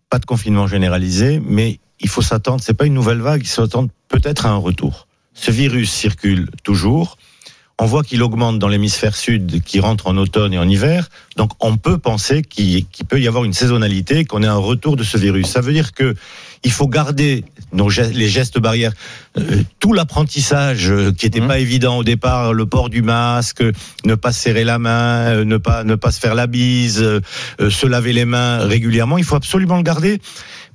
[0.09, 3.61] pas de confinement généralisé, mais il faut s'attendre, c'est pas une nouvelle vague, il faut
[3.61, 5.07] s'attendre peut-être à un retour.
[5.33, 7.17] Ce virus circule toujours.
[7.79, 11.09] On voit qu'il augmente dans l'hémisphère sud, qui rentre en automne et en hiver.
[11.35, 15.03] Donc, on peut penser qu'il peut y avoir une saisonnalité, qu'on ait un retour de
[15.03, 15.45] ce virus.
[15.45, 16.15] Ça veut dire que
[16.63, 18.93] il faut garder nos gestes- les gestes barrières,
[19.37, 23.63] euh, tout l'apprentissage euh, qui n'était pas évident au départ, le port du masque,
[24.05, 27.05] ne pas se serrer la main, euh, ne pas ne pas se faire la bise,
[27.59, 29.19] se laver les mains régulièrement.
[29.19, 30.19] Il faut absolument le garder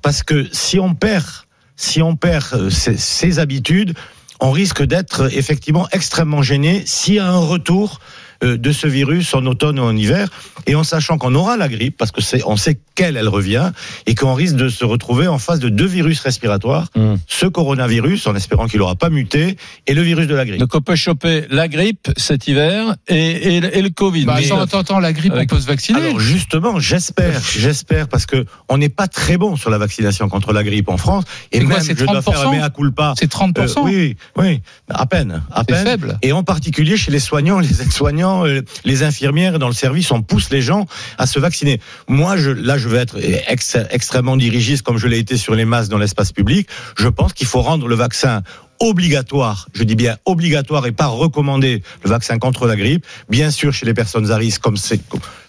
[0.02, 1.26] parce que si on perd,
[1.74, 3.94] si on perd ces, ces habitudes,
[4.42, 8.00] on risque d'être effectivement extrêmement gêné s'il y a un retour
[8.42, 10.28] de ce virus en automne ou en hiver,
[10.66, 13.70] et en sachant qu'on aura la grippe, parce que c'est, on sait qu'elle, elle revient,
[14.06, 16.88] et qu'on risque de se retrouver en face de deux virus respiratoires,
[17.26, 20.58] ce coronavirus, en espérant qu'il n'aura pas muté, et le virus de la grippe.
[20.60, 24.24] Donc on peut choper la grippe cet hiver et, et, le- et le Covid.
[24.24, 26.00] Bah, Mais- attends, attends, attends, la grippe, on Avec- peut se vacciner.
[26.00, 30.52] Alors justement, j'espère, j'espère, parce que on n'est pas très bon sur la vaccination contre
[30.52, 31.24] la grippe en France.
[31.52, 32.48] Et quoi, même, c'est je dois faire 30%?
[32.48, 33.14] un mea culpa.
[33.18, 33.78] C'est 30%?
[33.78, 35.84] Euh, oui, oui, à peine, à C'est peine.
[35.86, 36.18] faible.
[36.22, 40.22] Et en particulier chez les soignants, les aides-soignants, euh, les infirmières dans le service, on
[40.22, 40.86] pousse les gens
[41.18, 41.80] à se vacciner.
[42.08, 43.16] Moi, là, je vais être
[43.48, 46.68] ex- extrêmement dirigiste, comme je l'ai été sur les masques dans l'espace public.
[46.96, 48.42] Je pense qu'il faut rendre le vaccin
[48.80, 53.72] obligatoire, je dis bien obligatoire et pas recommandé, le vaccin contre la grippe, bien sûr
[53.72, 55.00] chez les personnes à risque, comme c'est,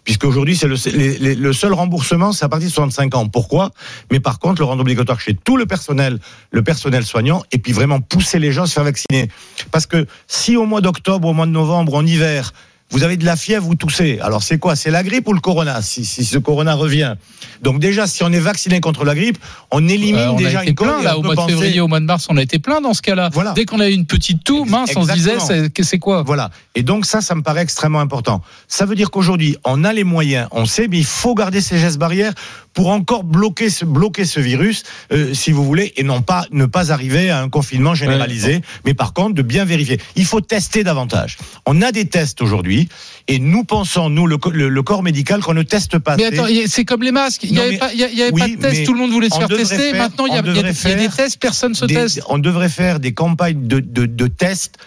[0.04, 3.28] puisque aujourd'hui c'est le, le seul remboursement, c'est à partir de 65 ans.
[3.28, 3.72] Pourquoi?
[4.12, 6.20] Mais par contre, le rendre obligatoire chez tout le personnel,
[6.52, 9.30] le personnel soignant, et puis vraiment pousser les gens à se faire vacciner.
[9.72, 12.54] Parce que si au mois d'octobre, au mois de novembre, en hiver,
[12.94, 14.20] vous avez de la fièvre, vous toussez.
[14.22, 14.76] Alors c'est quoi?
[14.76, 17.16] C'est la grippe ou le corona si, si ce corona revient?
[17.62, 19.38] Donc déjà, si on est vacciné contre la grippe,
[19.72, 21.82] on élimine Euh, on déjà a été une plein là au mois de penser- février,
[21.82, 23.30] au mois de mars, on a été plein dans ce cas-là.
[23.34, 23.54] Voilà.
[23.54, 25.38] Dès qu'on a eu une petite toux, mince, on se disait
[25.82, 26.22] c'est quoi?
[26.22, 26.52] Voilà.
[26.76, 28.42] Et donc ça, ça me paraît extrêmement important.
[28.68, 31.80] Ça veut dire qu'aujourd'hui, on a les moyens, on sait, mais il faut garder ces
[31.80, 32.34] gestes barrières
[32.74, 36.66] pour encore bloquer ce, bloquer ce virus, euh, si vous voulez, et non pas ne
[36.66, 40.00] pas arriver à un confinement généralisé, mais par contre de bien vérifier.
[40.16, 41.38] Il faut tester davantage.
[41.66, 42.90] On a des tests aujourd'hui,
[43.28, 46.18] et nous pensons, nous, le, le- le corps médical, qu'on ne teste pas.
[46.18, 47.44] Mais attends, c'est comme les masques.
[47.44, 49.12] Il n'y avait, mais- pas, y avait oui, pas de test, mais tout le monde
[49.12, 49.78] voulait se faire tester.
[49.92, 52.22] faire- Maintenant, il y, y y a des tests, personne se des- teste.
[52.28, 54.78] On devrait faire des campagnes de, de, de tests.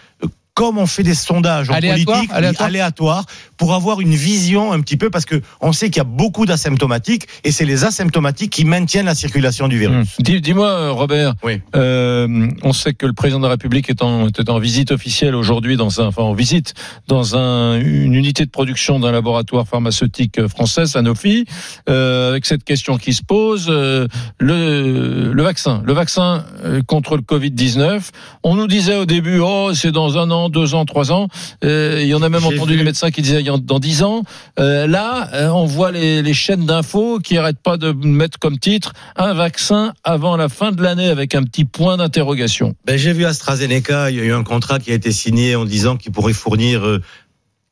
[0.57, 2.69] Comme on fait des sondages en Aléatoire, politique, oui, aléatoire.
[2.69, 3.25] aléatoires,
[3.59, 6.47] pour avoir une vision un petit peu, parce que on sait qu'il y a beaucoup
[6.47, 10.17] d'asymptomatiques, et c'est les asymptomatiques qui maintiennent la circulation du virus.
[10.19, 11.61] Dis- Dis-moi, Robert, Oui.
[11.75, 15.35] euh, on sait que le président de la République est en, est en visite officielle
[15.35, 16.73] aujourd'hui, dans un, enfin en visite
[17.07, 21.45] dans un, une unité de production d'un laboratoire pharmaceutique français, Sanofi,
[21.91, 26.47] euh, avec cette question qui se pose euh, le, le vaccin, le vaccin
[26.87, 28.11] contre le Covid 19.
[28.43, 31.29] On nous disait au début, oh c'est dans un an, deux ans, trois ans.
[31.65, 32.79] Euh, il y en a même entendu vu.
[32.79, 34.23] des médecins qui disaient dans dix ans.
[34.59, 38.59] Euh, là, euh, on voit les, les chaînes d'infos qui arrêtent pas de mettre comme
[38.59, 42.75] titre un vaccin avant la fin de l'année avec un petit point d'interrogation.
[42.85, 45.65] Ben, j'ai vu AstraZeneca, il y a eu un contrat qui a été signé en
[45.65, 47.01] disant qu'il pourrait fournir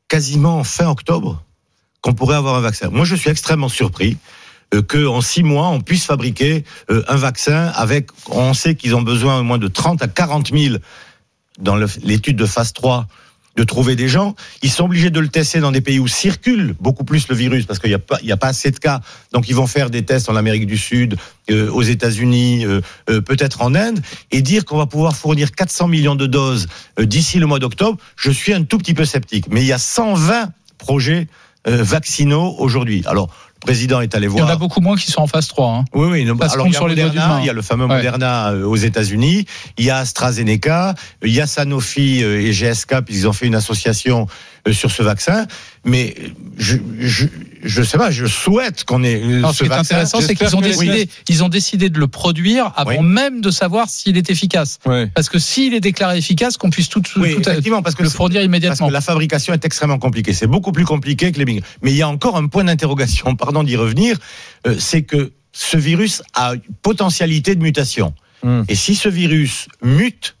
[0.07, 1.43] quasiment fin octobre,
[2.01, 2.89] qu'on pourrait avoir un vaccin.
[2.89, 4.17] Moi, je suis extrêmement surpris
[4.87, 9.39] que en six mois, on puisse fabriquer un vaccin avec, on sait qu'ils ont besoin
[9.39, 10.75] au moins de 30 à 40 000
[11.59, 13.07] dans l'étude de phase 3
[13.55, 14.35] de trouver des gens.
[14.61, 17.65] Ils sont obligés de le tester dans des pays où circule beaucoup plus le virus
[17.65, 19.01] parce qu'il n'y a pas, a pas assez de cas.
[19.31, 21.15] Donc ils vont faire des tests en Amérique du Sud,
[21.49, 24.01] euh, aux États-Unis, euh, euh, peut-être en Inde,
[24.31, 26.67] et dire qu'on va pouvoir fournir 400 millions de doses
[26.99, 27.97] d'ici le mois d'octobre.
[28.17, 29.45] Je suis un tout petit peu sceptique.
[29.49, 31.27] Mais il y a 120 projets
[31.67, 33.01] vaccinaux aujourd'hui.
[33.07, 33.29] Alors
[33.65, 34.51] président est allé Il y en voir.
[34.51, 35.69] a beaucoup moins qui sont en phase 3.
[35.69, 35.85] hein.
[35.93, 36.25] Oui, oui.
[36.25, 37.95] non, alors, il y a Moderna, il y a le fameux Ouais.
[37.95, 39.45] Moderna euh, aux États-Unis,
[39.77, 43.55] il y a AstraZeneca, il y a Sanofi euh, et GSK, puisqu'ils ont fait une
[43.55, 44.27] association
[44.67, 45.45] euh, sur ce vaccin.
[45.83, 46.15] Mais
[46.57, 47.25] je, je,
[47.65, 50.35] je sais pas, je souhaite qu'on ait euh, Alors, ce ce qui est intéressant, c'est
[50.35, 54.29] qu'ils ont décidé, ils ont décidé de le produire avant même de savoir s'il est
[54.29, 54.79] efficace.
[55.13, 58.03] Parce que s'il est déclaré efficace, qu'on puisse tout, tout, Oui, tout- effectivement, parce que
[58.03, 58.77] le fournir immédiatement.
[58.77, 60.33] Parce que la fabrication est extrêmement compliquée.
[60.33, 61.61] C'est beaucoup plus compliqué que les bing.
[61.81, 64.17] Mais il y a encore un point d'interrogation, pardon d'y revenir,
[64.67, 68.13] euh, c'est que ce virus a une potentialité de mutation.
[68.67, 70.34] Et si ce virus mute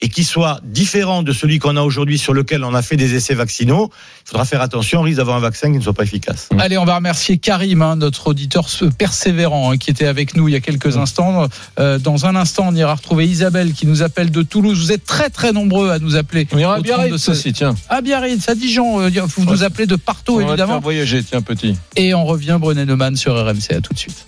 [0.00, 3.14] et qu'il soit différent de celui qu'on a aujourd'hui sur lequel on a fait des
[3.14, 3.90] essais vaccinaux,
[4.24, 6.48] il faudra faire attention, on risque d'avoir un vaccin qui ne soit pas efficace.
[6.58, 10.52] Allez, on va remercier Karim, hein, notre auditeur persévérant, hein, qui était avec nous il
[10.52, 11.48] y a quelques instants.
[11.80, 14.78] Euh, dans un instant, on ira retrouver Isabelle qui nous appelle de Toulouse.
[14.78, 16.46] Vous êtes très très nombreux à nous appeler.
[16.52, 17.30] On ira à Biarritz 32.
[17.32, 17.74] aussi, tiens.
[17.88, 19.00] À Biarritz, à Dijon.
[19.00, 20.78] euh, Vous nous appelez de partout, On va évidemment.
[20.78, 21.76] voyager, tiens, petit.
[21.96, 23.72] Et on revient, Brené Neumann sur RMC.
[23.76, 24.24] À tout de suite.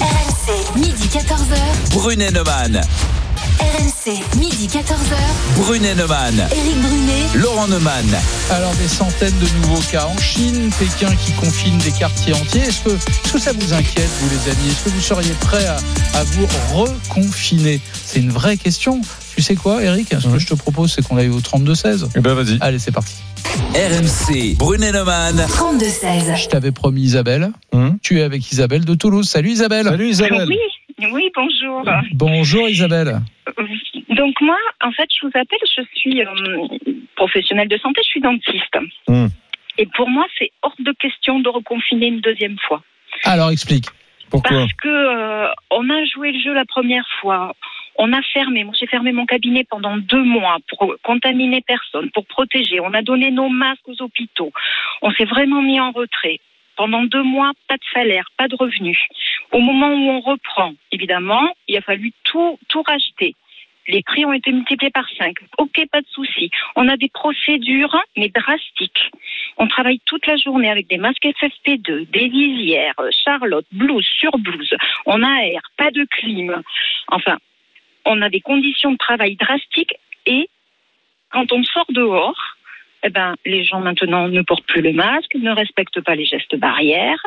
[0.00, 1.92] RMC, midi 14h.
[1.92, 2.82] Brunet Neumann.
[3.60, 5.16] RMC, midi 14h.
[5.56, 6.34] Brunet Neumann.
[6.50, 7.24] Éric Brunet.
[7.36, 8.04] Laurent Neumann.
[8.50, 12.62] Alors des centaines de nouveaux cas en Chine, Pékin qui confine des quartiers entiers.
[12.62, 14.68] Est-ce que, est-ce que ça vous inquiète, vous les amis?
[14.70, 15.76] Est-ce que vous seriez prêts à,
[16.18, 17.80] à vous reconfiner?
[18.04, 19.00] C'est une vraie question.
[19.36, 22.08] Tu sais quoi, Eric Ce que je te propose, c'est qu'on aille au 32-16.
[22.16, 22.58] Eh ben vas-y.
[22.60, 23.14] Allez, c'est parti.
[23.74, 24.56] RMC.
[24.56, 25.36] Brunet Neumann.
[25.48, 26.42] 32-16.
[26.42, 27.50] Je t'avais promis Isabelle.
[28.02, 29.28] Tu es avec Isabelle de Toulouse.
[29.28, 29.86] Salut Isabelle.
[29.86, 30.12] Salut
[30.48, 30.56] Oui,
[31.10, 31.84] oui, bonjour.
[32.12, 33.20] Bonjour Isabelle.
[34.10, 36.26] Donc moi, en fait, je vous appelle, je suis euh,
[37.16, 38.78] professionnelle de santé, je suis dentiste.
[39.08, 39.26] Hmm.
[39.78, 42.82] Et pour moi, c'est hors de question de reconfiner une deuxième fois.
[43.24, 43.86] Alors explique.
[44.30, 47.54] Parce que euh, on a joué le jeu la première fois.
[47.96, 52.26] On a fermé, moi j'ai fermé mon cabinet pendant deux mois pour contaminer personne, pour
[52.26, 52.80] protéger.
[52.80, 54.52] On a donné nos masques aux hôpitaux.
[55.02, 56.40] On s'est vraiment mis en retrait.
[56.76, 58.98] Pendant deux mois, pas de salaire, pas de revenus.
[59.52, 63.34] Au moment où on reprend, évidemment, il a fallu tout, tout racheter.
[63.86, 65.36] Les prix ont été multipliés par 5.
[65.58, 66.50] Ok, pas de souci.
[66.74, 69.10] On a des procédures, mais drastiques.
[69.58, 74.32] On travaille toute la journée avec des masques FFP2, des visières, euh, Charlotte, blouse sur
[74.38, 74.74] blouse.
[75.06, 76.62] On aère, pas de clim.
[77.08, 77.36] Enfin,
[78.06, 79.94] on a des conditions de travail drastiques
[80.26, 80.48] et
[81.30, 82.53] quand on sort dehors,
[83.04, 86.56] eh ben, les gens maintenant ne portent plus le masque, ne respectent pas les gestes
[86.58, 87.22] barrières.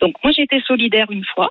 [0.00, 1.50] Donc moi j'ai été solidaire une fois,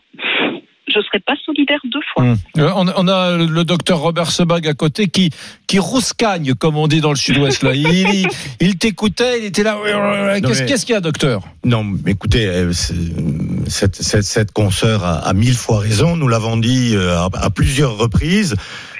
[0.87, 2.25] je ne serai pas solidaire deux fois.
[2.57, 5.29] Euh, On, on a le docteur Robert Sebag à côté qui,
[5.67, 7.63] qui rouscagne, comme on dit dans le sud-ouest.
[7.63, 7.73] Là.
[7.73, 8.27] Il, il,
[8.59, 9.77] il t'écoutait, il était là.
[10.41, 11.43] Qu'est-ce mais- qu'est-ce qu'il y a, docteur?
[11.63, 12.73] Non, mais écoutez, euh,
[13.67, 16.17] cette, cette, cette consoeur a, a mille fois raison.
[16.17, 18.55] Nous l'avons dit euh, à, à plusieurs reprises.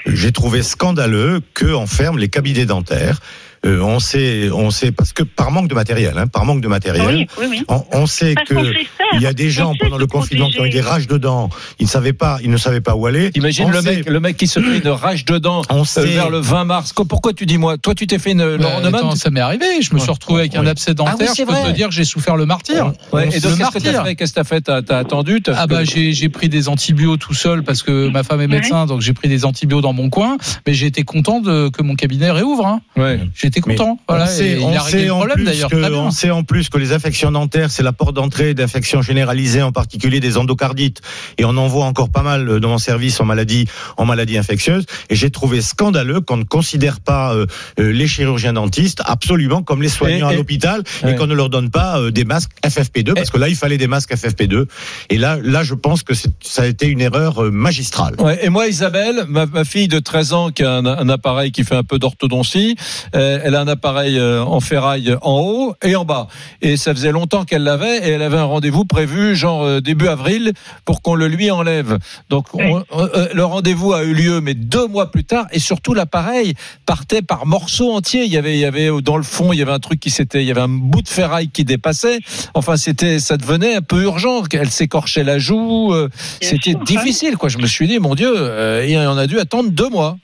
[0.06, 3.18] J'ai trouvé scandaleux qu'on ferme les cabinets dentaires.
[3.64, 6.66] Euh, on sait, on sait parce que par manque de matériel, hein, par manque de
[6.66, 7.64] matériel, Oui, oui, oui.
[7.68, 9.06] on, on sait Parce que qu'on sait faire.
[9.14, 11.48] il y a des gens pendant le confinement qui ont eu des rages de dents.
[11.78, 13.30] Ils ne savaient pas, ils ne savaient pas où aller.
[13.36, 15.84] Imagine On le sait- mec, le mec qui se fait une rage dedans On euh,
[15.84, 16.04] sait.
[16.06, 16.92] vers le 20 mars.
[17.08, 19.64] Pourquoi tu dis moi Toi, tu t'es fait une Laurent Neumann attends, ça m'est arrivé.
[19.80, 21.14] Je me suis retrouvé avec un abcès dentaire.
[21.20, 21.64] Ah je peux vrai.
[21.70, 22.92] te dire que j'ai souffert le martyr.
[23.12, 24.04] Ouais, Le et donc, qu'est-ce que t'as martyr.
[24.04, 24.14] fait?
[24.16, 24.60] Qu'est-ce que t'as fait?
[24.62, 25.40] T'as t'as attendu?
[25.54, 28.86] Ah bah j'ai j'ai pris des antibiotiques tout seul parce que ma femme est médecin
[28.86, 30.36] donc j'ai pris des antibiotiques dans mon coin
[30.66, 32.80] mais j'ai été content de que mon cabinet réouvre hein.
[32.96, 33.20] Ouais.
[33.60, 35.70] Content voilà on sait, et il on a réglé sait le en problème plus d'ailleurs
[35.70, 35.98] que- très bien.
[35.98, 39.72] on sait en plus que les affections dentaires, c'est la porte d'entrée d'infections généralisées, en
[39.72, 41.00] particulier des endocardites.
[41.38, 43.66] Et on en voit encore pas mal dans mon service en maladie,
[43.96, 44.84] en maladie infectieuse.
[45.10, 47.46] Et j'ai trouvé scandaleux qu'on ne considère pas euh,
[47.78, 51.14] euh, les chirurgiens dentistes absolument comme les soignants Et- et- à l'hôpital et Ouais.
[51.16, 53.86] qu'on ne leur donne pas euh, des masques FFP2 parce que là, il fallait des
[53.88, 54.66] masques FFP2.
[55.10, 58.14] Et là, là, je pense que c'est- ça a été une erreur euh, magistrale.
[58.18, 61.52] Ouais, et moi, Isabelle, ma, ma fille de 13 ans qui a un, un appareil
[61.52, 62.76] qui fait un peu d'orthodontie,
[63.14, 66.28] euh, elle a un appareil euh, en ferraille en haut et en bas.
[66.60, 70.08] Et ça faisait longtemps qu'elle l'avait et elle avait un rendez-vous prévu, genre euh, début
[70.08, 70.52] avril,
[70.84, 71.98] pour qu'on le lui enlève.
[72.30, 75.46] Donc on- euh, le rendez-vous a eu lieu, mais deux mois plus tard.
[75.52, 76.54] Et surtout, l'appareil
[76.86, 78.24] partait par morceaux entiers.
[78.24, 80.10] Il y avait, il y avait dans le fond, il y avait un truc qui
[80.10, 82.18] s'était, il y avait un bout de ferraille qui dépassait.
[82.54, 84.42] Enfin, c'était, ça devenait un peu urgent.
[84.52, 85.92] Elle s'écorchait la joue.
[85.92, 86.08] euh,
[86.40, 87.48] C'était difficile, quoi.
[87.48, 90.16] Je me suis dit, mon Dieu, euh, et on a dû attendre deux mois.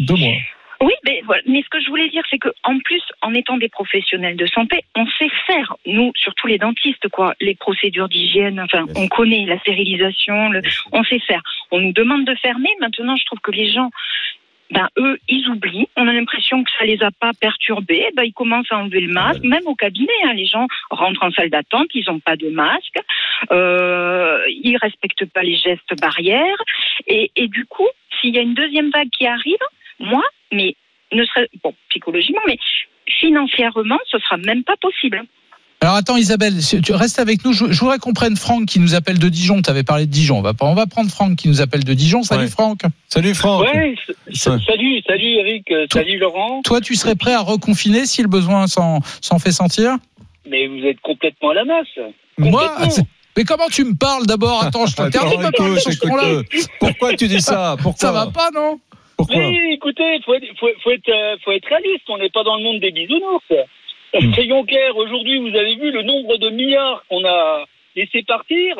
[0.00, 0.32] Deux mois.
[0.80, 1.42] Oui, mais, voilà.
[1.46, 4.46] mais ce que je voulais dire, c'est que en plus, en étant des professionnels de
[4.46, 9.44] santé, on sait faire, nous, surtout les dentistes, quoi, les procédures d'hygiène, enfin, on connaît
[9.46, 11.42] la stérilisation, le- on sait faire.
[11.72, 13.90] On nous demande de fermer, maintenant, je trouve que les gens,
[14.70, 15.88] ben, eux, ils oublient.
[15.96, 18.06] On a l'impression que ça les a pas perturbés.
[18.14, 20.12] Ben, ils commencent à enlever le masque, même au cabinet.
[20.26, 20.34] hein.
[20.34, 22.98] les gens rentrent en salle d'attente, ils n'ont pas de masque,
[23.50, 26.62] euh, ils respectent pas les gestes barrières.
[27.06, 27.88] Et, et du coup,
[28.20, 29.56] s'il y a une deuxième vague qui arrive,
[30.00, 30.22] moi,
[30.52, 30.74] mais
[31.12, 32.58] ne serait bon psychologiquement, mais
[33.20, 35.22] financièrement, ce sera même pas possible.
[35.80, 37.52] Alors attends Isabelle, si tu restes avec nous.
[37.52, 39.62] Je, je voudrais qu'on prenne Franck qui nous appelle de Dijon.
[39.62, 40.38] Tu avais parlé de Dijon.
[40.38, 42.24] On va, pas- on va prendre Franck qui nous appelle de Dijon.
[42.24, 42.50] Salut Ouais.
[42.50, 42.80] Franck.
[43.08, 43.62] Salut Franck.
[43.62, 43.94] Ouais,
[44.32, 46.62] salut, salut Eric, euh, salut Laurent.
[46.64, 49.00] Toi, tu serais prêt à reconfiner si le besoin s'en
[49.38, 49.96] fait sentir?
[50.50, 51.86] Mais vous êtes complètement à la masse.
[52.38, 52.72] Moi
[53.36, 54.64] Mais comment tu me parles d'abord?
[54.64, 57.76] Attends, je t'interdis de me parler ce écoute, Pourquoi tu dis ça?
[57.80, 58.00] Pourquoi?
[58.00, 58.80] Ça va pas, non?
[59.18, 62.04] Pourquoi Mais écoutez, il faut, être- faut, faut être, euh, faut être réaliste.
[62.08, 63.44] On n'est pas dans le monde des bisounours.
[64.14, 64.32] Hmm.
[64.32, 67.66] Soyons clairs, aujourd'hui, vous avez vu le nombre de milliards qu'on a
[67.96, 68.76] laissé partir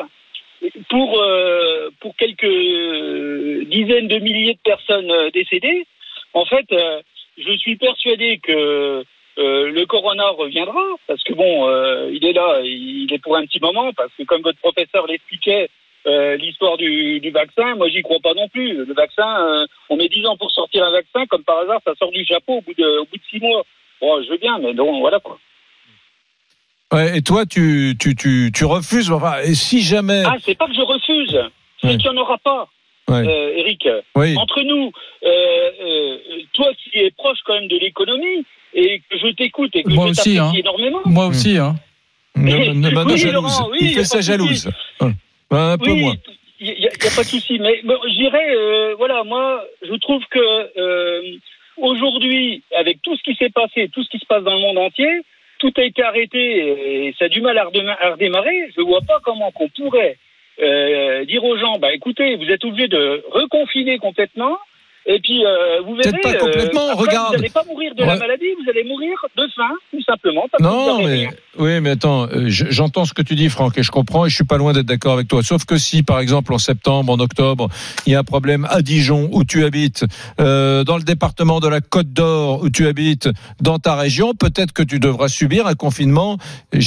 [0.89, 5.85] pour, euh, pour quelques dizaines de milliers de personnes euh, décédées.
[6.33, 7.01] En fait, euh,
[7.37, 9.03] je suis persuadé que
[9.37, 13.45] euh, le corona reviendra, parce que bon, euh, il est là, il est pour un
[13.45, 15.69] petit moment, parce que comme votre professeur l'expliquait,
[16.07, 18.73] euh, l'histoire du, du vaccin, moi j'y crois pas non plus.
[18.85, 21.93] Le vaccin, euh, on met 10 ans pour sortir un vaccin, comme par hasard, ça
[21.99, 23.63] sort du chapeau au bout de, au bout de 6 mois.
[24.01, 25.37] Bon, je veux bien, mais bon, voilà quoi.
[26.93, 29.11] Ouais, Et toi, tu, tu, tu, tu refuses.
[29.11, 30.23] Enfin, et si jamais.
[30.25, 31.39] Ah, c'est pas que je refuse,
[31.81, 31.97] c'est Ouais.
[31.97, 32.67] qu'il n'y en aura pas.
[33.07, 33.27] Ouais.
[33.27, 34.35] Euh, Eric, Oui.
[34.37, 34.91] entre nous,
[35.23, 35.29] euh,
[35.81, 36.17] euh,
[36.53, 40.07] toi qui es proche quand même de l'économie et que je t'écoute et que Moi
[40.07, 40.51] je t'apprécie hein.
[40.55, 41.01] énormément.
[41.05, 41.75] Moi aussi, hein.
[42.35, 43.33] Ne, ne, ne- ne Oui, jalouse.
[43.33, 44.69] Laurent, oui, il fait pas sa jalouse.
[45.51, 45.57] Ouais.
[45.57, 46.15] Un peu oui, moins.
[46.59, 47.59] il n'y a, y a pas de souci.
[47.59, 50.39] Mais bon, je dirais, euh, voilà, moi, je trouve que
[50.77, 51.21] euh,
[51.77, 54.77] aujourd'hui, avec tout ce qui s'est passé, tout ce qui se passe dans le monde
[54.77, 55.21] entier,
[55.59, 58.71] tout a été arrêté et ça a du mal à redémarrer.
[58.75, 60.17] Je ne vois pas comment qu'on pourrait
[60.61, 64.57] euh, dire aux gens, bah écoutez, vous êtes obligés de reconfiner complètement.
[65.11, 67.27] Et puis, euh, vous verrez, Peut-être pas complètement, euh, après, regarde.
[67.31, 70.45] vous n'allez pas mourir de la maladie, vous allez mourir de faim, tout simplement.
[70.59, 71.29] Non, mais rien.
[71.57, 74.29] oui, mais attends, euh, je- j'entends ce que tu dis, Franck, et je comprends, et
[74.29, 75.41] je suis pas loin d'être d'accord avec toi.
[75.41, 77.69] Sauf que si, par exemple, en septembre, en octobre,
[78.05, 80.05] il y a un problème à Dijon où tu habites,
[80.39, 83.29] euh, dans le département de la Côte d'Or où tu habites,
[83.61, 86.37] dans ta région, peut-être que tu devras subir un confinement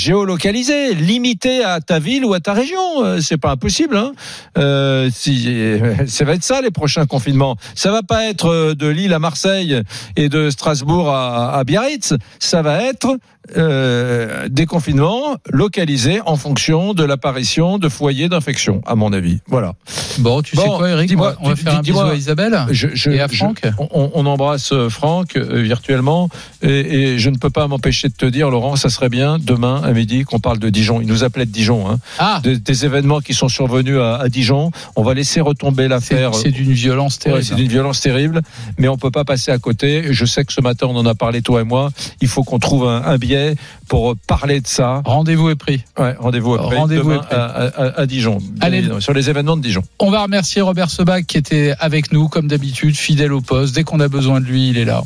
[0.07, 3.21] géolocalisé, limité à ta ville ou à ta région.
[3.21, 3.97] C'est pas impossible.
[3.97, 4.13] Hein
[4.59, 5.49] euh, si,
[6.07, 7.57] ça va être ça les prochains confinements.
[7.75, 9.83] Ça va pas être euh, de Lille à Marseille
[10.17, 12.15] et de Strasbourg à Biarritz.
[12.39, 13.19] Ça va être
[13.57, 19.39] euh, des confinements localisés en fonction de l'apparition de foyers d'infection, à mon avis.
[19.49, 19.75] Voilà.
[20.19, 23.11] Bon, tu sais quoi, Eric dis-moi, On va faire un bisou à Isabelle je- je-
[23.11, 23.63] et à je- Franck.
[23.79, 26.29] on, on embrasse euh, Franck euh, virtuellement
[26.63, 26.69] et,
[27.15, 29.93] et je ne peux pas m'empêcher de te dire, Laurent, ça serait bien demain à
[29.93, 31.01] midi qu'on parle de Dijon.
[31.01, 31.89] Il nous appelait de Dijon.
[31.91, 31.99] Hein.
[32.19, 32.41] Ah.
[32.43, 34.71] Des, des événements qui sont survenus à, à Dijon.
[34.97, 36.35] On va laisser retomber l'affaire.
[36.35, 37.45] C'est d'une violence Ouais, terrible.
[37.45, 38.43] c'est d'une violence terrible,
[38.79, 40.05] mais on peut pas passer à côté.
[40.11, 41.91] Je sais que ce matin on en a parlé toi et moi.
[42.21, 43.19] Il faut qu'on trouve un, un
[43.89, 45.03] pour parler de ça.
[45.05, 45.83] Rendez-vous est pris.
[45.99, 46.77] Ouais, rendez-vous est pris.
[47.31, 48.39] à, à- à Dijon.
[48.61, 48.85] Allez.
[49.01, 49.83] sur les événements de Dijon.
[49.99, 53.75] On va remercier Robert Sebag qui était avec nous comme d'habitude, fidèle au poste.
[53.75, 55.03] Dès qu'on a besoin de lui, il est là.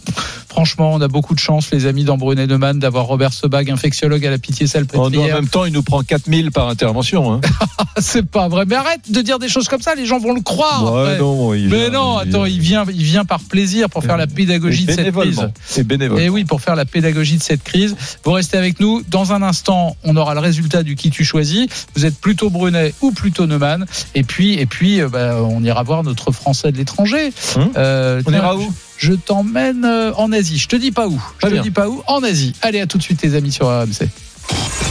[0.56, 4.30] Franchement, on a beaucoup de chance, les amis d'Ambrunet Neumann, d'avoir Robert Sebag, infectiologue à
[4.30, 5.34] la pitié En, en salpêtrière.
[5.36, 7.30] même temps, il nous prend 4000 par intervention.
[7.34, 7.40] Hein.
[7.98, 8.64] C'est pas vrai.
[8.66, 10.94] Mais arrête de dire des choses comme ça, les gens vont le croire.
[10.94, 11.18] Ouais, après.
[11.18, 14.16] non, il Mais vient- non, il attends, il vient, il vient par plaisir pour faire
[14.16, 15.46] la pédagogie de cette crise.
[15.76, 16.24] Et bénévolement.
[16.24, 17.94] Et oui, pour faire la pédagogie de cette crise.
[18.24, 19.02] Vous restez avec nous.
[19.08, 21.66] Dans un instant, on aura le résultat du qui tu choisis.
[21.94, 23.84] Vous êtes plutôt Brunet ou plutôt Neumann.
[24.14, 27.30] Et puis, et puis, euh, bah, on ira voir notre Français de l'étranger.
[27.56, 28.72] Hum Euh, On ira où?
[28.98, 30.58] Je t'emmène euh, en Asie.
[30.58, 31.20] Je te dis pas où.
[31.42, 32.02] Je te dis pas où.
[32.06, 32.54] En Asie.
[32.62, 34.08] Allez, à tout de suite, les amis sur RMC.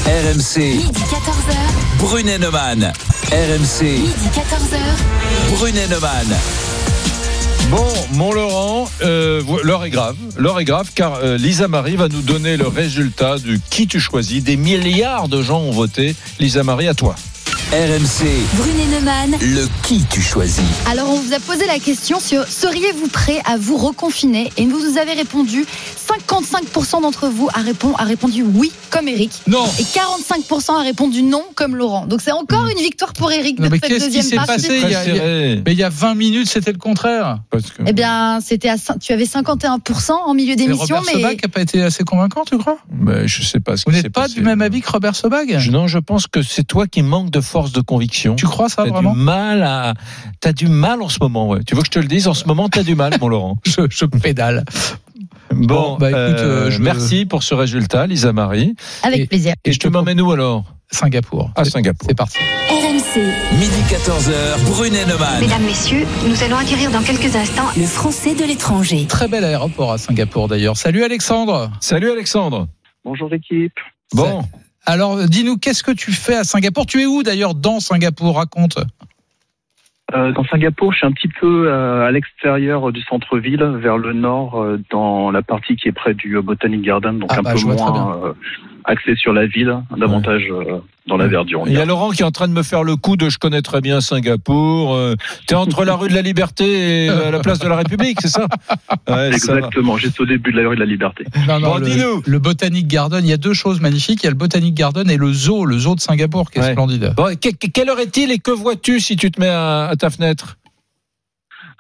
[0.06, 2.00] RMC, Midi 14h.
[2.00, 2.94] Brunet Neumann.
[3.32, 5.58] RMC, Midi 14h.
[5.58, 6.36] Brunet Neumann.
[7.72, 10.16] Bon, mon Laurent, euh, l'heure est grave.
[10.38, 14.00] L'heure est grave car euh, Lisa Marie va nous donner le résultat du qui tu
[14.00, 14.44] choisis.
[14.44, 16.16] Des milliards de gens ont voté.
[16.40, 17.16] Lisa Marie, à toi.
[17.80, 18.24] RMC,
[18.56, 19.32] Brunet Neumann.
[19.42, 20.64] le qui tu choisis.
[20.90, 24.50] Alors, on vous a posé la question sur seriez-vous prêt à vous reconfiner?
[24.56, 25.66] Et vous nous avez répondu
[26.24, 29.32] 55% d'entre vous a, répond- a répondu oui, comme Eric.
[29.48, 29.66] Non.
[29.78, 32.06] Et 45% a répondu non, comme Laurent.
[32.06, 34.36] Donc, c'est encore une victoire pour Eric Non, de mais cette qu'est-ce qui deuxième s'est
[34.38, 34.54] partie.
[34.54, 34.80] passé?
[34.82, 35.62] Il y, a, il y a- serré.
[35.66, 37.40] mais il y a 20 minutes, c'était le contraire.
[37.50, 37.84] Parce que...
[37.86, 41.62] Eh bien, c'était à, tu avais 51% en milieu d'émission, Robert mais Sebag n'a pas
[41.62, 42.78] été assez convaincant, tu crois?
[42.90, 44.36] Mais je sais pas ce Vous qui n'êtes pas passé.
[44.36, 47.32] du même avis que Robert Sebag Je- Non, je pense que c'est toi qui manque
[47.32, 48.36] de force de conviction.
[48.36, 49.94] Tu crois ça du vraiment mal à,
[50.42, 51.50] t'as du mal en ce moment.
[51.50, 51.60] Ouais.
[51.66, 53.58] Tu veux que je te le dise En ce moment, t'as du mal, mon Laurent.
[53.66, 54.64] je, je pédale.
[55.52, 58.76] Bon, Bon, bah, écoute, euh, euh, je- merci pour ce résultat, Lisa Marie.
[59.04, 59.54] avec Et- plaisir.
[59.64, 60.66] Et je te m'emmène où alors?
[60.92, 61.52] Singapour.
[61.56, 62.08] À C'est- Singapour.
[62.08, 62.38] C'est parti.
[62.70, 63.22] RMC.
[63.54, 65.40] Midi 14h, Brunet Neumann.
[65.42, 69.06] Mesdames, Messieurs, nous allons acquérir dans quelques instants le français de l'étranger.
[69.08, 70.78] Très bel aéroport à Singapour d'ailleurs.
[70.78, 71.72] Salut Alexandre.
[71.80, 72.68] Salut Alexandre.
[73.04, 73.74] Bonjour l'équipe.
[74.14, 74.44] Bon,
[74.86, 76.86] Alors dis-nous, qu'est-ce que tu fais à Singapour?
[76.86, 78.38] Tu es où d'ailleurs dans Singapour?
[78.38, 78.78] Raconte.
[80.14, 84.14] Euh, dans Singapour, je suis un petit peu euh, à l'extérieur du centre-ville, vers le
[84.14, 87.54] nord, euh, dans la partie qui est près du Botanic Garden, donc Ah un bah,
[87.54, 88.36] peu moins,
[88.88, 91.64] axé sur la ville, davantage euh, dans la verdure.
[91.68, 91.86] Il y a.
[91.86, 94.02] Laurent qui est en train de me faire le coup de je connais très bien
[94.02, 94.94] Singapour.
[94.96, 95.16] Euh,
[95.48, 98.28] T'es entre la rue de la Liberté et euh, la place de la République, c'est
[98.30, 98.48] ça?
[99.08, 99.28] Ouais.
[99.30, 101.26] Exactement, juste au début de la rue de la Liberté.
[101.48, 102.22] Non, non, Bon, le, dis-nous.
[102.26, 104.22] le Botanic Garden, il y a deux choses magnifiques.
[104.24, 106.62] Il y a le Botanic Garden et le zoo, le zoo de Singapour qui est
[106.62, 106.72] Ouais.
[106.72, 107.14] splendide.
[107.16, 109.96] Bon, que- que- quelle heure est-il et que vois-tu si tu te mets à, à
[109.96, 110.58] ta fenêtre?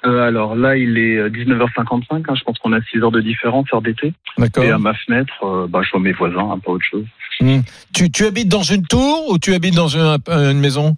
[0.06, 3.22] Euh, alors là, il est euh, 19h55, hein, je pense qu'on a 6 heures de
[3.22, 4.14] différence, heure d'été.
[4.38, 4.64] D'accord.
[4.64, 7.06] Et à ma fenêtre, euh, bah, je vois mes voisins, hein, pas autre chose.
[7.42, 7.60] Hmm.
[7.94, 10.96] tu, tu habites dans une tour ou tu habites dans une, une maison?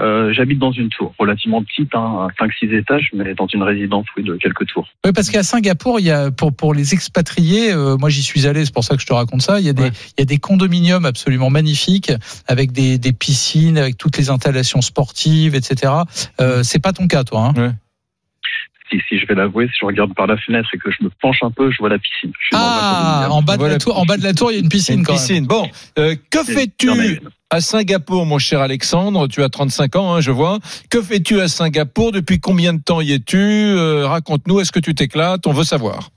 [0.00, 4.22] Euh, J'habite dans une tour relativement petite, hein, 5-6 étages, mais dans une résidence oui,
[4.22, 4.86] de quelques tours.
[5.04, 8.46] Oui, parce qu'à Singapour, il y a pour pour les expatriés, euh, moi j'y suis
[8.46, 9.60] allé, c'est pour ça que je te raconte ça.
[9.60, 12.12] Il y a des il y a des condominiums absolument magnifiques
[12.46, 15.92] avec des des piscines, avec toutes les installations sportives, etc.
[16.40, 17.52] Euh, c'est pas ton cas, toi.
[17.56, 17.74] Hein
[18.90, 21.10] Si, si je vais l'avouer, si je regarde par la fenêtre et que je me
[21.20, 22.32] penche un peu, je vois la piscine.
[22.54, 24.68] Ah, en bas de la tour, en bas de la tour, il y a une
[24.68, 25.00] piscine.
[25.00, 25.20] Une quand même.
[25.20, 25.46] piscine.
[25.46, 25.68] Bon,
[25.98, 27.20] euh, que fais-tu
[27.50, 30.58] à Singapour, mon cher Alexandre Tu as 35 ans, hein, je vois.
[30.90, 32.12] Que fais-tu à Singapour?
[32.12, 33.38] Depuis combien de temps y es-tu?
[33.38, 35.46] Euh, Raconte-nous, est-ce que tu t'éclates?
[35.46, 36.10] On veut savoir.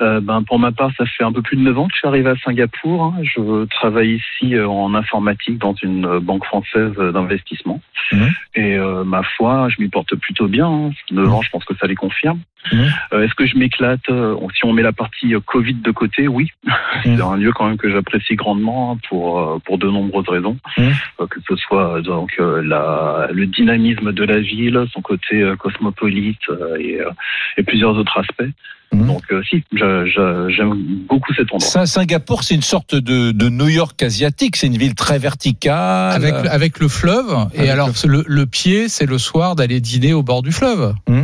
[0.00, 1.98] Euh, ben, pour ma part, ça fait un peu plus de 9 ans que je
[1.98, 3.02] suis arrivé à Singapour.
[3.04, 3.14] hein.
[3.22, 7.80] Je travaille ici euh, en informatique dans une euh, banque française d'investissement.
[8.12, 8.30] Mhm.
[8.56, 10.66] Et euh, ma foi, je m'y porte plutôt bien.
[10.66, 10.90] Hein.
[11.10, 12.40] 9 ans, je pense que ça les confirme.
[13.12, 14.06] Euh, Est-ce que je m'éclate
[14.56, 16.50] Si on met la partie Covid de côté, oui.
[17.04, 20.56] C'est un lieu quand même que j'apprécie grandement hein, pour, pour de nombreuses raisons.
[20.76, 26.42] Que ce soit donc la, le dynamisme de la ville, son côté cosmopolite
[26.80, 26.98] et,
[27.56, 28.50] et plusieurs autres aspects.
[28.92, 29.06] Mhm.
[29.08, 30.74] Donc euh, si, j'a- j'a- j'aime
[31.08, 31.68] beaucoup cet endroit.
[31.68, 34.56] Saint- Singapour, c'est une sorte de, de New York asiatique.
[34.56, 36.12] C'est une ville très verticale.
[36.14, 37.34] Avec, avec le fleuve.
[37.54, 40.94] Et alors, le, le pied, c'est le soir d'aller dîner au bord du fleuve.
[41.08, 41.14] C'est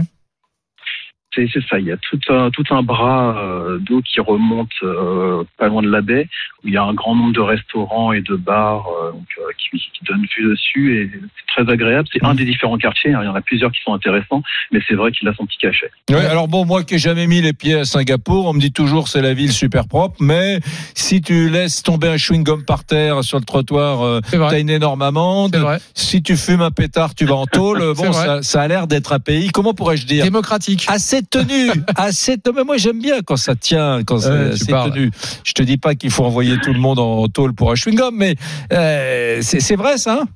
[1.34, 5.44] c'est ça, il y a tout un, tout un bras euh, d'eau qui remonte euh,
[5.58, 6.28] pas loin de la baie,
[6.62, 9.50] où il y a un grand nombre de restaurants et de bars euh, donc, euh,
[9.58, 12.08] qui, qui donnent vue dessus, et c'est très agréable.
[12.12, 14.42] C'est un des différents quartiers, hein, il y en a plusieurs qui sont intéressants,
[14.72, 15.90] mais c'est vrai qu'il a son petit cachet.
[16.10, 18.72] Ouais, alors bon, moi qui ai jamais mis les pieds à Singapour, on me dit
[18.72, 20.60] toujours c'est la ville super propre, mais
[20.94, 25.02] si tu laisses tomber un chewing-gum par terre sur le trottoir, euh, t'as une énorme
[25.02, 25.56] amende.
[25.94, 27.82] Si tu fumes un pétard, tu vas en tôle.
[28.02, 30.86] Bon, ça, ça a l'air d'être un pays, comment pourrais-je dire Démocratique.
[30.88, 32.56] assez tenu, assez tenu.
[32.56, 34.92] Mais moi j'aime bien quand ça tient, quand c'est assez parles.
[34.92, 35.10] tenu.
[35.44, 38.14] Je te dis pas qu'il faut envoyer tout le monde en tôle pour un chewing-gum,
[38.16, 38.34] mais
[38.72, 40.20] euh, c'est c'est vrai ça.
[40.22, 40.26] hein?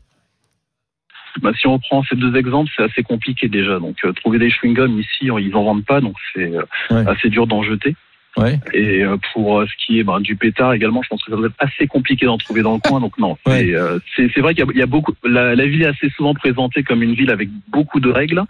[1.42, 3.78] Bah, si on prend ces deux exemples, c'est assez compliqué déjà.
[3.78, 7.06] Donc euh, trouver des chewing-gums ici, ils en vendent pas, donc c'est euh, Ouais.
[7.06, 7.94] assez dur d'en jeter.
[8.38, 8.58] Ouais.
[8.74, 11.36] Et euh, pour euh, ce qui est ben, du pétard également, je pense que ça
[11.38, 13.00] doit être assez compliqué d'en trouver dans le coin.
[13.00, 13.64] Donc non, Ouais.
[13.66, 15.12] c'est euh, c'est c'est vrai qu'il y, a- il y a beaucoup.
[15.24, 18.42] La, la ville est assez souvent présentée comme une ville avec beaucoup de règles.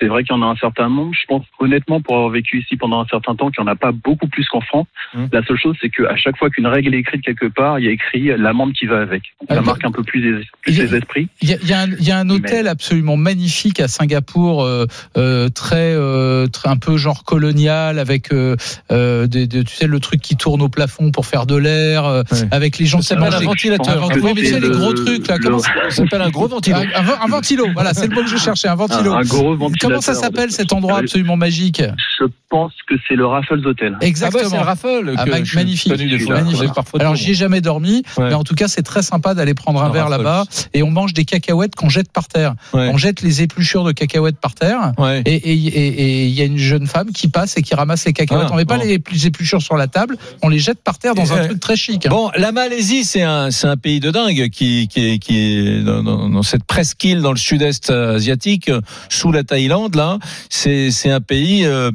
[0.00, 1.12] C'est vrai qu'il y en a un certain nombre.
[1.12, 3.76] Je pense honnêtement, pour avoir vécu ici pendant un certain temps, qu'il n'y en a
[3.76, 4.86] pas beaucoup plus qu'en France.
[5.14, 5.24] Mmh.
[5.32, 7.88] La seule chose, c'est qu'à chaque fois qu'une règle est écrite quelque part, il y
[7.88, 9.22] a écrit l'amende qui va avec.
[9.40, 11.28] Donc, ça Ah, marque un peu plus les, plus il y a- les esprits.
[11.42, 13.88] Il y a, il y a un, il y a un hôtel absolument magnifique à
[13.88, 18.56] Singapour, euh, euh, très, euh, très un peu genre colonial, avec euh,
[18.92, 22.04] euh, des, des- tu sais le truc qui tourne au plafond pour faire de l'air,
[22.04, 22.38] euh, Ouais.
[22.52, 24.08] avec les gens s'appelle mangent un ventilateur.
[24.10, 25.36] que oui, mais tu sais c'est les le- gros trucs là.
[25.38, 26.76] le- Comment ça Ça s'appelle un gros ventilo.
[26.76, 29.12] un, un ven- un ventilo, voilà, c'est le mot que je cherchais, un ventilo.
[29.14, 29.87] Un, un gros ventilateur.
[29.88, 31.82] Comment ça s'appelle cet endroit absolument magique
[32.20, 33.92] Je pense que c'est le Raffles Hotel.
[33.94, 34.62] Ah bah, Exactement.
[34.66, 35.92] Ah, que je suis magnifique,
[36.28, 36.70] magnifique.
[36.98, 38.28] Alors j'y ai jamais dormi, Ouais.
[38.28, 40.22] mais en tout cas c'est très sympa d'aller prendre un Un verre Raffles.
[40.22, 40.44] là-bas
[40.74, 42.54] et on mange des cacahuètes qu'on jette par terre.
[42.72, 42.88] Ouais.
[42.92, 44.92] On jette les épluchures de cacahuètes par terre.
[44.98, 45.22] Ouais.
[45.26, 45.88] Et et- et-
[46.22, 48.46] et il y a une jeune femme qui passe et qui ramasse les cacahuètes.
[48.48, 51.14] Ah, on met pas les éplu- épluchures sur la table, on les jette par terre
[51.14, 52.08] dans un Et, truc très chic.
[52.08, 55.82] Bon, la Malaisie, c'est un, c'est un pays de dingue qui, qui, est- qui est
[55.82, 60.18] dans, dans- dans cette presqu'île dans le sud-est asiatique, euh, sous la Thaïlande, là.
[60.50, 61.90] C'est, un pays, euh,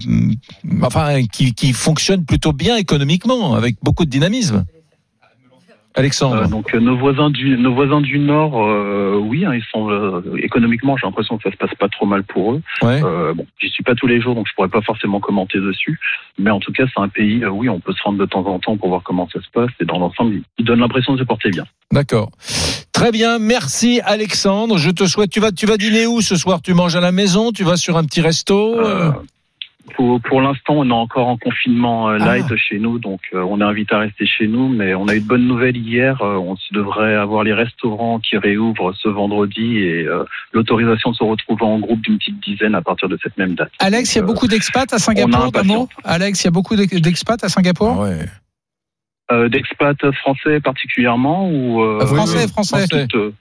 [0.81, 4.65] enfin, qui, qui fonctionne plutôt bien économiquement, avec beaucoup de dynamisme.
[5.95, 6.43] Alexandre.
[6.43, 9.89] Euh, donc euh, nos voisins du nos voisins du nord, euh, oui, hein, ils sont
[9.91, 12.61] euh, économiquement, j'ai l'impression que ça se passe pas trop mal pour eux.
[12.81, 13.01] Ouais.
[13.03, 15.99] Euh, bon, j'y suis pas tous les jours, donc je pourrais pas forcément commenter dessus.
[16.39, 18.45] Mais en tout cas, c'est un pays, euh, oui, on peut se rendre de temps
[18.47, 19.69] en temps pour voir comment ça se passe.
[19.79, 21.65] Et dans l'ensemble, il- il donne l'impression de se porter bien.
[21.91, 22.31] D'accord.
[22.91, 24.77] Très bien, merci Alexandre.
[24.77, 25.29] Je te souhaite.
[25.31, 26.61] Tu vas, tu vas dîner où ce soir?
[26.61, 27.51] Tu manges à la maison?
[27.51, 29.11] Tu vas sur un petit resto Euh,
[29.95, 33.59] pour pour l'instant, on est encore en confinement euh, light chez nous, donc euh, on
[33.59, 34.69] est invité à rester chez nous.
[34.69, 36.21] Mais on a eu de bonnes nouvelles hier.
[36.21, 40.23] euh, on devrait avoir les restaurants qui réouvrent ce vendredi et euh,
[40.53, 43.71] l'autorisation de se retrouver en groupe d'une petite dizaine à partir de cette même date.
[43.79, 45.51] Alex, il y a beaucoup d'expats à Singapour.
[45.51, 48.19] Damo Alex, il y a beaucoup d'ex- d'expats à Singapour Ouais.
[49.31, 52.87] Euh, d'expats français particulièrement ou euh, Euh, français, français.
[52.89, 53.33] toutes, euh,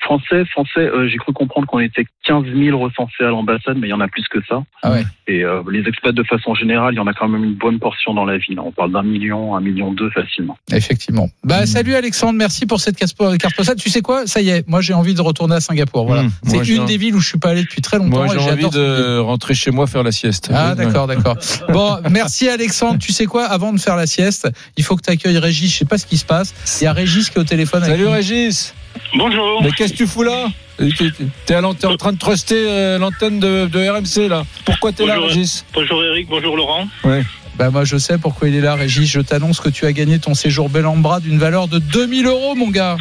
[0.00, 3.90] Français, français, euh, j'ai cru comprendre qu'on était 15 000 recensés à l'ambassade, mais il
[3.90, 4.62] y en a plus que ça.
[4.82, 5.04] Ah ouais.
[5.26, 7.78] Et euh, les expats, de façon générale, il y en a quand même une bonne
[7.78, 8.58] portion dans la ville.
[8.60, 10.56] On parle d'un million, un million deux facilement.
[10.72, 11.28] Effectivement.
[11.44, 13.76] Bah, salut Alexandre, merci pour cette carte carte postale.
[13.76, 14.26] Tu sais quoi?
[14.26, 16.06] Ça y est, moi j'ai envie de retourner à Singapour.
[16.06, 16.22] Voilà.
[16.24, 18.24] Mmh, C'est une un- des villes où je suis pas allé depuis très longtemps.
[18.24, 20.50] Moi, j'ai envie ce de rentrer chez moi faire la sieste.
[20.54, 21.36] Ah d'accord, d'accord.
[21.68, 22.98] Bon, merci Alexandre.
[22.98, 23.44] Tu sais quoi?
[23.44, 25.72] Avant de faire la sieste, il faut que tu accueilles Régis.
[25.72, 26.54] Je sais pas ce qui se passe.
[26.80, 27.82] Il y a Régis qui est au téléphone.
[27.82, 28.12] avec Salut nous.
[28.12, 28.74] Régis.
[29.14, 29.62] Bonjour.
[29.62, 30.48] Mais qu'est-ce que tu fous là
[31.46, 34.44] T'es- en train de truster euh, l'antenne de, de RMC là.
[34.64, 36.86] Pourquoi t'es là, Régis bonjour Eric, bonjour Laurent.
[37.02, 37.24] Ouais.
[37.56, 39.10] Bah moi je sais pourquoi il est là, Régis.
[39.10, 42.68] Je t'annonce que tu as gagné ton séjour Bellambra d'une valeur de 2000 euros, mon
[42.68, 42.96] gars.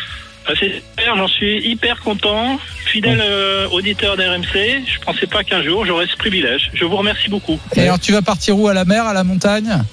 [0.48, 2.58] Ah, c'est super, j'en suis hyper content.
[2.86, 6.72] Fidèle euh, auditeur d'RMC, je pensais pas qu'un jour j'aurais ce privilège.
[6.74, 7.60] Je vous remercie beaucoup.
[7.76, 9.84] Et alors tu vas partir où À la mer, à la montagne?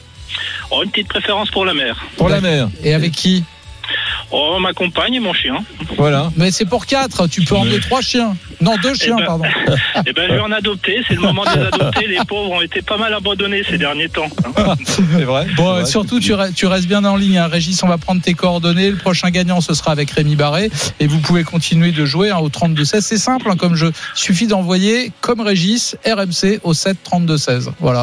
[0.70, 2.02] Oh, une petite préférence pour la mer.
[2.16, 2.68] Pour la mer.
[2.82, 3.44] Et avec qui?
[4.31, 5.56] Oh, ma compagne et mon chien.
[5.97, 6.31] Voilà.
[6.36, 7.27] Mais c'est pour quatre.
[7.28, 8.36] Tu peux emmener trois chiens.
[8.61, 9.44] Non, deux chiens, ben- pardon.
[10.06, 11.02] Eh ben, je vais en adopter.
[11.06, 12.06] C'est le moment de les adopter.
[12.09, 14.28] Les pauvres ont été pas mal abandonnés ces derniers temps.
[14.85, 15.47] C'est vrai.
[15.56, 15.86] Bon, vrai.
[15.86, 17.39] surtout, tu, re- tu restes bien en ligne.
[17.39, 17.47] hein.
[17.47, 18.90] Régis, on va prendre tes coordonnées.
[18.90, 20.70] Le prochain gagnant, ce sera avec Rémi Barré.
[21.01, 23.01] Et vous pouvez continuer de jouer hein, au 32-16.
[23.02, 23.86] C'est simple, hein, comme je.
[23.86, 27.69] Il suffit d'envoyer, comme Régis, RMC au 7 32-16.
[27.81, 28.02] Voilà.